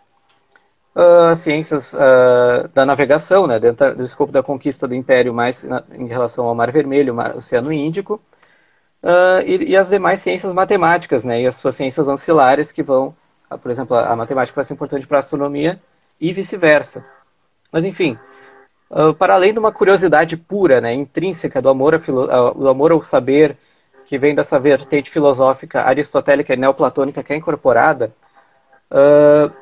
uh, 0.94 1.36
ciências 1.36 1.92
uh, 1.92 2.68
da 2.74 2.84
navegação, 2.84 3.46
né, 3.46 3.60
dentro 3.60 3.96
do 3.96 4.04
escopo 4.04 4.32
da 4.32 4.42
conquista 4.42 4.88
do 4.88 4.94
Império, 4.94 5.32
mais 5.32 5.62
na, 5.62 5.84
em 5.92 6.06
relação 6.06 6.46
ao 6.46 6.54
Mar 6.54 6.72
Vermelho, 6.72 7.14
Mar, 7.14 7.36
Oceano 7.36 7.72
Índico, 7.72 8.20
uh, 9.02 9.42
e, 9.44 9.70
e, 9.70 9.76
as 9.76 9.88
demais 9.88 10.20
ciências 10.20 10.52
matemáticas, 10.52 11.24
né, 11.24 11.42
e 11.42 11.46
as 11.46 11.56
suas 11.56 11.76
ciências 11.76 12.08
ancilares 12.08 12.72
que 12.72 12.82
vão, 12.82 13.14
por 13.62 13.70
exemplo, 13.70 13.96
a, 13.96 14.12
a 14.12 14.16
matemática 14.16 14.56
vai 14.56 14.64
ser 14.64 14.74
importante 14.74 15.06
para 15.06 15.18
a 15.18 15.20
astronomia 15.20 15.80
e 16.20 16.32
vice-versa. 16.32 17.04
Mas 17.72 17.84
enfim, 17.84 18.18
para 19.18 19.34
além 19.34 19.52
de 19.52 19.58
uma 19.58 19.72
curiosidade 19.72 20.36
pura, 20.36 20.80
né, 20.80 20.92
intrínseca 20.92 21.62
do 21.62 21.68
amor, 21.68 21.98
do 21.98 22.68
amor 22.68 22.90
ao 22.92 23.02
saber 23.04 23.56
que 24.04 24.18
vem 24.18 24.34
dessa 24.34 24.58
vertente 24.58 25.08
filosófica 25.08 25.82
aristotélica 25.82 26.52
e 26.52 26.56
neoplatônica 26.56 27.22
que 27.22 27.32
é 27.32 27.36
incorporada, 27.36 28.12
uh, 28.90 29.52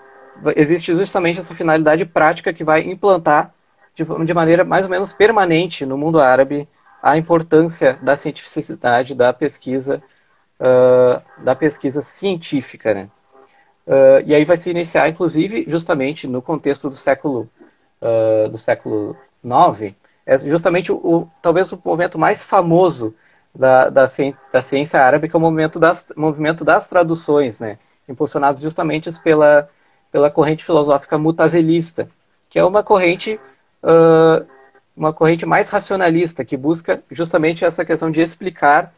existe 0.56 0.94
justamente 0.94 1.38
essa 1.38 1.54
finalidade 1.54 2.06
prática 2.06 2.50
que 2.50 2.64
vai 2.64 2.80
implantar 2.80 3.52
de, 3.94 4.04
de, 4.24 4.32
maneira 4.32 4.64
mais 4.64 4.84
ou 4.84 4.90
menos 4.90 5.12
permanente 5.12 5.84
no 5.84 5.98
mundo 5.98 6.18
árabe 6.18 6.66
a 7.02 7.16
importância 7.16 7.98
da 8.02 8.16
cientificidade, 8.16 9.14
da 9.14 9.32
pesquisa, 9.32 10.02
uh, 10.60 11.42
da 11.42 11.54
pesquisa 11.54 12.02
científica, 12.02 12.94
né? 12.94 13.08
Uh, 13.86 14.20
e 14.26 14.34
aí 14.34 14.44
vai 14.44 14.56
se 14.56 14.70
iniciar, 14.70 15.08
inclusive, 15.08 15.64
justamente 15.68 16.26
no 16.26 16.42
contexto 16.42 16.88
do 16.88 16.96
século 16.96 17.48
do 18.52 18.56
século 18.58 19.16
IX, 19.42 19.92
é 20.24 20.38
justamente 20.38 20.92
o, 20.92 20.96
o, 20.96 21.30
talvez 21.42 21.72
o 21.72 21.82
momento 21.84 22.16
mais 22.16 22.44
famoso 22.44 23.12
da, 23.52 23.90
da, 23.90 24.08
da 24.52 24.62
ciência 24.62 25.00
árabe, 25.00 25.28
que 25.28 25.34
é 25.34 25.38
o 25.38 25.40
movimento 25.40 25.80
das, 25.80 26.06
movimento 26.16 26.64
das 26.64 26.88
traduções, 26.88 27.58
né? 27.58 27.76
impulsionados 28.08 28.62
justamente 28.62 29.10
pela, 29.20 29.68
pela 30.10 30.30
corrente 30.30 30.64
filosófica 30.64 31.18
mutazelista, 31.18 32.08
que 32.48 32.58
é 32.58 32.64
uma 32.64 32.82
corrente, 32.82 33.38
uh, 33.82 34.46
uma 34.98 35.12
corrente 35.12 35.46
mais 35.46 35.68
racionalista, 35.68 36.44
que 36.44 36.56
busca 36.56 37.02
justamente 37.10 37.64
essa 37.64 37.84
questão 37.84 38.10
de 38.10 38.20
explicar 38.20 38.92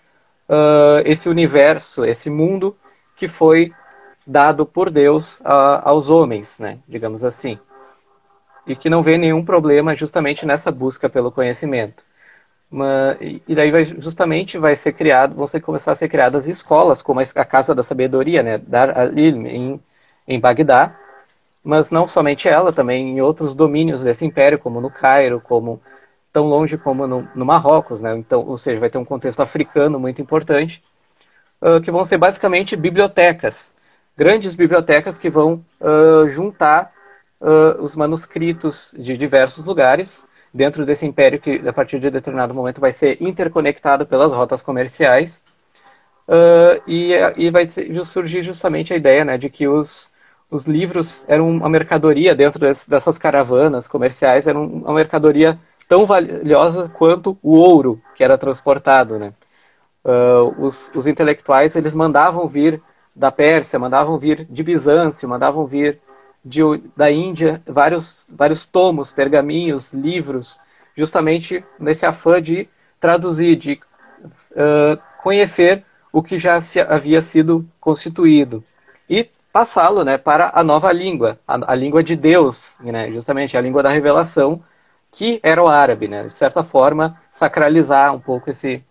uh, 0.48 1.02
esse 1.04 1.28
universo, 1.28 2.04
esse 2.04 2.30
mundo 2.30 2.74
que 3.14 3.28
foi 3.28 3.72
dado 4.26 4.64
por 4.64 4.90
Deus 4.90 5.40
uh, 5.40 5.82
aos 5.82 6.08
homens, 6.08 6.58
né? 6.58 6.78
digamos 6.88 7.22
assim. 7.22 7.58
E 8.66 8.74
que 8.74 8.88
não 8.88 9.02
vê 9.02 9.18
nenhum 9.18 9.44
problema 9.44 9.94
justamente 9.94 10.46
nessa 10.46 10.70
busca 10.70 11.08
pelo 11.08 11.30
conhecimento. 11.30 12.02
Uma, 12.70 13.16
e 13.20 13.54
daí 13.54 13.70
vai, 13.70 13.84
justamente 13.84 14.56
vai 14.56 14.76
ser 14.76 14.92
criado, 14.92 15.34
vão 15.34 15.46
ser, 15.46 15.60
começar 15.60 15.92
a 15.92 15.96
ser 15.96 16.08
criadas 16.08 16.46
escolas, 16.46 17.02
como 17.02 17.20
a 17.20 17.44
Casa 17.44 17.74
da 17.74 17.82
Sabedoria, 17.82 18.42
né, 18.42 18.58
Dar 18.58 18.96
al-Ilm, 18.96 19.46
em, 19.46 19.80
em 20.26 20.38
Bagdá, 20.38 20.96
mas 21.64 21.90
não 21.90 22.06
somente 22.06 22.48
ela, 22.48 22.72
também 22.72 23.08
em 23.08 23.20
outros 23.20 23.56
domínios 23.56 24.02
desse 24.04 24.24
império, 24.24 24.58
como 24.58 24.80
no 24.80 24.88
Cairo, 24.88 25.40
como 25.40 25.80
tão 26.32 26.46
longe 26.46 26.78
como 26.78 27.06
no, 27.06 27.28
no 27.34 27.44
Marrocos, 27.44 28.00
né, 28.00 28.16
então, 28.16 28.44
ou 28.46 28.58
seja, 28.58 28.80
vai 28.80 28.90
ter 28.90 28.98
um 28.98 29.04
contexto 29.04 29.40
africano 29.40 29.98
muito 29.98 30.22
importante, 30.22 30.82
uh, 31.60 31.80
que 31.80 31.90
vão 31.90 32.04
ser 32.04 32.18
basicamente 32.18 32.76
bibliotecas, 32.76 33.72
grandes 34.16 34.54
bibliotecas 34.54 35.18
que 35.18 35.30
vão 35.30 35.64
uh, 35.80 36.28
juntar 36.28 36.92
uh, 37.40 37.82
os 37.82 37.96
manuscritos 37.96 38.94
de 38.96 39.16
diversos 39.16 39.64
lugares, 39.64 40.26
dentro 40.52 40.84
desse 40.84 41.06
império 41.06 41.40
que, 41.40 41.62
a 41.66 41.72
partir 41.72 42.00
de 42.00 42.10
determinado 42.10 42.52
momento, 42.52 42.80
vai 42.80 42.92
ser 42.92 43.16
interconectado 43.20 44.04
pelas 44.04 44.32
rotas 44.32 44.60
comerciais. 44.60 45.40
E, 46.86 47.10
e 47.36 47.50
vai 47.50 47.68
surgir 48.04 48.44
justamente 48.44 48.92
a 48.92 48.96
ideia 48.96 49.24
né, 49.24 49.36
de 49.36 49.50
que 49.50 49.66
os, 49.66 50.12
os 50.50 50.66
livros 50.66 51.24
eram 51.28 51.48
uma 51.48 51.68
mercadoria 51.68 52.34
dentro 52.34 52.60
dessas 52.60 53.16
caravanas 53.16 53.86
comerciais, 53.86 54.46
eram 54.46 54.64
uma 54.64 54.94
mercadoria 54.94 55.58
tão 55.90 56.06
valiosa 56.06 56.88
quanto 56.88 57.36
o 57.42 57.56
ouro 57.56 58.00
que 58.14 58.22
era 58.22 58.38
transportado. 58.38 59.18
Né? 59.18 59.32
Uh, 60.04 60.64
os, 60.64 60.88
os 60.94 61.04
intelectuais 61.04 61.74
eles 61.74 61.96
mandavam 61.96 62.46
vir 62.46 62.80
da 63.14 63.32
Pérsia, 63.32 63.76
mandavam 63.76 64.16
vir 64.16 64.46
de 64.48 64.62
Bizâncio, 64.62 65.28
mandavam 65.28 65.66
vir 65.66 65.98
de, 66.44 66.62
da 66.96 67.10
Índia 67.10 67.60
vários, 67.66 68.24
vários 68.30 68.64
tomos, 68.66 69.10
pergaminhos, 69.10 69.92
livros, 69.92 70.60
justamente 70.96 71.64
nesse 71.76 72.06
afã 72.06 72.40
de 72.40 72.68
traduzir, 73.00 73.56
de 73.56 73.80
uh, 74.52 74.96
conhecer 75.20 75.84
o 76.12 76.22
que 76.22 76.38
já 76.38 76.60
se, 76.60 76.78
havia 76.78 77.20
sido 77.20 77.68
constituído. 77.80 78.62
E 79.08 79.28
passá-lo 79.52 80.04
né, 80.04 80.16
para 80.16 80.52
a 80.54 80.62
nova 80.62 80.92
língua, 80.92 81.40
a, 81.48 81.72
a, 81.72 81.74
língua 81.74 82.04
de 82.04 82.14
Deus, 82.14 82.76
né, 82.78 83.10
justamente 83.10 83.56
a 83.56 83.60
língua 83.60 83.82
da 83.82 83.88
revelação, 83.88 84.62
que 85.10 85.40
era 85.42 85.62
o 85.62 85.68
árabe, 85.68 86.06
né, 86.08 86.24
de 86.24 86.32
certa 86.32 86.62
forma 86.62 87.20
sacralizar 87.32 88.14
um 88.14 88.20
pouco 88.20 88.50
esse, 88.50 88.84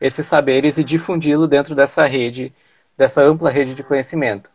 esses 0.00 0.26
saberes 0.26 0.76
e 0.78 0.84
difundi-lo 0.84 1.48
dentro 1.48 1.74
dessa 1.74 2.04
rede, 2.04 2.52
dessa 2.96 3.22
ampla 3.22 3.50
rede 3.50 3.74
de 3.74 3.82
conhecimento. 3.82 4.50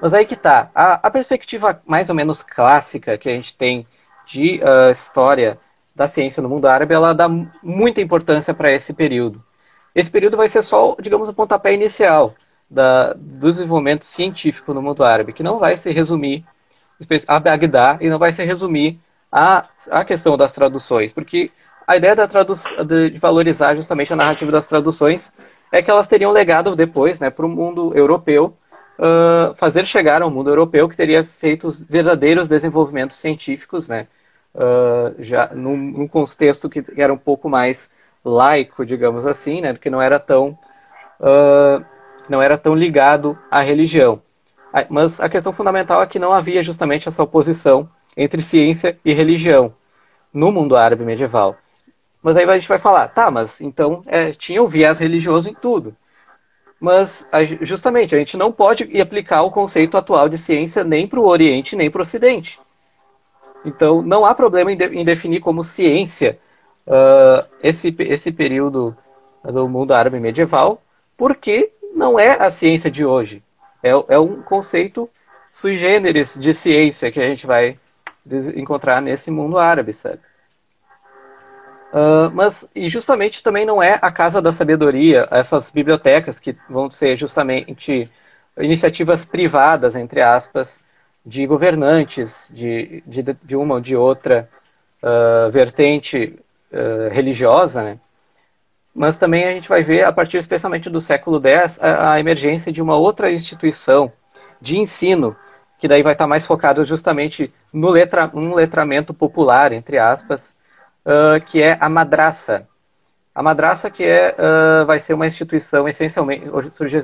Mas 0.00 0.14
aí 0.14 0.24
que 0.24 0.36
tá, 0.36 0.70
a, 0.74 0.94
a 1.06 1.10
perspectiva 1.10 1.82
mais 1.84 2.08
ou 2.08 2.14
menos 2.14 2.42
clássica 2.42 3.18
que 3.18 3.28
a 3.28 3.32
gente 3.32 3.56
tem 3.56 3.86
de 4.26 4.60
uh, 4.62 4.90
história 4.92 5.58
da 5.94 6.06
ciência 6.06 6.42
no 6.42 6.48
mundo 6.48 6.68
árabe, 6.68 6.94
ela 6.94 7.12
dá 7.12 7.28
muita 7.62 8.00
importância 8.00 8.54
para 8.54 8.70
esse 8.70 8.92
período. 8.92 9.42
Esse 9.94 10.10
período 10.10 10.36
vai 10.36 10.48
ser 10.48 10.62
só, 10.62 10.94
digamos, 11.00 11.28
o 11.28 11.34
pontapé 11.34 11.74
inicial 11.74 12.34
da, 12.70 13.14
do 13.14 13.50
desenvolvimento 13.50 14.04
científico 14.04 14.72
no 14.72 14.80
mundo 14.80 15.02
árabe, 15.02 15.32
que 15.32 15.42
não 15.42 15.58
vai 15.58 15.76
se 15.76 15.90
resumir 15.90 16.44
a 17.26 17.40
Bagdá 17.40 17.98
e 18.00 18.08
não 18.08 18.18
vai 18.18 18.32
se 18.32 18.44
resumir 18.44 19.00
a, 19.30 19.66
a 19.90 20.04
questão 20.04 20.36
das 20.36 20.52
traduções, 20.52 21.12
porque 21.12 21.50
a 21.86 21.96
ideia 21.96 22.14
da 22.14 22.26
de 22.26 23.18
valorizar 23.18 23.74
justamente 23.74 24.12
a 24.12 24.16
narrativa 24.16 24.52
das 24.52 24.66
traduções 24.66 25.32
é 25.72 25.82
que 25.82 25.90
elas 25.90 26.06
teriam 26.06 26.32
legado 26.32 26.74
depois 26.74 27.20
né, 27.20 27.30
para 27.30 27.46
o 27.46 27.48
mundo 27.48 27.92
europeu, 27.94 28.56
uh, 28.98 29.54
fazer 29.54 29.86
chegar 29.86 30.22
ao 30.22 30.30
mundo 30.30 30.50
europeu 30.50 30.88
que 30.88 30.96
teria 30.96 31.24
feito 31.24 31.66
os 31.66 31.84
verdadeiros 31.84 32.48
desenvolvimentos 32.48 33.16
científicos, 33.16 33.88
né, 33.88 34.06
uh, 34.54 35.14
já 35.18 35.48
num, 35.54 35.76
num, 35.76 36.08
contexto 36.08 36.68
que 36.68 36.84
era 36.96 37.12
um 37.12 37.18
pouco 37.18 37.48
mais 37.48 37.90
laico, 38.24 38.84
digamos 38.84 39.26
assim, 39.26 39.60
né, 39.60 39.74
que 39.74 39.90
não 39.90 40.00
era 40.00 40.18
tão 40.18 40.58
uh, 41.20 41.84
não 42.28 42.42
era 42.42 42.58
tão 42.58 42.74
ligado 42.74 43.38
à 43.50 43.60
religião. 43.60 44.20
Mas 44.90 45.18
a 45.18 45.30
questão 45.30 45.50
fundamental 45.50 46.02
é 46.02 46.06
que 46.06 46.18
não 46.18 46.30
havia 46.30 46.62
justamente 46.62 47.08
essa 47.08 47.22
oposição 47.22 47.88
entre 48.18 48.42
ciência 48.42 48.98
e 49.04 49.14
religião 49.14 49.72
no 50.34 50.50
mundo 50.50 50.76
árabe 50.76 51.04
medieval. 51.04 51.56
Mas 52.20 52.36
aí 52.36 52.44
a 52.44 52.58
gente 52.58 52.68
vai 52.68 52.80
falar, 52.80 53.06
tá, 53.08 53.30
mas 53.30 53.60
então 53.60 54.02
é, 54.06 54.32
tinha 54.32 54.60
o 54.60 54.66
viés 54.66 54.98
religioso 54.98 55.48
em 55.48 55.54
tudo. 55.54 55.94
Mas 56.80 57.24
justamente 57.62 58.14
a 58.14 58.18
gente 58.18 58.36
não 58.36 58.50
pode 58.50 59.00
aplicar 59.00 59.42
o 59.42 59.52
conceito 59.52 59.96
atual 59.96 60.28
de 60.28 60.36
ciência 60.36 60.82
nem 60.82 61.06
para 61.06 61.20
o 61.20 61.26
Oriente 61.26 61.76
nem 61.76 61.90
para 61.90 62.00
o 62.00 62.02
Ocidente. 62.02 62.60
Então 63.64 64.02
não 64.02 64.26
há 64.26 64.34
problema 64.34 64.72
em, 64.72 64.76
de, 64.76 64.86
em 64.86 65.04
definir 65.04 65.40
como 65.40 65.62
ciência 65.62 66.38
uh, 66.86 67.46
esse, 67.62 67.94
esse 68.00 68.32
período 68.32 68.96
do 69.44 69.68
mundo 69.68 69.94
árabe 69.94 70.18
medieval, 70.18 70.82
porque 71.16 71.72
não 71.94 72.18
é 72.18 72.32
a 72.32 72.50
ciência 72.50 72.90
de 72.90 73.04
hoje. 73.04 73.42
É, 73.82 73.90
é 74.08 74.18
um 74.18 74.42
conceito 74.42 75.08
sui 75.52 75.76
generis 75.76 76.34
de 76.34 76.52
ciência 76.52 77.10
que 77.12 77.20
a 77.20 77.28
gente 77.28 77.46
vai 77.46 77.78
encontrar 78.54 79.00
nesse 79.00 79.30
mundo 79.30 79.58
árabe, 79.58 79.92
sabe? 79.92 80.20
Uh, 81.92 82.30
mas, 82.34 82.68
e 82.74 82.88
justamente 82.88 83.42
também 83.42 83.64
não 83.64 83.82
é 83.82 83.98
a 84.02 84.12
Casa 84.12 84.42
da 84.42 84.52
Sabedoria, 84.52 85.26
essas 85.30 85.70
bibliotecas 85.70 86.38
que 86.38 86.54
vão 86.68 86.90
ser 86.90 87.16
justamente 87.16 88.10
iniciativas 88.58 89.24
privadas, 89.24 89.96
entre 89.96 90.20
aspas, 90.20 90.80
de 91.24 91.46
governantes 91.46 92.50
de, 92.54 93.02
de, 93.06 93.22
de 93.42 93.56
uma 93.56 93.76
ou 93.76 93.80
de 93.80 93.96
outra 93.96 94.48
uh, 95.02 95.50
vertente 95.50 96.38
uh, 96.72 97.12
religiosa, 97.12 97.82
né? 97.82 98.00
mas 98.94 99.16
também 99.16 99.44
a 99.44 99.52
gente 99.52 99.68
vai 99.68 99.82
ver, 99.82 100.04
a 100.04 100.12
partir 100.12 100.38
especialmente 100.38 100.90
do 100.90 101.00
século 101.00 101.40
X, 101.46 101.78
a, 101.80 102.14
a 102.14 102.20
emergência 102.20 102.72
de 102.72 102.82
uma 102.82 102.96
outra 102.96 103.30
instituição 103.30 104.12
de 104.60 104.78
ensino, 104.78 105.36
que 105.78 105.86
daí 105.86 106.02
vai 106.02 106.14
estar 106.14 106.26
mais 106.26 106.44
focado 106.44 106.84
justamente 106.84 107.52
no 107.72 107.90
letra, 107.90 108.30
um 108.34 108.54
letramento 108.54 109.12
popular, 109.12 109.72
entre 109.72 109.98
aspas, 109.98 110.54
uh, 111.04 111.44
que 111.44 111.62
é 111.62 111.76
a 111.80 111.88
madraça. 111.88 112.66
A 113.34 113.42
madraça 113.42 113.90
que 113.90 114.04
é, 114.04 114.34
uh, 114.34 114.86
vai 114.86 114.98
ser 114.98 115.14
uma 115.14 115.26
instituição 115.26 115.88
essencialmente, 115.88 116.46
surge 116.72 116.98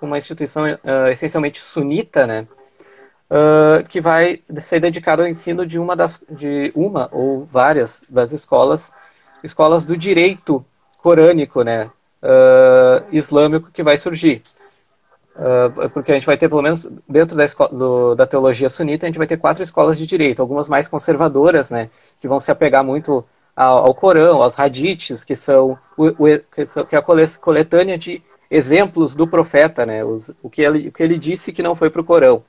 uma 0.00 0.18
instituição 0.18 0.64
uh, 0.64 1.08
essencialmente 1.10 1.62
sunita, 1.62 2.26
né? 2.26 2.46
que 3.90 4.00
vai 4.00 4.42
ser 4.58 4.80
dedicada 4.80 5.20
ao 5.20 5.28
ensino 5.28 5.66
de 5.66 5.78
uma 5.78 5.94
das, 5.94 6.18
de 6.30 6.72
uma 6.74 7.10
ou 7.12 7.44
várias 7.44 8.02
das 8.08 8.32
escolas, 8.32 8.90
escolas 9.44 9.84
do 9.84 9.98
direito 9.98 10.64
corânico, 10.96 11.62
né, 11.62 11.90
islâmico 13.12 13.70
que 13.70 13.82
vai 13.82 13.98
surgir. 13.98 14.42
Uh, 15.38 15.88
porque 15.90 16.10
a 16.10 16.14
gente 16.16 16.26
vai 16.26 16.36
ter, 16.36 16.48
pelo 16.48 16.62
menos 16.62 16.90
dentro 17.08 17.36
da, 17.36 17.46
do, 17.68 18.16
da 18.16 18.26
teologia 18.26 18.68
sunita, 18.68 19.06
a 19.06 19.08
gente 19.08 19.18
vai 19.18 19.26
ter 19.26 19.36
quatro 19.36 19.62
escolas 19.62 19.96
de 19.96 20.04
direito, 20.04 20.42
algumas 20.42 20.68
mais 20.68 20.88
conservadoras, 20.88 21.70
né, 21.70 21.90
que 22.20 22.26
vão 22.26 22.40
se 22.40 22.50
apegar 22.50 22.82
muito 22.82 23.24
ao, 23.54 23.86
ao 23.86 23.94
Corão, 23.94 24.42
aos 24.42 24.58
hadiths, 24.58 25.24
que 25.24 25.36
são, 25.36 25.78
o, 25.96 26.06
o, 26.06 26.40
que, 26.52 26.66
são, 26.66 26.84
que 26.84 26.96
é 26.96 26.98
a 26.98 27.38
coletânea 27.40 27.96
de 27.96 28.20
exemplos 28.50 29.14
do 29.14 29.28
profeta, 29.28 29.86
né, 29.86 30.04
os, 30.04 30.34
o, 30.42 30.50
que 30.50 30.62
ele, 30.62 30.88
o 30.88 30.92
que 30.92 31.04
ele 31.04 31.16
disse 31.16 31.52
que 31.52 31.62
não 31.62 31.76
foi 31.76 31.88
para 31.88 32.00
o 32.00 32.04
Corão, 32.04 32.42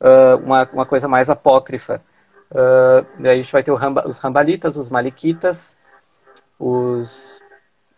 uh, 0.00 0.36
uma, 0.44 0.68
uma 0.72 0.86
coisa 0.86 1.08
mais 1.08 1.28
apócrifa. 1.28 2.00
Uh, 2.52 3.26
a 3.26 3.34
gente 3.34 3.50
vai 3.50 3.64
ter 3.64 3.72
os 3.72 4.18
rambalitas, 4.18 4.76
os 4.76 4.88
maliquitas, 4.88 5.76
os 6.60 7.40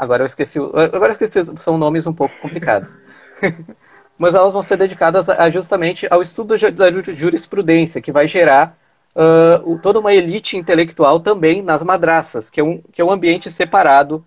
Agora 0.02 0.24
eu 0.24 0.26
esqueci. 0.26 0.58
Agora 0.58 1.12
eu 1.12 1.12
esqueci, 1.12 1.44
são 1.58 1.78
nomes 1.78 2.08
um 2.08 2.12
pouco 2.12 2.34
complicados. 2.40 2.98
Mas 4.18 4.34
elas 4.34 4.52
vão 4.52 4.62
ser 4.62 4.76
dedicadas 4.76 5.28
a, 5.28 5.50
justamente 5.50 6.06
ao 6.10 6.22
estudo 6.22 6.56
da 6.72 6.92
jurisprudência, 7.12 8.00
que 8.00 8.12
vai 8.12 8.28
gerar 8.28 8.76
uh, 9.16 9.78
toda 9.78 10.00
uma 10.00 10.12
elite 10.12 10.56
intelectual 10.56 11.20
também 11.20 11.62
nas 11.62 11.82
madraças, 11.82 12.50
que 12.50 12.60
é 12.60 12.64
um, 12.64 12.78
que 12.92 13.00
é 13.00 13.04
um 13.04 13.10
ambiente 13.10 13.50
separado 13.50 14.24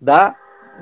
da, 0.00 0.34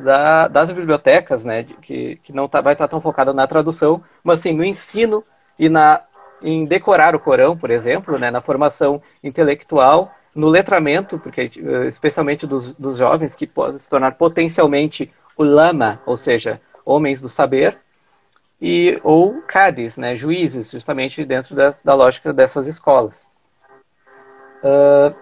da, 0.03 0.49
das 0.49 0.71
bibliotecas, 0.73 1.45
né, 1.45 1.65
que, 1.83 2.17
que 2.23 2.33
não 2.33 2.49
tá, 2.49 2.61
vai 2.61 2.73
estar 2.73 2.89
tão 2.89 3.01
focado 3.01 3.33
na 3.33 3.47
tradução, 3.47 4.03
mas 4.23 4.41
sim 4.41 4.53
no 4.53 4.65
ensino 4.65 5.25
e 5.59 5.69
na, 5.69 6.01
em 6.43 6.65
decorar 6.65 7.15
o 7.15 7.21
Corão, 7.21 7.57
por 7.57 7.71
exemplo, 7.71 8.19
né, 8.19 8.31
na 8.31 8.41
formação 8.41 9.03
intelectual 9.23 10.13
no 10.35 10.49
letramento, 10.49 11.19
porque 11.19 11.51
eh, 11.57 11.87
especialmente 11.87 12.45
dos, 12.47 12.75
dos 12.75 12.97
jovens 12.97 13.37
que 13.37 13.47
podem 13.47 13.79
se 13.79 13.89
tornar 13.89 14.13
potencialmente 14.13 15.13
ulama, 15.39 16.01
ou 16.05 16.17
seja, 16.17 16.61
homens 16.85 17.21
do 17.23 17.29
saber, 17.29 17.79
e 18.67 18.99
ou 19.05 19.43
cadis, 19.43 19.99
né, 19.99 20.17
juízes, 20.17 20.71
justamente 20.71 21.23
dentro 21.23 21.55
das, 21.55 21.83
da 21.83 21.95
lógica 21.95 22.33
dessas 22.33 22.67
escolas. 22.67 23.23
Uh, 24.63 25.15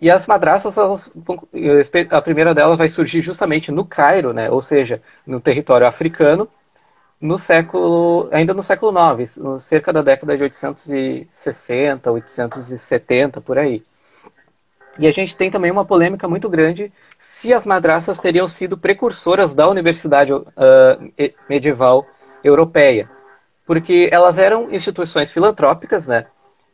e 0.00 0.08
as 0.08 0.24
madraças, 0.28 0.76
elas, 0.76 1.10
a 2.12 2.22
primeira 2.22 2.54
delas 2.54 2.78
vai 2.78 2.88
surgir 2.88 3.22
justamente 3.22 3.72
no 3.72 3.84
Cairo, 3.84 4.32
né, 4.32 4.48
ou 4.48 4.62
seja, 4.62 5.02
no 5.26 5.40
território 5.40 5.84
africano, 5.84 6.48
no 7.20 7.36
século, 7.36 8.28
ainda 8.30 8.54
no 8.54 8.62
século 8.62 8.94
IX, 8.96 9.36
cerca 9.58 9.92
da 9.92 10.02
década 10.02 10.36
de 10.36 10.44
860, 10.44 12.08
870, 12.08 13.40
por 13.40 13.58
aí. 13.58 13.82
E 14.96 15.08
a 15.08 15.10
gente 15.10 15.36
tem 15.36 15.50
também 15.50 15.72
uma 15.72 15.84
polêmica 15.84 16.28
muito 16.28 16.48
grande 16.48 16.92
se 17.18 17.52
as 17.52 17.66
madraças 17.66 18.20
teriam 18.20 18.46
sido 18.46 18.78
precursoras 18.78 19.54
da 19.56 19.68
universidade 19.68 20.32
uh, 20.32 20.46
medieval 21.48 22.06
europeia. 22.46 23.10
Porque 23.66 24.08
elas 24.12 24.38
eram 24.38 24.70
instituições 24.70 25.30
filantrópicas, 25.30 26.06
né? 26.06 26.26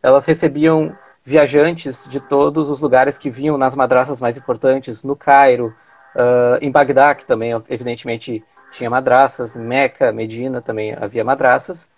Elas 0.02 0.26
recebiam 0.26 0.96
viajantes 1.24 2.06
de 2.08 2.20
todos 2.20 2.68
os 2.68 2.80
lugares 2.80 3.16
que 3.16 3.30
vinham 3.30 3.56
nas 3.56 3.74
madraças 3.74 4.20
mais 4.20 4.36
importantes, 4.36 5.02
no 5.02 5.16
Cairo, 5.16 5.74
uh, 6.14 6.58
em 6.60 6.70
Bagdá, 6.70 7.14
que 7.14 7.24
também, 7.24 7.52
evidentemente, 7.68 8.44
tinha 8.72 8.90
madraças, 8.90 9.56
em 9.56 9.62
Meca, 9.62 10.12
Medina 10.12 10.60
também 10.60 10.94
havia 10.94 11.24
madraças. 11.24 11.88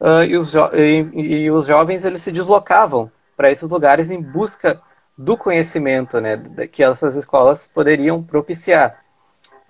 Uh, 0.00 0.24
e, 0.24 0.36
os 0.36 0.54
e, 0.54 1.20
e 1.20 1.50
os 1.50 1.66
jovens 1.66 2.04
eles 2.04 2.22
se 2.22 2.32
deslocavam 2.32 3.10
para 3.36 3.50
esses 3.50 3.68
lugares 3.68 4.10
em 4.10 4.22
busca 4.22 4.80
do 5.16 5.36
conhecimento 5.36 6.18
né, 6.20 6.38
que 6.72 6.82
essas 6.82 7.16
escolas 7.16 7.66
poderiam 7.66 8.22
propiciar. 8.22 8.99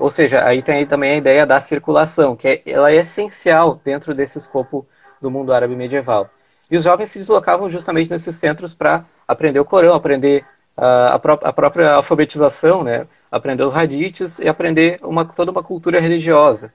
Ou 0.00 0.10
seja, 0.10 0.42
aí 0.46 0.62
tem 0.62 0.76
aí 0.76 0.86
também 0.86 1.12
a 1.12 1.16
ideia 1.18 1.46
da 1.46 1.60
circulação, 1.60 2.34
que 2.34 2.48
é, 2.48 2.62
ela 2.64 2.90
é 2.90 2.96
essencial 2.96 3.78
dentro 3.84 4.14
desse 4.14 4.38
escopo 4.38 4.86
do 5.20 5.30
mundo 5.30 5.52
árabe 5.52 5.76
medieval. 5.76 6.30
E 6.70 6.76
os 6.78 6.84
jovens 6.84 7.10
se 7.10 7.18
deslocavam 7.18 7.68
justamente 7.68 8.10
nesses 8.10 8.34
centros 8.36 8.72
para 8.72 9.04
aprender 9.28 9.60
o 9.60 9.64
Corão, 9.64 9.94
aprender 9.94 10.42
uh, 10.74 11.12
a, 11.12 11.18
pró 11.18 11.38
a, 11.42 11.52
própria 11.52 11.92
alfabetização, 11.92 12.82
né, 12.82 13.06
aprender 13.30 13.62
os 13.62 13.76
hadiths 13.76 14.38
e 14.38 14.48
aprender 14.48 14.98
uma, 15.02 15.22
toda 15.22 15.50
uma 15.50 15.62
cultura 15.62 16.00
religiosa, 16.00 16.72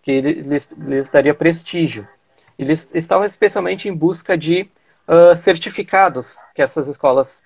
que 0.00 0.20
lhes, 0.20 0.68
lhes 0.78 1.10
daria 1.10 1.34
prestígio. 1.34 2.06
Eles 2.56 2.88
estavam 2.94 3.24
especialmente 3.24 3.88
em 3.88 3.92
busca 3.92 4.38
de 4.38 4.70
uh, 5.08 5.34
certificados 5.34 6.36
que 6.54 6.62
essas 6.62 6.86
escolas 6.86 7.42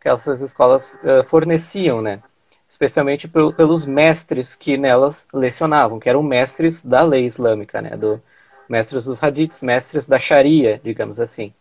que 0.00 0.08
essas 0.08 0.40
escolas 0.40 0.96
uh, 1.02 1.24
forneciam, 1.26 2.00
né? 2.00 2.20
Especialmente 2.68 3.28
pelos 3.28 3.86
mestres 3.86 4.56
que 4.56 4.76
nelas 4.76 5.26
lecionavam, 5.32 6.00
que 6.00 6.08
eram 6.08 6.22
mestres 6.22 6.82
da 6.82 7.02
lei 7.02 7.24
islâmica, 7.24 7.80
né? 7.80 7.96
Do, 7.96 8.20
mestres 8.68 9.04
dos 9.04 9.22
hadiths, 9.22 9.62
mestres 9.62 10.06
da 10.06 10.18
Sharia, 10.18 10.80
digamos 10.82 11.18
assim. 11.20 11.52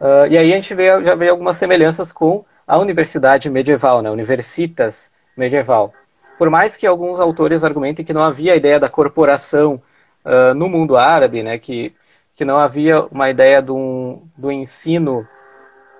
Uh, 0.00 0.26
e 0.28 0.36
aí 0.36 0.52
a 0.52 0.56
gente 0.56 0.74
vê, 0.74 1.02
já 1.02 1.14
vê 1.14 1.28
algumas 1.28 1.56
semelhanças 1.56 2.12
com 2.12 2.44
a 2.66 2.78
universidade 2.78 3.48
medieval, 3.48 4.02
né, 4.02 4.10
universitas 4.10 5.10
medieval. 5.36 5.92
Por 6.36 6.50
mais 6.50 6.76
que 6.76 6.86
alguns 6.86 7.20
autores 7.20 7.64
argumentem 7.64 8.04
que 8.04 8.12
não 8.12 8.22
havia 8.22 8.52
a 8.52 8.56
ideia 8.56 8.78
da 8.78 8.88
corporação 8.88 9.80
uh, 10.24 10.54
no 10.54 10.68
mundo 10.68 10.96
árabe, 10.96 11.42
né, 11.42 11.58
que, 11.58 11.94
que 12.34 12.44
não 12.44 12.58
havia 12.58 13.04
uma 13.06 13.30
ideia 13.30 13.62
do, 13.62 14.18
do 14.36 14.52
ensino 14.52 15.26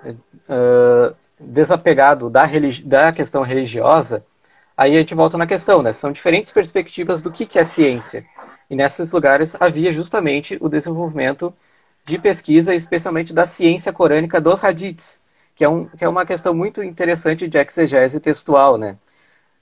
uh, 0.05 1.15
desapegado 1.39 2.29
da, 2.29 2.45
da 2.83 3.11
questão 3.11 3.43
religiosa, 3.43 4.25
aí 4.75 4.95
a 4.95 4.99
gente 4.99 5.13
volta 5.13 5.37
na 5.37 5.47
questão, 5.47 5.81
né? 5.81 5.93
São 5.93 6.11
diferentes 6.11 6.51
perspectivas 6.51 7.21
do 7.21 7.31
que, 7.31 7.45
que 7.45 7.59
é 7.59 7.65
ciência. 7.65 8.25
E 8.69 8.75
nesses 8.75 9.11
lugares 9.11 9.55
havia 9.59 9.93
justamente 9.93 10.57
o 10.59 10.67
desenvolvimento 10.67 11.53
de 12.05 12.17
pesquisa, 12.17 12.73
especialmente 12.73 13.33
da 13.33 13.45
ciência 13.45 13.91
corânica 13.93 14.39
dos 14.39 14.63
hadiths, 14.63 15.19
que 15.55 15.63
é, 15.63 15.69
um, 15.69 15.85
que 15.85 16.03
é 16.03 16.09
uma 16.09 16.25
questão 16.25 16.53
muito 16.53 16.83
interessante 16.83 17.47
de 17.47 17.57
exegese 17.57 18.19
textual, 18.19 18.77
né? 18.77 18.97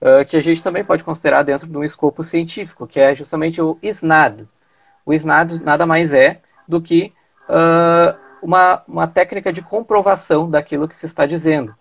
Uh, 0.02 0.26
que 0.26 0.36
a 0.38 0.42
gente 0.42 0.62
também 0.62 0.84
pode 0.84 1.04
considerar 1.04 1.44
dentro 1.44 1.68
de 1.68 1.78
um 1.78 1.84
escopo 1.84 2.24
científico, 2.24 2.86
que 2.86 3.00
é 3.00 3.16
justamente 3.16 3.62
o 3.62 3.78
isnad. 3.82 4.46
O 5.06 5.14
isnad 5.14 5.60
nada 5.64 5.86
mais 5.86 6.14
é 6.14 6.42
do 6.68 6.82
que 6.82 7.14
uh, 7.50 8.25
uma, 8.46 8.84
uma 8.88 9.08
técnica 9.08 9.52
de 9.52 9.64
comprovação 9.64 10.48
daquilo 10.48 10.88
que 10.88 10.96
se 10.96 11.08
está 11.08 11.26
dizendo. 11.26 11.76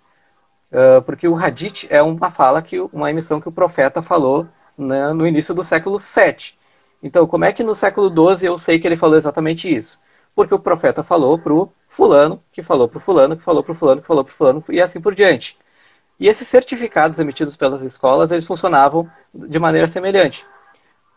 Uh, 0.72 1.02
porque 1.02 1.28
o 1.28 1.36
hadith 1.36 1.86
é 1.90 2.02
uma 2.02 2.30
fala, 2.30 2.62
que 2.62 2.80
uma 2.80 3.10
emissão 3.10 3.38
que 3.38 3.48
o 3.48 3.52
profeta 3.52 4.00
falou 4.00 4.48
né, 4.76 5.12
no 5.12 5.26
início 5.26 5.54
do 5.54 5.62
século 5.62 5.98
VII. 5.98 6.54
Então, 7.02 7.26
como 7.26 7.44
é 7.44 7.52
que 7.52 7.62
no 7.62 7.74
século 7.74 8.08
XII 8.08 8.46
eu 8.46 8.56
sei 8.56 8.78
que 8.78 8.88
ele 8.88 8.96
falou 8.96 9.16
exatamente 9.18 9.72
isso? 9.72 10.00
Porque 10.34 10.54
o 10.54 10.58
profeta 10.58 11.02
falou 11.02 11.38
para 11.38 11.52
o 11.52 11.70
fulano, 11.86 12.42
que 12.50 12.62
falou 12.62 12.88
para 12.88 12.96
o 12.96 13.00
fulano, 13.00 13.36
que 13.36 13.44
falou 13.44 13.62
para 13.62 13.72
o 13.72 13.74
fulano, 13.74 14.00
que 14.00 14.06
falou 14.06 14.24
para 14.24 14.32
o 14.32 14.34
fulano, 14.34 14.64
e 14.70 14.80
assim 14.80 15.00
por 15.02 15.14
diante. 15.14 15.58
E 16.18 16.28
esses 16.28 16.48
certificados 16.48 17.18
emitidos 17.18 17.58
pelas 17.58 17.82
escolas, 17.82 18.30
eles 18.30 18.46
funcionavam 18.46 19.08
de 19.34 19.58
maneira 19.58 19.86
semelhante. 19.86 20.46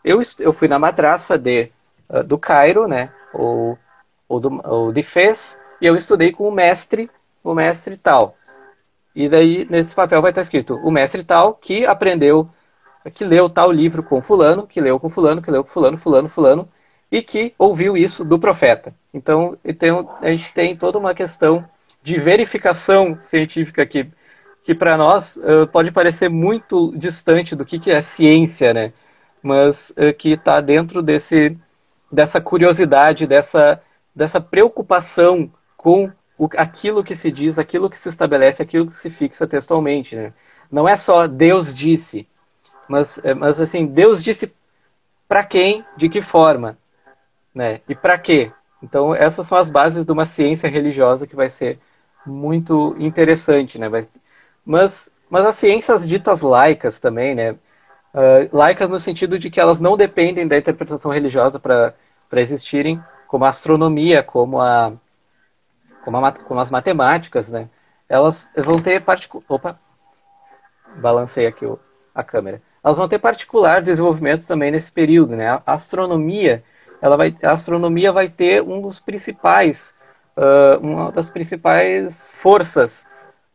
Eu, 0.04 0.20
eu 0.40 0.52
fui 0.52 0.68
na 0.68 0.78
madraça 0.78 1.38
de, 1.38 1.72
uh, 2.10 2.22
do 2.22 2.36
Cairo, 2.36 2.86
né, 2.86 3.10
ou 3.32 3.78
ou, 4.28 4.38
do, 4.38 4.60
ou 4.64 4.92
de 4.92 5.02
Fez, 5.02 5.56
e 5.80 5.86
eu 5.86 5.96
estudei 5.96 6.32
com 6.32 6.46
o 6.48 6.52
mestre, 6.52 7.10
o 7.42 7.54
mestre 7.54 7.96
tal. 7.96 8.36
E 9.14 9.28
daí, 9.28 9.66
nesse 9.68 9.94
papel 9.94 10.20
vai 10.20 10.30
estar 10.30 10.42
escrito 10.42 10.76
o 10.76 10.90
mestre 10.90 11.24
tal 11.24 11.54
que 11.54 11.86
aprendeu, 11.86 12.48
que 13.14 13.24
leu 13.24 13.48
tal 13.48 13.72
livro 13.72 14.02
com 14.02 14.20
fulano, 14.20 14.66
que 14.66 14.80
leu 14.80 15.00
com 15.00 15.08
fulano, 15.08 15.40
que 15.40 15.50
leu 15.50 15.64
com 15.64 15.70
fulano, 15.70 15.98
fulano, 15.98 16.28
fulano, 16.28 16.68
e 17.10 17.22
que 17.22 17.54
ouviu 17.58 17.96
isso 17.96 18.24
do 18.24 18.38
profeta. 18.38 18.94
Então, 19.12 19.56
então 19.64 20.16
a 20.20 20.28
gente 20.30 20.52
tem 20.52 20.76
toda 20.76 20.98
uma 20.98 21.14
questão 21.14 21.64
de 22.02 22.18
verificação 22.18 23.18
científica 23.22 23.84
que, 23.86 24.08
que 24.62 24.74
para 24.74 24.96
nós 24.96 25.36
uh, 25.36 25.66
pode 25.72 25.90
parecer 25.90 26.28
muito 26.28 26.92
distante 26.96 27.56
do 27.56 27.64
que, 27.64 27.78
que 27.78 27.90
é 27.90 28.02
ciência, 28.02 28.74
né? 28.74 28.92
Mas 29.42 29.90
uh, 29.90 30.12
que 30.16 30.32
está 30.32 30.60
dentro 30.60 31.02
desse, 31.02 31.56
dessa 32.12 32.40
curiosidade, 32.40 33.26
dessa 33.26 33.80
dessa 34.18 34.40
preocupação 34.40 35.48
com 35.76 36.10
o, 36.36 36.48
aquilo 36.56 37.04
que 37.04 37.14
se 37.14 37.30
diz, 37.30 37.56
aquilo 37.56 37.88
que 37.88 37.96
se 37.96 38.08
estabelece, 38.08 38.60
aquilo 38.60 38.90
que 38.90 38.96
se 38.96 39.08
fixa 39.10 39.46
textualmente. 39.46 40.16
Né? 40.16 40.32
Não 40.70 40.88
é 40.88 40.96
só 40.96 41.28
Deus 41.28 41.72
disse, 41.72 42.26
mas, 42.88 43.20
é, 43.22 43.32
mas 43.32 43.60
assim, 43.60 43.86
Deus 43.86 44.22
disse 44.22 44.52
para 45.28 45.44
quem, 45.44 45.84
de 45.96 46.08
que 46.08 46.20
forma, 46.20 46.76
né? 47.54 47.80
E 47.88 47.94
para 47.94 48.18
quê? 48.18 48.50
Então, 48.82 49.14
essas 49.14 49.46
são 49.46 49.56
as 49.56 49.70
bases 49.70 50.04
de 50.04 50.10
uma 50.10 50.26
ciência 50.26 50.68
religiosa 50.68 51.26
que 51.26 51.36
vai 51.36 51.48
ser 51.48 51.78
muito 52.26 52.96
interessante, 52.98 53.78
né? 53.78 53.88
Mas, 54.64 55.08
mas 55.30 55.44
as 55.44 55.54
ciências 55.56 56.08
ditas 56.08 56.40
laicas 56.40 56.98
também, 56.98 57.34
né? 57.34 57.52
Uh, 57.52 58.48
laicas 58.56 58.88
no 58.88 58.98
sentido 58.98 59.38
de 59.38 59.50
que 59.50 59.60
elas 59.60 59.78
não 59.78 59.96
dependem 59.96 60.48
da 60.48 60.56
interpretação 60.56 61.10
religiosa 61.10 61.60
para 61.60 61.94
existirem, 62.32 63.00
como 63.28 63.44
a 63.44 63.50
astronomia, 63.50 64.22
como, 64.22 64.60
a, 64.60 64.92
como, 66.02 66.16
a, 66.16 66.32
como 66.32 66.58
as 66.58 66.70
matemáticas, 66.70 67.50
né? 67.50 67.68
Elas 68.08 68.50
vão 68.56 68.80
ter 68.80 69.02
particular. 69.02 69.44
Opa! 69.48 69.78
Balancei 70.96 71.46
aqui 71.46 71.66
o, 71.66 71.78
a 72.14 72.24
câmera. 72.24 72.62
Elas 72.82 72.96
vão 72.96 73.06
ter 73.06 73.18
particular 73.18 73.82
desenvolvimento 73.82 74.46
também 74.46 74.70
nesse 74.70 74.90
período, 74.90 75.36
né? 75.36 75.50
A 75.50 75.74
astronomia, 75.74 76.64
ela 77.02 77.16
vai, 77.16 77.36
a 77.42 77.50
astronomia 77.50 78.10
vai 78.10 78.30
ter 78.30 78.62
um 78.62 78.80
dos 78.80 78.98
principais, 78.98 79.94
uh, 80.34 80.80
uma 80.80 81.12
das 81.12 81.28
principais 81.28 82.30
forças 82.32 83.06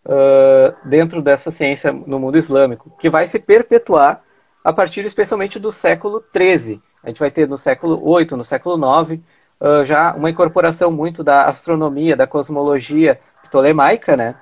uh, 0.06 0.88
dentro 0.88 1.20
dessa 1.20 1.50
ciência 1.50 1.92
no 1.92 2.20
mundo 2.20 2.38
islâmico, 2.38 2.96
que 3.00 3.10
vai 3.10 3.28
se 3.28 3.40
perpetuar 3.40 4.22
a 4.64 4.72
partir 4.72 5.04
especialmente 5.04 5.58
do 5.58 5.72
século 5.72 6.24
XIII. 6.32 6.80
A 7.04 7.08
gente 7.08 7.20
vai 7.20 7.32
ter 7.32 7.48
no 7.48 7.58
século 7.58 7.98
VIII, 8.18 8.38
no 8.38 8.46
século 8.46 8.78
IX, 8.78 9.20
uh, 9.60 9.86
já 9.86 10.14
uma 10.14 10.30
incorporação 10.30 10.92
muito 10.92 11.24
da 11.24 11.46
astronomia, 11.46 12.16
da 12.16 12.28
cosmologia 12.28 13.20
ptolemaica, 13.44 14.16
né, 14.18 14.36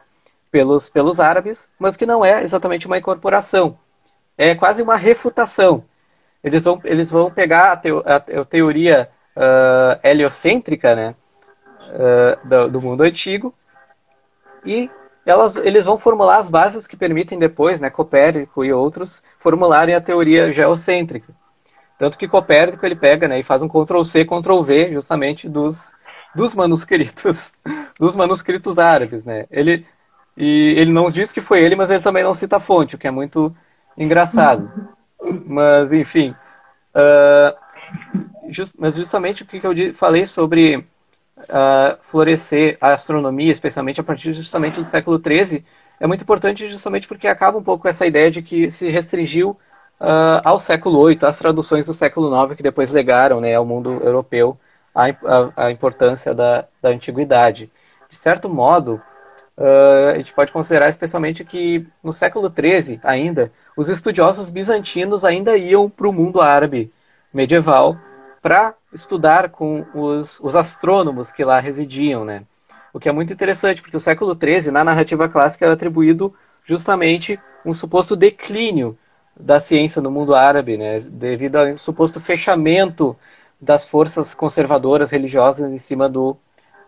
pelos, 0.52 0.90
pelos 0.90 1.20
árabes, 1.20 1.70
mas 1.80 1.96
que 1.96 2.06
não 2.06 2.24
é 2.24 2.44
exatamente 2.44 2.88
uma 2.88 2.98
incorporação. 2.98 3.78
É 4.38 4.54
quase 4.56 4.82
uma 4.82 4.96
refutação. 4.96 5.86
Eles 6.44 6.64
vão, 6.64 6.82
eles 6.84 7.12
vão 7.12 7.32
pegar 7.32 7.72
a, 7.72 7.78
teo, 7.78 8.04
a, 8.06 8.16
a 8.16 8.46
teoria 8.46 9.10
uh, 9.36 10.00
heliocêntrica 10.04 10.96
né, 10.96 11.16
uh, 11.90 12.48
do, 12.48 12.70
do, 12.70 12.82
mundo 12.82 13.04
antigo 13.04 13.54
e 14.66 14.90
elas, 15.26 15.56
eles 15.56 15.86
vão 15.86 16.00
formular 16.00 16.38
as 16.38 16.50
bases 16.50 16.88
que 16.88 16.98
permitem 16.98 17.38
depois, 17.38 17.80
né, 17.80 17.90
Copérnico 17.90 18.66
e 18.66 18.74
outros, 18.74 19.24
formularem 19.40 19.94
a 19.94 20.02
teoria 20.02 20.52
geocêntrica. 20.52 21.34
Tanto 22.02 22.18
que 22.18 22.28
Copérnico 22.28 22.84
ele 22.84 22.96
pega 22.96 23.28
né, 23.28 23.40
e 23.40 23.44
faz 23.44 23.62
um 23.62 23.68
Ctrl 23.68 24.02
C, 24.04 24.26
Ctrl 24.26 24.64
V 24.64 24.94
justamente 24.94 25.48
dos, 25.48 25.94
dos 26.34 26.56
manuscritos, 26.56 27.54
dos 28.00 28.16
manuscritos 28.16 28.80
árabes, 28.80 29.24
né? 29.24 29.46
Ele 29.52 29.86
e 30.36 30.74
ele 30.80 30.92
não 30.92 31.12
diz 31.12 31.32
que 31.32 31.42
foi 31.42 31.62
ele, 31.62 31.76
mas 31.76 31.92
ele 31.92 32.02
também 32.02 32.24
não 32.24 32.34
cita 32.34 32.58
a 32.58 32.60
fonte, 32.60 32.96
o 32.96 32.98
que 32.98 33.08
é 33.08 33.12
muito 33.12 33.56
engraçado. 33.96 34.68
Mas 35.46 35.94
enfim, 35.94 36.34
uh, 36.96 37.56
just, 38.50 38.78
mas 38.80 38.96
justamente 38.96 39.44
o 39.44 39.46
que 39.46 39.62
eu 39.64 39.94
falei 39.94 40.26
sobre 40.26 40.78
uh, 40.78 41.98
florescer 42.10 42.80
a 42.82 42.94
astronomia, 42.94 43.52
especialmente 43.52 44.02
a 44.02 44.04
partir 44.04 44.34
justamente 44.34 44.80
do 44.80 44.86
século 44.86 45.22
XIII, 45.24 45.64
é 46.00 46.08
muito 46.08 46.24
importante 46.24 46.68
justamente 46.68 47.08
porque 47.08 47.28
acaba 47.28 47.60
um 47.60 47.64
pouco 47.64 47.88
essa 47.88 48.08
ideia 48.08 48.32
de 48.32 48.42
que 48.42 48.72
se 48.72 48.90
restringiu 48.90 49.56
uh, 50.02 50.42
ao 50.44 50.60
século 50.60 51.08
VIII, 51.08 51.20
às 51.22 51.38
traduções 51.38 51.86
do 51.86 51.94
século 51.94 52.46
IX 52.46 52.56
que 52.56 52.64
depois 52.64 52.90
legaram 52.90 53.40
né, 53.40 53.54
ao 53.56 53.66
mundo 53.66 54.02
europeu 54.04 54.58
a, 54.94 55.06
a, 55.06 55.68
a 55.68 55.72
importância 55.72 56.34
da, 56.34 56.66
da 56.82 56.90
antiguidade. 56.90 57.72
De 58.10 58.16
certo 58.16 58.50
modo, 58.50 59.02
uh, 59.58 60.10
a 60.14 60.18
gente 60.18 60.34
pode 60.34 60.52
considerar 60.52 60.90
especialmente 60.90 61.46
que 61.46 61.88
no 62.04 62.12
século 62.12 62.52
XIII 62.52 63.00
ainda, 63.04 63.52
os 63.78 63.88
estudiosos 63.88 64.50
bizantinos 64.50 65.24
ainda 65.24 65.56
iam 65.56 65.90
para 65.90 66.10
o 66.10 66.14
mundo 66.14 66.42
árabe 66.42 66.92
medieval 67.34 67.96
para 68.42 68.74
estudar 68.92 69.50
com 69.50 69.86
os, 69.94 70.40
os 70.40 70.56
astrônomos 70.56 71.32
que 71.32 71.46
lá 71.46 71.60
residiam, 71.60 72.26
né? 72.26 72.44
O 72.94 73.00
que 73.00 73.08
é 73.08 73.12
muito 73.12 73.32
interessante, 73.32 73.82
porque 73.82 73.96
o 73.96 74.02
século 74.02 74.36
XIII, 74.36 74.72
na 74.72 74.84
narrativa 74.84 75.30
clássica, 75.30 75.66
é 75.66 75.70
atribuído 75.70 76.34
justamente 76.66 77.40
um 77.66 77.74
suposto 77.74 78.16
declínio 78.18 78.98
da 79.40 79.60
ciência 79.60 80.02
no 80.02 80.12
mundo 80.12 80.36
árabe, 80.36 80.78
né, 80.78 81.00
devido 81.00 81.56
ao 81.56 81.78
suposto 81.78 82.20
fechamento 82.20 83.16
das 83.60 83.86
forças 83.86 84.34
conservadoras 84.34 85.12
religiosas 85.12 85.72
em 85.72 85.78
cima 85.78 86.10
do, 86.10 86.38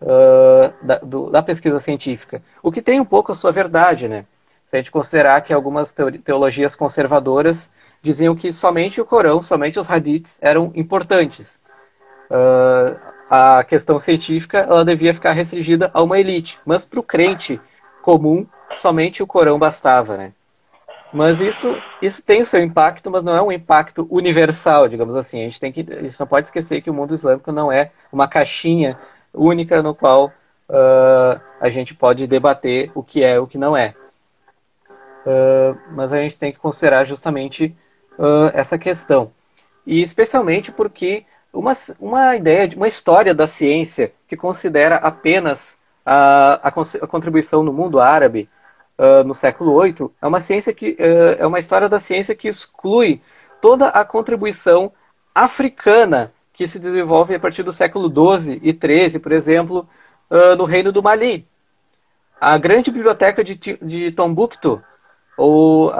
uh, 0.02 0.72
da, 0.82 0.98
do, 0.98 1.30
da, 1.30 1.42
pesquisa 1.42 1.78
científica. 1.78 2.42
O 2.62 2.72
que 2.72 2.82
tem 2.82 3.00
um 3.00 3.04
pouco 3.04 3.32
a 3.32 3.34
sua 3.34 3.52
verdade, 3.52 4.08
né? 4.08 4.26
Se 4.66 4.76
a 4.76 4.78
gente 4.78 4.90
considerar 4.90 5.40
que 5.42 5.52
algumas 5.52 5.94
teologias 6.24 6.74
conservadoras 6.74 7.70
diziam 8.02 8.34
que 8.34 8.52
somente 8.52 9.00
o 9.00 9.04
Corão, 9.04 9.42
somente 9.42 9.78
os 9.78 9.88
hadiths 9.88 10.38
eram 10.40 10.72
importantes. 10.74 11.60
Uh, 12.30 12.98
a 13.30 13.62
questão 13.64 13.98
científica 13.98 14.58
ela 14.58 14.84
devia 14.84 15.14
ficar 15.14 15.32
restringida 15.32 15.90
a 15.94 16.02
uma 16.02 16.18
elite, 16.18 16.58
mas 16.64 16.84
para 16.84 17.00
o 17.00 17.02
crente 17.02 17.60
comum, 18.02 18.46
somente 18.74 19.22
o 19.22 19.26
Corão 19.26 19.58
bastava, 19.58 20.16
né? 20.16 20.32
Mas 21.14 21.40
isso, 21.40 21.80
isso 22.02 22.20
tem 22.24 22.42
o 22.42 22.44
seu 22.44 22.60
impacto, 22.60 23.08
mas 23.08 23.22
não 23.22 23.36
é 23.36 23.40
um 23.40 23.52
impacto 23.52 24.04
universal, 24.10 24.88
digamos 24.88 25.14
assim. 25.14 25.42
A 25.42 25.44
gente 25.44 25.60
tem 25.60 25.70
que, 25.70 25.86
a 25.88 26.02
gente 26.02 26.18
não 26.18 26.26
pode 26.26 26.48
esquecer 26.48 26.82
que 26.82 26.90
o 26.90 26.94
mundo 26.94 27.14
islâmico 27.14 27.52
não 27.52 27.70
é 27.70 27.92
uma 28.12 28.26
caixinha 28.26 28.98
única 29.32 29.80
no 29.80 29.94
qual 29.94 30.26
uh, 30.68 31.40
a 31.60 31.68
gente 31.68 31.94
pode 31.94 32.26
debater 32.26 32.90
o 32.96 33.02
que 33.02 33.22
é 33.22 33.36
e 33.36 33.38
o 33.38 33.46
que 33.46 33.56
não 33.56 33.76
é. 33.76 33.94
Uh, 35.24 35.78
mas 35.92 36.12
a 36.12 36.16
gente 36.16 36.36
tem 36.36 36.50
que 36.50 36.58
considerar 36.58 37.04
justamente 37.04 37.76
uh, 38.18 38.50
essa 38.52 38.76
questão. 38.76 39.30
E 39.86 40.02
especialmente 40.02 40.72
porque 40.72 41.24
uma, 41.52 41.76
uma 42.00 42.34
ideia, 42.34 42.68
uma 42.74 42.88
história 42.88 43.32
da 43.32 43.46
ciência 43.46 44.12
que 44.26 44.36
considera 44.36 44.96
apenas 44.96 45.78
a, 46.04 46.58
a, 46.60 46.68
a 46.68 47.06
contribuição 47.06 47.62
no 47.62 47.72
mundo 47.72 48.00
árabe 48.00 48.48
uh, 48.98 49.24
no 49.24 49.34
século 49.34 49.80
VIII 49.80 50.10
é 50.20 50.26
uma 50.26 50.40
ciência 50.40 50.72
que 50.72 50.90
uh, 50.92 51.36
é 51.38 51.46
uma 51.46 51.58
história 51.58 51.88
da 51.88 52.00
ciência 52.00 52.34
que 52.34 52.48
exclui 52.48 53.20
toda 53.60 53.88
a 53.88 54.04
contribuição 54.04 54.92
africana 55.34 56.32
que 56.52 56.68
se 56.68 56.78
desenvolve 56.78 57.34
a 57.34 57.40
partir 57.40 57.62
do 57.62 57.72
século 57.72 58.08
XII 58.08 58.60
e 58.62 58.72
XIII, 58.72 59.18
por 59.18 59.32
exemplo, 59.32 59.88
uh, 60.30 60.56
no 60.56 60.64
Reino 60.64 60.92
do 60.92 61.02
Mali. 61.02 61.46
A 62.40 62.56
grande 62.58 62.90
biblioteca 62.90 63.42
de, 63.42 63.56
de 63.56 64.12
Tombuctu, 64.12 64.82
ou 65.36 65.92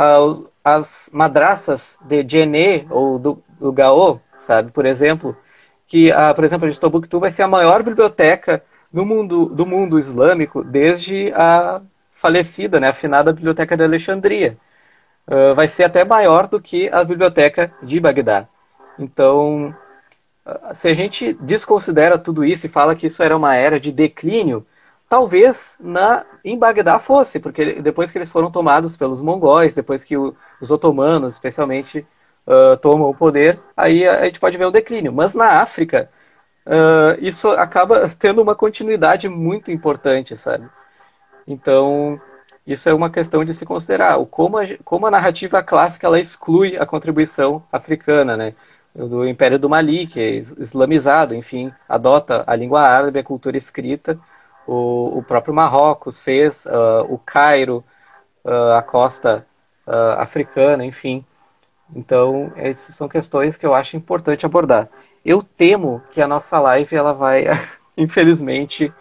as 0.62 1.08
madraças 1.12 1.96
de 2.02 2.22
Djenné 2.22 2.86
ou 2.90 3.18
do, 3.18 3.42
do 3.58 3.72
Gao, 3.72 4.20
sabe, 4.40 4.70
por 4.70 4.86
exemplo, 4.86 5.36
que, 5.86 6.10
uh, 6.10 6.34
por 6.34 6.44
exemplo, 6.44 6.66
a 6.66 6.70
de 6.70 6.78
Tombuctu 6.78 7.20
vai 7.20 7.30
ser 7.30 7.42
a 7.42 7.48
maior 7.48 7.82
biblioteca 7.82 8.62
no 8.92 9.04
mundo, 9.04 9.46
do 9.46 9.66
mundo 9.66 9.98
islâmico 9.98 10.62
desde 10.62 11.32
a 11.34 11.80
falecida, 12.24 12.80
né, 12.80 12.88
afinada 12.88 13.34
Biblioteca 13.34 13.76
de 13.76 13.84
Alexandria. 13.84 14.56
Uh, 15.28 15.54
vai 15.54 15.68
ser 15.68 15.84
até 15.84 16.06
maior 16.06 16.46
do 16.46 16.58
que 16.58 16.88
a 16.88 17.04
biblioteca 17.04 17.70
de 17.82 18.00
Bagdá. 18.00 18.48
Então, 18.98 19.76
se 20.72 20.88
a 20.88 20.94
gente 20.94 21.34
desconsidera 21.34 22.16
tudo 22.16 22.42
isso 22.42 22.64
e 22.64 22.70
fala 22.70 22.94
que 22.94 23.08
isso 23.08 23.22
era 23.22 23.36
uma 23.36 23.54
era 23.54 23.78
de 23.78 23.92
declínio, 23.92 24.66
talvez 25.06 25.76
na, 25.78 26.24
em 26.42 26.58
Bagdá 26.58 26.98
fosse, 26.98 27.38
porque 27.38 27.74
depois 27.82 28.10
que 28.10 28.16
eles 28.16 28.30
foram 28.30 28.50
tomados 28.50 28.96
pelos 28.96 29.20
mongóis, 29.20 29.74
depois 29.74 30.02
que 30.02 30.16
o, 30.16 30.34
os 30.58 30.70
otomanos, 30.70 31.34
especialmente, 31.34 32.06
uh, 32.46 32.78
tomam 32.78 33.10
o 33.10 33.14
poder, 33.14 33.60
aí 33.76 34.08
a, 34.08 34.20
a, 34.20 34.24
gente 34.24 34.40
pode 34.40 34.56
ver 34.56 34.64
o 34.64 34.70
declínio. 34.70 35.12
Mas 35.12 35.34
na 35.34 35.60
África, 35.60 36.08
uh, 36.66 37.20
isso 37.20 37.50
acaba 37.50 38.08
tendo 38.18 38.40
uma 38.40 38.54
continuidade 38.54 39.28
muito 39.28 39.70
importante, 39.70 40.34
sabe? 40.38 40.66
Então, 41.46 42.20
isso 42.66 42.88
é 42.88 42.94
uma 42.94 43.10
questão 43.10 43.44
de 43.44 43.54
se 43.54 43.66
considerar. 43.66 44.18
O 44.18 44.26
como, 44.26 44.58
a, 44.58 44.62
como 44.84 45.06
a 45.06 45.10
narrativa 45.10 45.62
clássica 45.62 46.06
ela 46.06 46.20
exclui 46.20 46.76
a 46.76 46.86
contribuição 46.86 47.62
africana, 47.72 48.36
né? 48.36 48.54
do 48.94 49.26
Império 49.26 49.58
do 49.58 49.68
Mali, 49.68 50.06
que 50.06 50.20
é 50.20 50.36
islamizado, 50.36 51.34
enfim, 51.34 51.72
adota 51.88 52.44
a 52.46 52.54
língua 52.54 52.82
árabe, 52.82 53.18
a 53.18 53.24
cultura 53.24 53.56
escrita. 53.56 54.18
O, 54.66 55.18
o 55.18 55.22
próprio 55.22 55.52
Marrocos 55.52 56.20
fez, 56.20 56.64
uh, 56.66 57.04
o 57.08 57.18
Cairo, 57.18 57.84
uh, 58.44 58.74
a 58.76 58.82
costa 58.82 59.44
uh, 59.86 60.20
africana, 60.20 60.84
enfim. 60.84 61.24
Então, 61.94 62.52
essas 62.56 62.94
são 62.94 63.08
questões 63.08 63.56
que 63.56 63.66
eu 63.66 63.74
acho 63.74 63.96
importante 63.96 64.46
abordar. 64.46 64.88
Eu 65.24 65.42
temo 65.42 66.00
que 66.12 66.22
a 66.22 66.28
nossa 66.28 66.58
live 66.60 66.94
ela 66.94 67.12
vai, 67.12 67.46
infelizmente, 67.98 68.92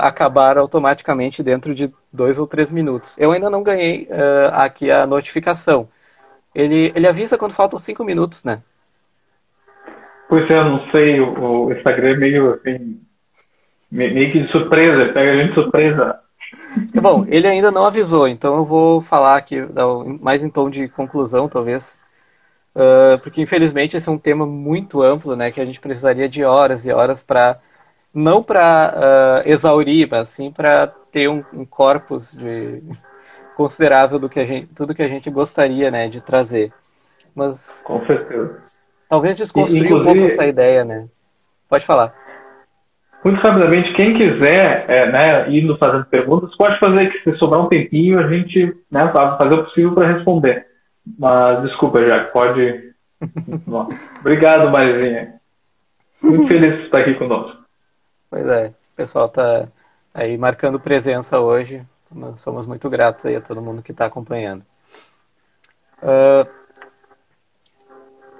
acabar 0.00 0.56
automaticamente 0.56 1.42
dentro 1.42 1.74
de 1.74 1.92
dois 2.12 2.38
ou 2.38 2.46
três 2.46 2.70
minutos. 2.70 3.16
Eu 3.18 3.32
ainda 3.32 3.50
não 3.50 3.62
ganhei 3.62 4.08
aqui 4.52 4.90
a 4.90 5.06
notificação. 5.06 5.88
Ele, 6.54 6.92
ele 6.94 7.06
avisa 7.06 7.36
quando 7.36 7.52
faltam 7.52 7.78
cinco 7.78 8.02
minutos, 8.04 8.44
né? 8.44 8.62
Pois 10.28 10.48
é, 10.50 10.64
não 10.64 10.90
sei, 10.90 11.20
o, 11.20 11.66
o 11.66 11.72
Instagram 11.72 12.10
é 12.10 12.16
meio 12.16 12.54
assim, 12.54 13.00
meio 13.90 14.32
que 14.32 14.42
de 14.42 14.50
surpresa, 14.50 15.12
pega 15.12 15.32
a 15.32 15.36
gente 15.36 15.48
de 15.48 15.54
surpresa. 15.54 16.20
Bom, 16.94 17.24
ele 17.28 17.46
ainda 17.46 17.70
não 17.70 17.86
avisou, 17.86 18.28
então 18.28 18.56
eu 18.56 18.64
vou 18.64 19.00
falar 19.00 19.36
aqui, 19.36 19.56
mais 20.20 20.42
em 20.42 20.50
tom 20.50 20.68
de 20.68 20.88
conclusão, 20.88 21.48
talvez. 21.48 21.98
Uh, 22.74 23.18
porque 23.22 23.40
infelizmente 23.40 23.96
esse 23.96 24.08
é 24.08 24.12
um 24.12 24.18
tema 24.18 24.46
muito 24.46 25.02
amplo, 25.02 25.34
né, 25.34 25.50
que 25.50 25.60
a 25.60 25.64
gente 25.64 25.80
precisaria 25.80 26.28
de 26.28 26.44
horas 26.44 26.86
e 26.86 26.92
horas 26.92 27.22
para 27.22 27.58
não 28.14 28.42
para 28.42 28.60
uh, 28.60 28.98
ah, 28.98 29.42
exaurir, 29.44 30.08
mas 30.10 30.28
sim 30.28 30.50
para 30.50 30.86
ter 31.12 31.28
um, 31.28 31.44
um 31.52 31.64
corpus 31.64 32.32
de 32.32 32.82
considerável 33.56 34.18
do 34.18 34.28
que 34.28 34.40
a 34.40 34.44
gente, 34.44 34.68
tudo 34.74 34.94
que 34.94 35.02
a 35.02 35.08
gente 35.08 35.28
gostaria, 35.30 35.90
né, 35.90 36.08
de 36.08 36.20
trazer. 36.20 36.72
Mas 37.34 37.82
com 37.84 38.04
certeza. 38.06 38.82
Talvez 39.08 39.36
desconstruir 39.36 39.92
um 39.94 40.04
pouco 40.04 40.20
essa 40.20 40.46
ideia, 40.46 40.84
né? 40.84 41.08
Pode 41.68 41.84
falar. 41.84 42.14
Muito 43.24 43.40
rapidamente, 43.40 43.92
quem 43.94 44.14
quiser 44.14 44.84
é, 44.88 45.10
né, 45.10 45.50
indo 45.50 45.76
fazendo 45.76 46.04
perguntas, 46.04 46.56
pode 46.56 46.78
fazer 46.78 47.10
que 47.10 47.30
se 47.30 47.36
sobrar 47.38 47.64
um 47.64 47.68
tempinho, 47.68 48.18
a 48.18 48.28
gente 48.28 48.76
né, 48.90 49.12
fazer 49.12 49.54
o 49.54 49.64
possível 49.64 49.92
para 49.92 50.12
responder. 50.12 50.66
Mas 51.18 51.62
desculpa, 51.62 52.04
Jack, 52.04 52.32
pode. 52.32 52.92
Obrigado, 54.20 54.70
Marizinha. 54.70 55.34
Muito 56.22 56.48
feliz 56.48 56.76
de 56.76 56.84
estar 56.84 56.98
aqui 56.98 57.14
conosco. 57.14 57.57
Pois 58.30 58.46
é, 58.46 58.68
o 58.68 58.96
pessoal 58.96 59.26
está 59.26 59.68
aí 60.12 60.36
marcando 60.36 60.78
presença 60.78 61.40
hoje. 61.40 61.84
Somos 62.36 62.66
muito 62.66 62.88
gratos 62.88 63.24
aí 63.26 63.36
a 63.36 63.40
todo 63.40 63.62
mundo 63.62 63.82
que 63.82 63.92
está 63.92 64.06
acompanhando. 64.06 64.64
Uh, 66.02 66.48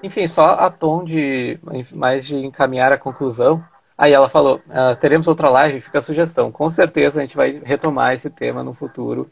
enfim, 0.01 0.27
só 0.27 0.51
a 0.51 0.69
tom 0.69 1.03
de 1.03 1.59
mais 1.91 2.25
de 2.25 2.35
encaminhar 2.35 2.91
a 2.91 2.97
conclusão. 2.97 3.63
Aí 3.97 4.13
ela 4.13 4.29
falou: 4.29 4.61
ah, 4.69 4.95
teremos 4.95 5.27
outra 5.27 5.49
live, 5.49 5.81
fica 5.81 5.99
a 5.99 6.01
sugestão. 6.01 6.51
Com 6.51 6.69
certeza 6.69 7.19
a 7.19 7.21
gente 7.21 7.35
vai 7.35 7.61
retomar 7.63 8.13
esse 8.13 8.29
tema 8.29 8.63
no 8.63 8.73
futuro, 8.73 9.29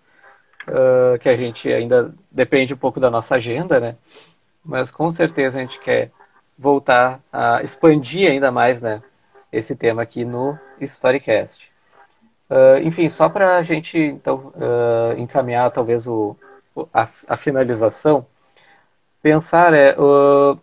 uh, 0.68 1.18
que 1.20 1.30
a 1.30 1.38
gente 1.38 1.72
ainda 1.72 2.14
depende 2.30 2.74
um 2.74 2.78
pouco 2.78 3.00
da 3.00 3.10
nossa 3.10 3.36
agenda, 3.36 3.80
né? 3.80 3.96
Mas 4.64 4.92
com 4.92 5.10
certeza 5.10 5.58
a 5.58 5.62
gente 5.62 5.80
quer 5.80 6.12
voltar 6.58 7.22
a 7.32 7.64
expandir 7.64 8.30
ainda 8.30 8.52
mais, 8.52 8.82
né? 8.82 9.02
Esse 9.52 9.76
tema 9.76 10.02
aqui 10.02 10.26
no 10.26 10.58
Storycast. 10.82 11.72
Uh, 12.50 12.80
enfim, 12.84 13.10
só 13.10 13.28
para 13.28 13.58
a 13.58 13.64
gente 13.64 13.98
então 13.98 14.54
uh, 14.56 15.20
encaminhar 15.20 15.70
talvez 15.72 16.08
o, 16.08 16.36
a, 16.94 17.08
a 17.28 17.36
finalização 17.36 18.26
pensar 19.22 19.74
é 19.74 19.94
uh, 20.00 20.58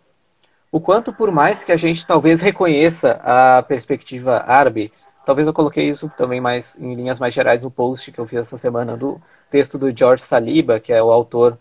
o 0.71 0.79
quanto 0.79 1.13
por 1.13 1.31
mais 1.31 1.63
que 1.63 1.71
a 1.71 1.77
gente 1.77 2.05
talvez 2.05 2.41
reconheça 2.41 3.19
a 3.23 3.61
perspectiva 3.61 4.43
árabe, 4.47 4.91
talvez 5.25 5.47
eu 5.47 5.53
coloquei 5.53 5.87
isso 5.87 6.11
também 6.17 6.41
mais 6.41 6.75
em 6.79 6.95
linhas 6.95 7.19
mais 7.19 7.33
gerais 7.33 7.61
no 7.61 7.69
post 7.69 8.11
que 8.11 8.19
eu 8.19 8.25
fiz 8.25 8.39
essa 8.39 8.57
semana 8.57 8.97
do 8.97 9.21
texto 9.49 9.77
do 9.77 9.95
George 9.95 10.23
Saliba, 10.23 10.79
que 10.79 10.91
é 10.91 11.01
o 11.01 11.11
autor, 11.11 11.57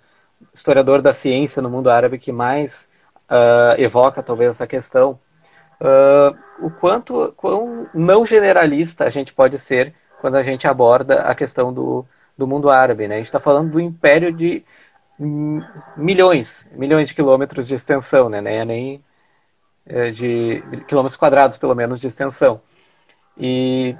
historiador 0.52 1.02
da 1.02 1.12
ciência 1.12 1.60
no 1.60 1.70
mundo 1.70 1.90
árabe 1.90 2.18
que 2.18 2.32
mais 2.32 2.88
uh, 3.30 3.78
evoca 3.78 4.22
talvez 4.22 4.50
essa 4.50 4.66
questão. 4.66 5.18
Uh, 5.80 6.66
o 6.66 6.70
quanto 6.70 7.32
quão 7.36 7.88
não 7.92 8.24
generalista 8.24 9.04
a 9.04 9.10
gente 9.10 9.32
pode 9.32 9.58
ser 9.58 9.94
quando 10.20 10.36
a 10.36 10.42
gente 10.42 10.66
aborda 10.66 11.22
a 11.22 11.34
questão 11.34 11.72
do, 11.72 12.06
do 12.38 12.46
mundo 12.46 12.70
árabe. 12.70 13.06
Né? 13.08 13.16
A 13.16 13.18
gente 13.18 13.26
está 13.26 13.40
falando 13.40 13.72
do 13.72 13.80
império 13.80 14.32
de 14.32 14.64
milhões, 15.96 16.66
milhões 16.72 17.08
de 17.08 17.14
quilômetros 17.14 17.68
de 17.68 17.74
extensão, 17.74 18.28
né? 18.28 18.40
Nem, 18.40 18.64
nem 18.64 19.04
é, 19.86 20.10
de 20.10 20.62
quilômetros 20.88 21.16
quadrados, 21.16 21.58
pelo 21.58 21.74
menos, 21.74 22.00
de 22.00 22.06
extensão. 22.06 22.60
E 23.38 23.96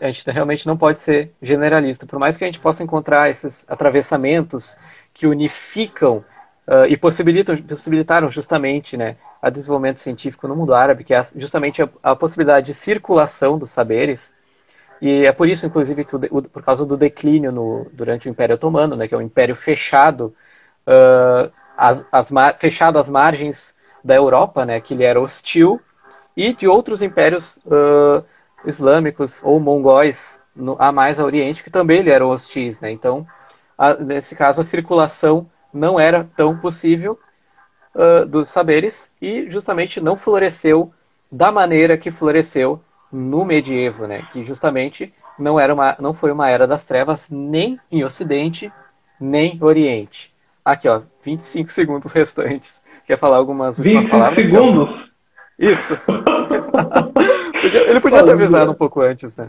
a 0.00 0.06
gente 0.06 0.28
realmente 0.30 0.66
não 0.66 0.76
pode 0.76 0.98
ser 0.98 1.34
generalista. 1.42 2.06
Por 2.06 2.18
mais 2.18 2.36
que 2.36 2.44
a 2.44 2.46
gente 2.46 2.60
possa 2.60 2.82
encontrar 2.82 3.30
esses 3.30 3.64
atravessamentos 3.68 4.76
que 5.12 5.26
unificam 5.26 6.24
uh, 6.66 6.86
e 6.88 6.96
possibilitam, 6.96 7.56
possibilitaram 7.58 8.30
justamente 8.30 8.96
né, 8.96 9.16
a 9.40 9.50
desenvolvimento 9.50 10.00
científico 10.00 10.46
no 10.46 10.56
mundo 10.56 10.74
árabe, 10.74 11.04
que 11.04 11.14
é 11.14 11.26
justamente 11.36 11.82
a, 11.82 11.88
a 12.02 12.14
possibilidade 12.14 12.66
de 12.66 12.74
circulação 12.74 13.58
dos 13.58 13.70
saberes, 13.70 14.32
e 15.00 15.24
é 15.24 15.32
por 15.32 15.48
isso, 15.48 15.66
inclusive, 15.66 16.04
que 16.04 16.14
o, 16.14 16.20
o, 16.30 16.42
por 16.42 16.62
causa 16.62 16.84
do 16.84 16.96
declínio 16.96 17.50
no, 17.50 17.86
durante 17.92 18.28
o 18.28 18.30
Império 18.30 18.54
Otomano, 18.56 18.94
né, 18.94 19.08
que 19.08 19.14
é 19.14 19.18
um 19.18 19.22
império 19.22 19.56
fechado, 19.56 20.34
uh, 20.86 21.50
as, 21.76 22.04
as 22.12 22.28
fechado 22.58 22.98
às 22.98 23.08
margens 23.08 23.74
da 24.04 24.14
Europa, 24.14 24.66
né, 24.66 24.80
que 24.80 24.92
ele 24.92 25.04
era 25.04 25.20
hostil, 25.20 25.80
e 26.36 26.52
de 26.52 26.68
outros 26.68 27.00
impérios 27.02 27.56
uh, 27.66 28.24
islâmicos 28.66 29.40
ou 29.42 29.58
mongóis 29.58 30.38
no, 30.54 30.76
a 30.78 30.92
mais 30.92 31.18
a 31.18 31.24
Oriente, 31.24 31.64
que 31.64 31.70
também 31.70 32.06
eram 32.08 32.28
hostis. 32.28 32.80
Né? 32.80 32.90
Então, 32.90 33.26
a, 33.76 33.94
nesse 33.94 34.36
caso, 34.36 34.60
a 34.60 34.64
circulação 34.64 35.50
não 35.72 35.98
era 35.98 36.28
tão 36.36 36.58
possível 36.58 37.18
uh, 37.94 38.26
dos 38.26 38.48
saberes 38.48 39.10
e 39.20 39.50
justamente 39.50 40.00
não 40.00 40.16
floresceu 40.16 40.92
da 41.30 41.52
maneira 41.52 41.96
que 41.96 42.10
floresceu 42.10 42.80
no 43.12 43.44
medievo, 43.44 44.06
né? 44.06 44.26
Que 44.32 44.44
justamente 44.44 45.12
não 45.38 45.58
era 45.58 45.72
uma, 45.72 45.96
não 45.98 46.12
foi 46.12 46.30
uma 46.30 46.48
era 46.48 46.66
das 46.66 46.84
trevas 46.84 47.28
nem 47.30 47.78
em 47.90 48.04
Ocidente 48.04 48.72
nem 49.20 49.58
Oriente. 49.60 50.32
Aqui, 50.64 50.88
ó, 50.88 51.02
25 51.24 51.70
segundos 51.72 52.12
restantes. 52.12 52.82
Quer 53.06 53.18
falar 53.18 53.36
algumas 53.36 53.78
últimas 53.78 54.04
25 54.04 54.10
palavras? 54.10 54.44
segundos? 54.46 55.10
Isso. 55.58 55.98
Ele 57.88 58.00
podia 58.00 58.24
ter 58.24 58.32
avisado 58.32 58.70
um 58.70 58.74
pouco 58.74 59.00
antes, 59.00 59.36
né? 59.36 59.48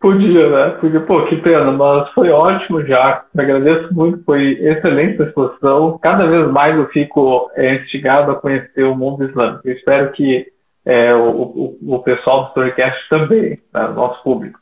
Podia, 0.00 0.48
né? 0.48 0.70
Podia. 0.80 1.00
Pô, 1.00 1.24
que 1.26 1.36
pena, 1.36 1.72
mas 1.72 2.08
foi 2.12 2.30
ótimo 2.30 2.84
já. 2.86 3.24
Agradeço 3.36 3.92
muito, 3.92 4.22
foi 4.24 4.52
excelente 4.52 5.20
a 5.20 5.26
exposição. 5.26 5.98
Cada 6.00 6.26
vez 6.26 6.48
mais 6.52 6.76
eu 6.76 6.86
fico 6.88 7.50
é, 7.56 7.76
instigado 7.76 8.30
a 8.30 8.36
conhecer 8.36 8.84
o 8.84 8.94
mundo 8.94 9.24
islâmico. 9.24 9.66
Eu 9.66 9.74
espero 9.74 10.12
que 10.12 10.46
é, 10.86 11.14
o, 11.14 11.30
o, 11.30 11.96
o, 11.96 11.98
pessoal 12.02 12.44
do 12.44 12.48
Storycast 12.48 13.08
também, 13.10 13.58
né, 13.74 13.88
nosso 13.88 14.22
público. 14.22 14.58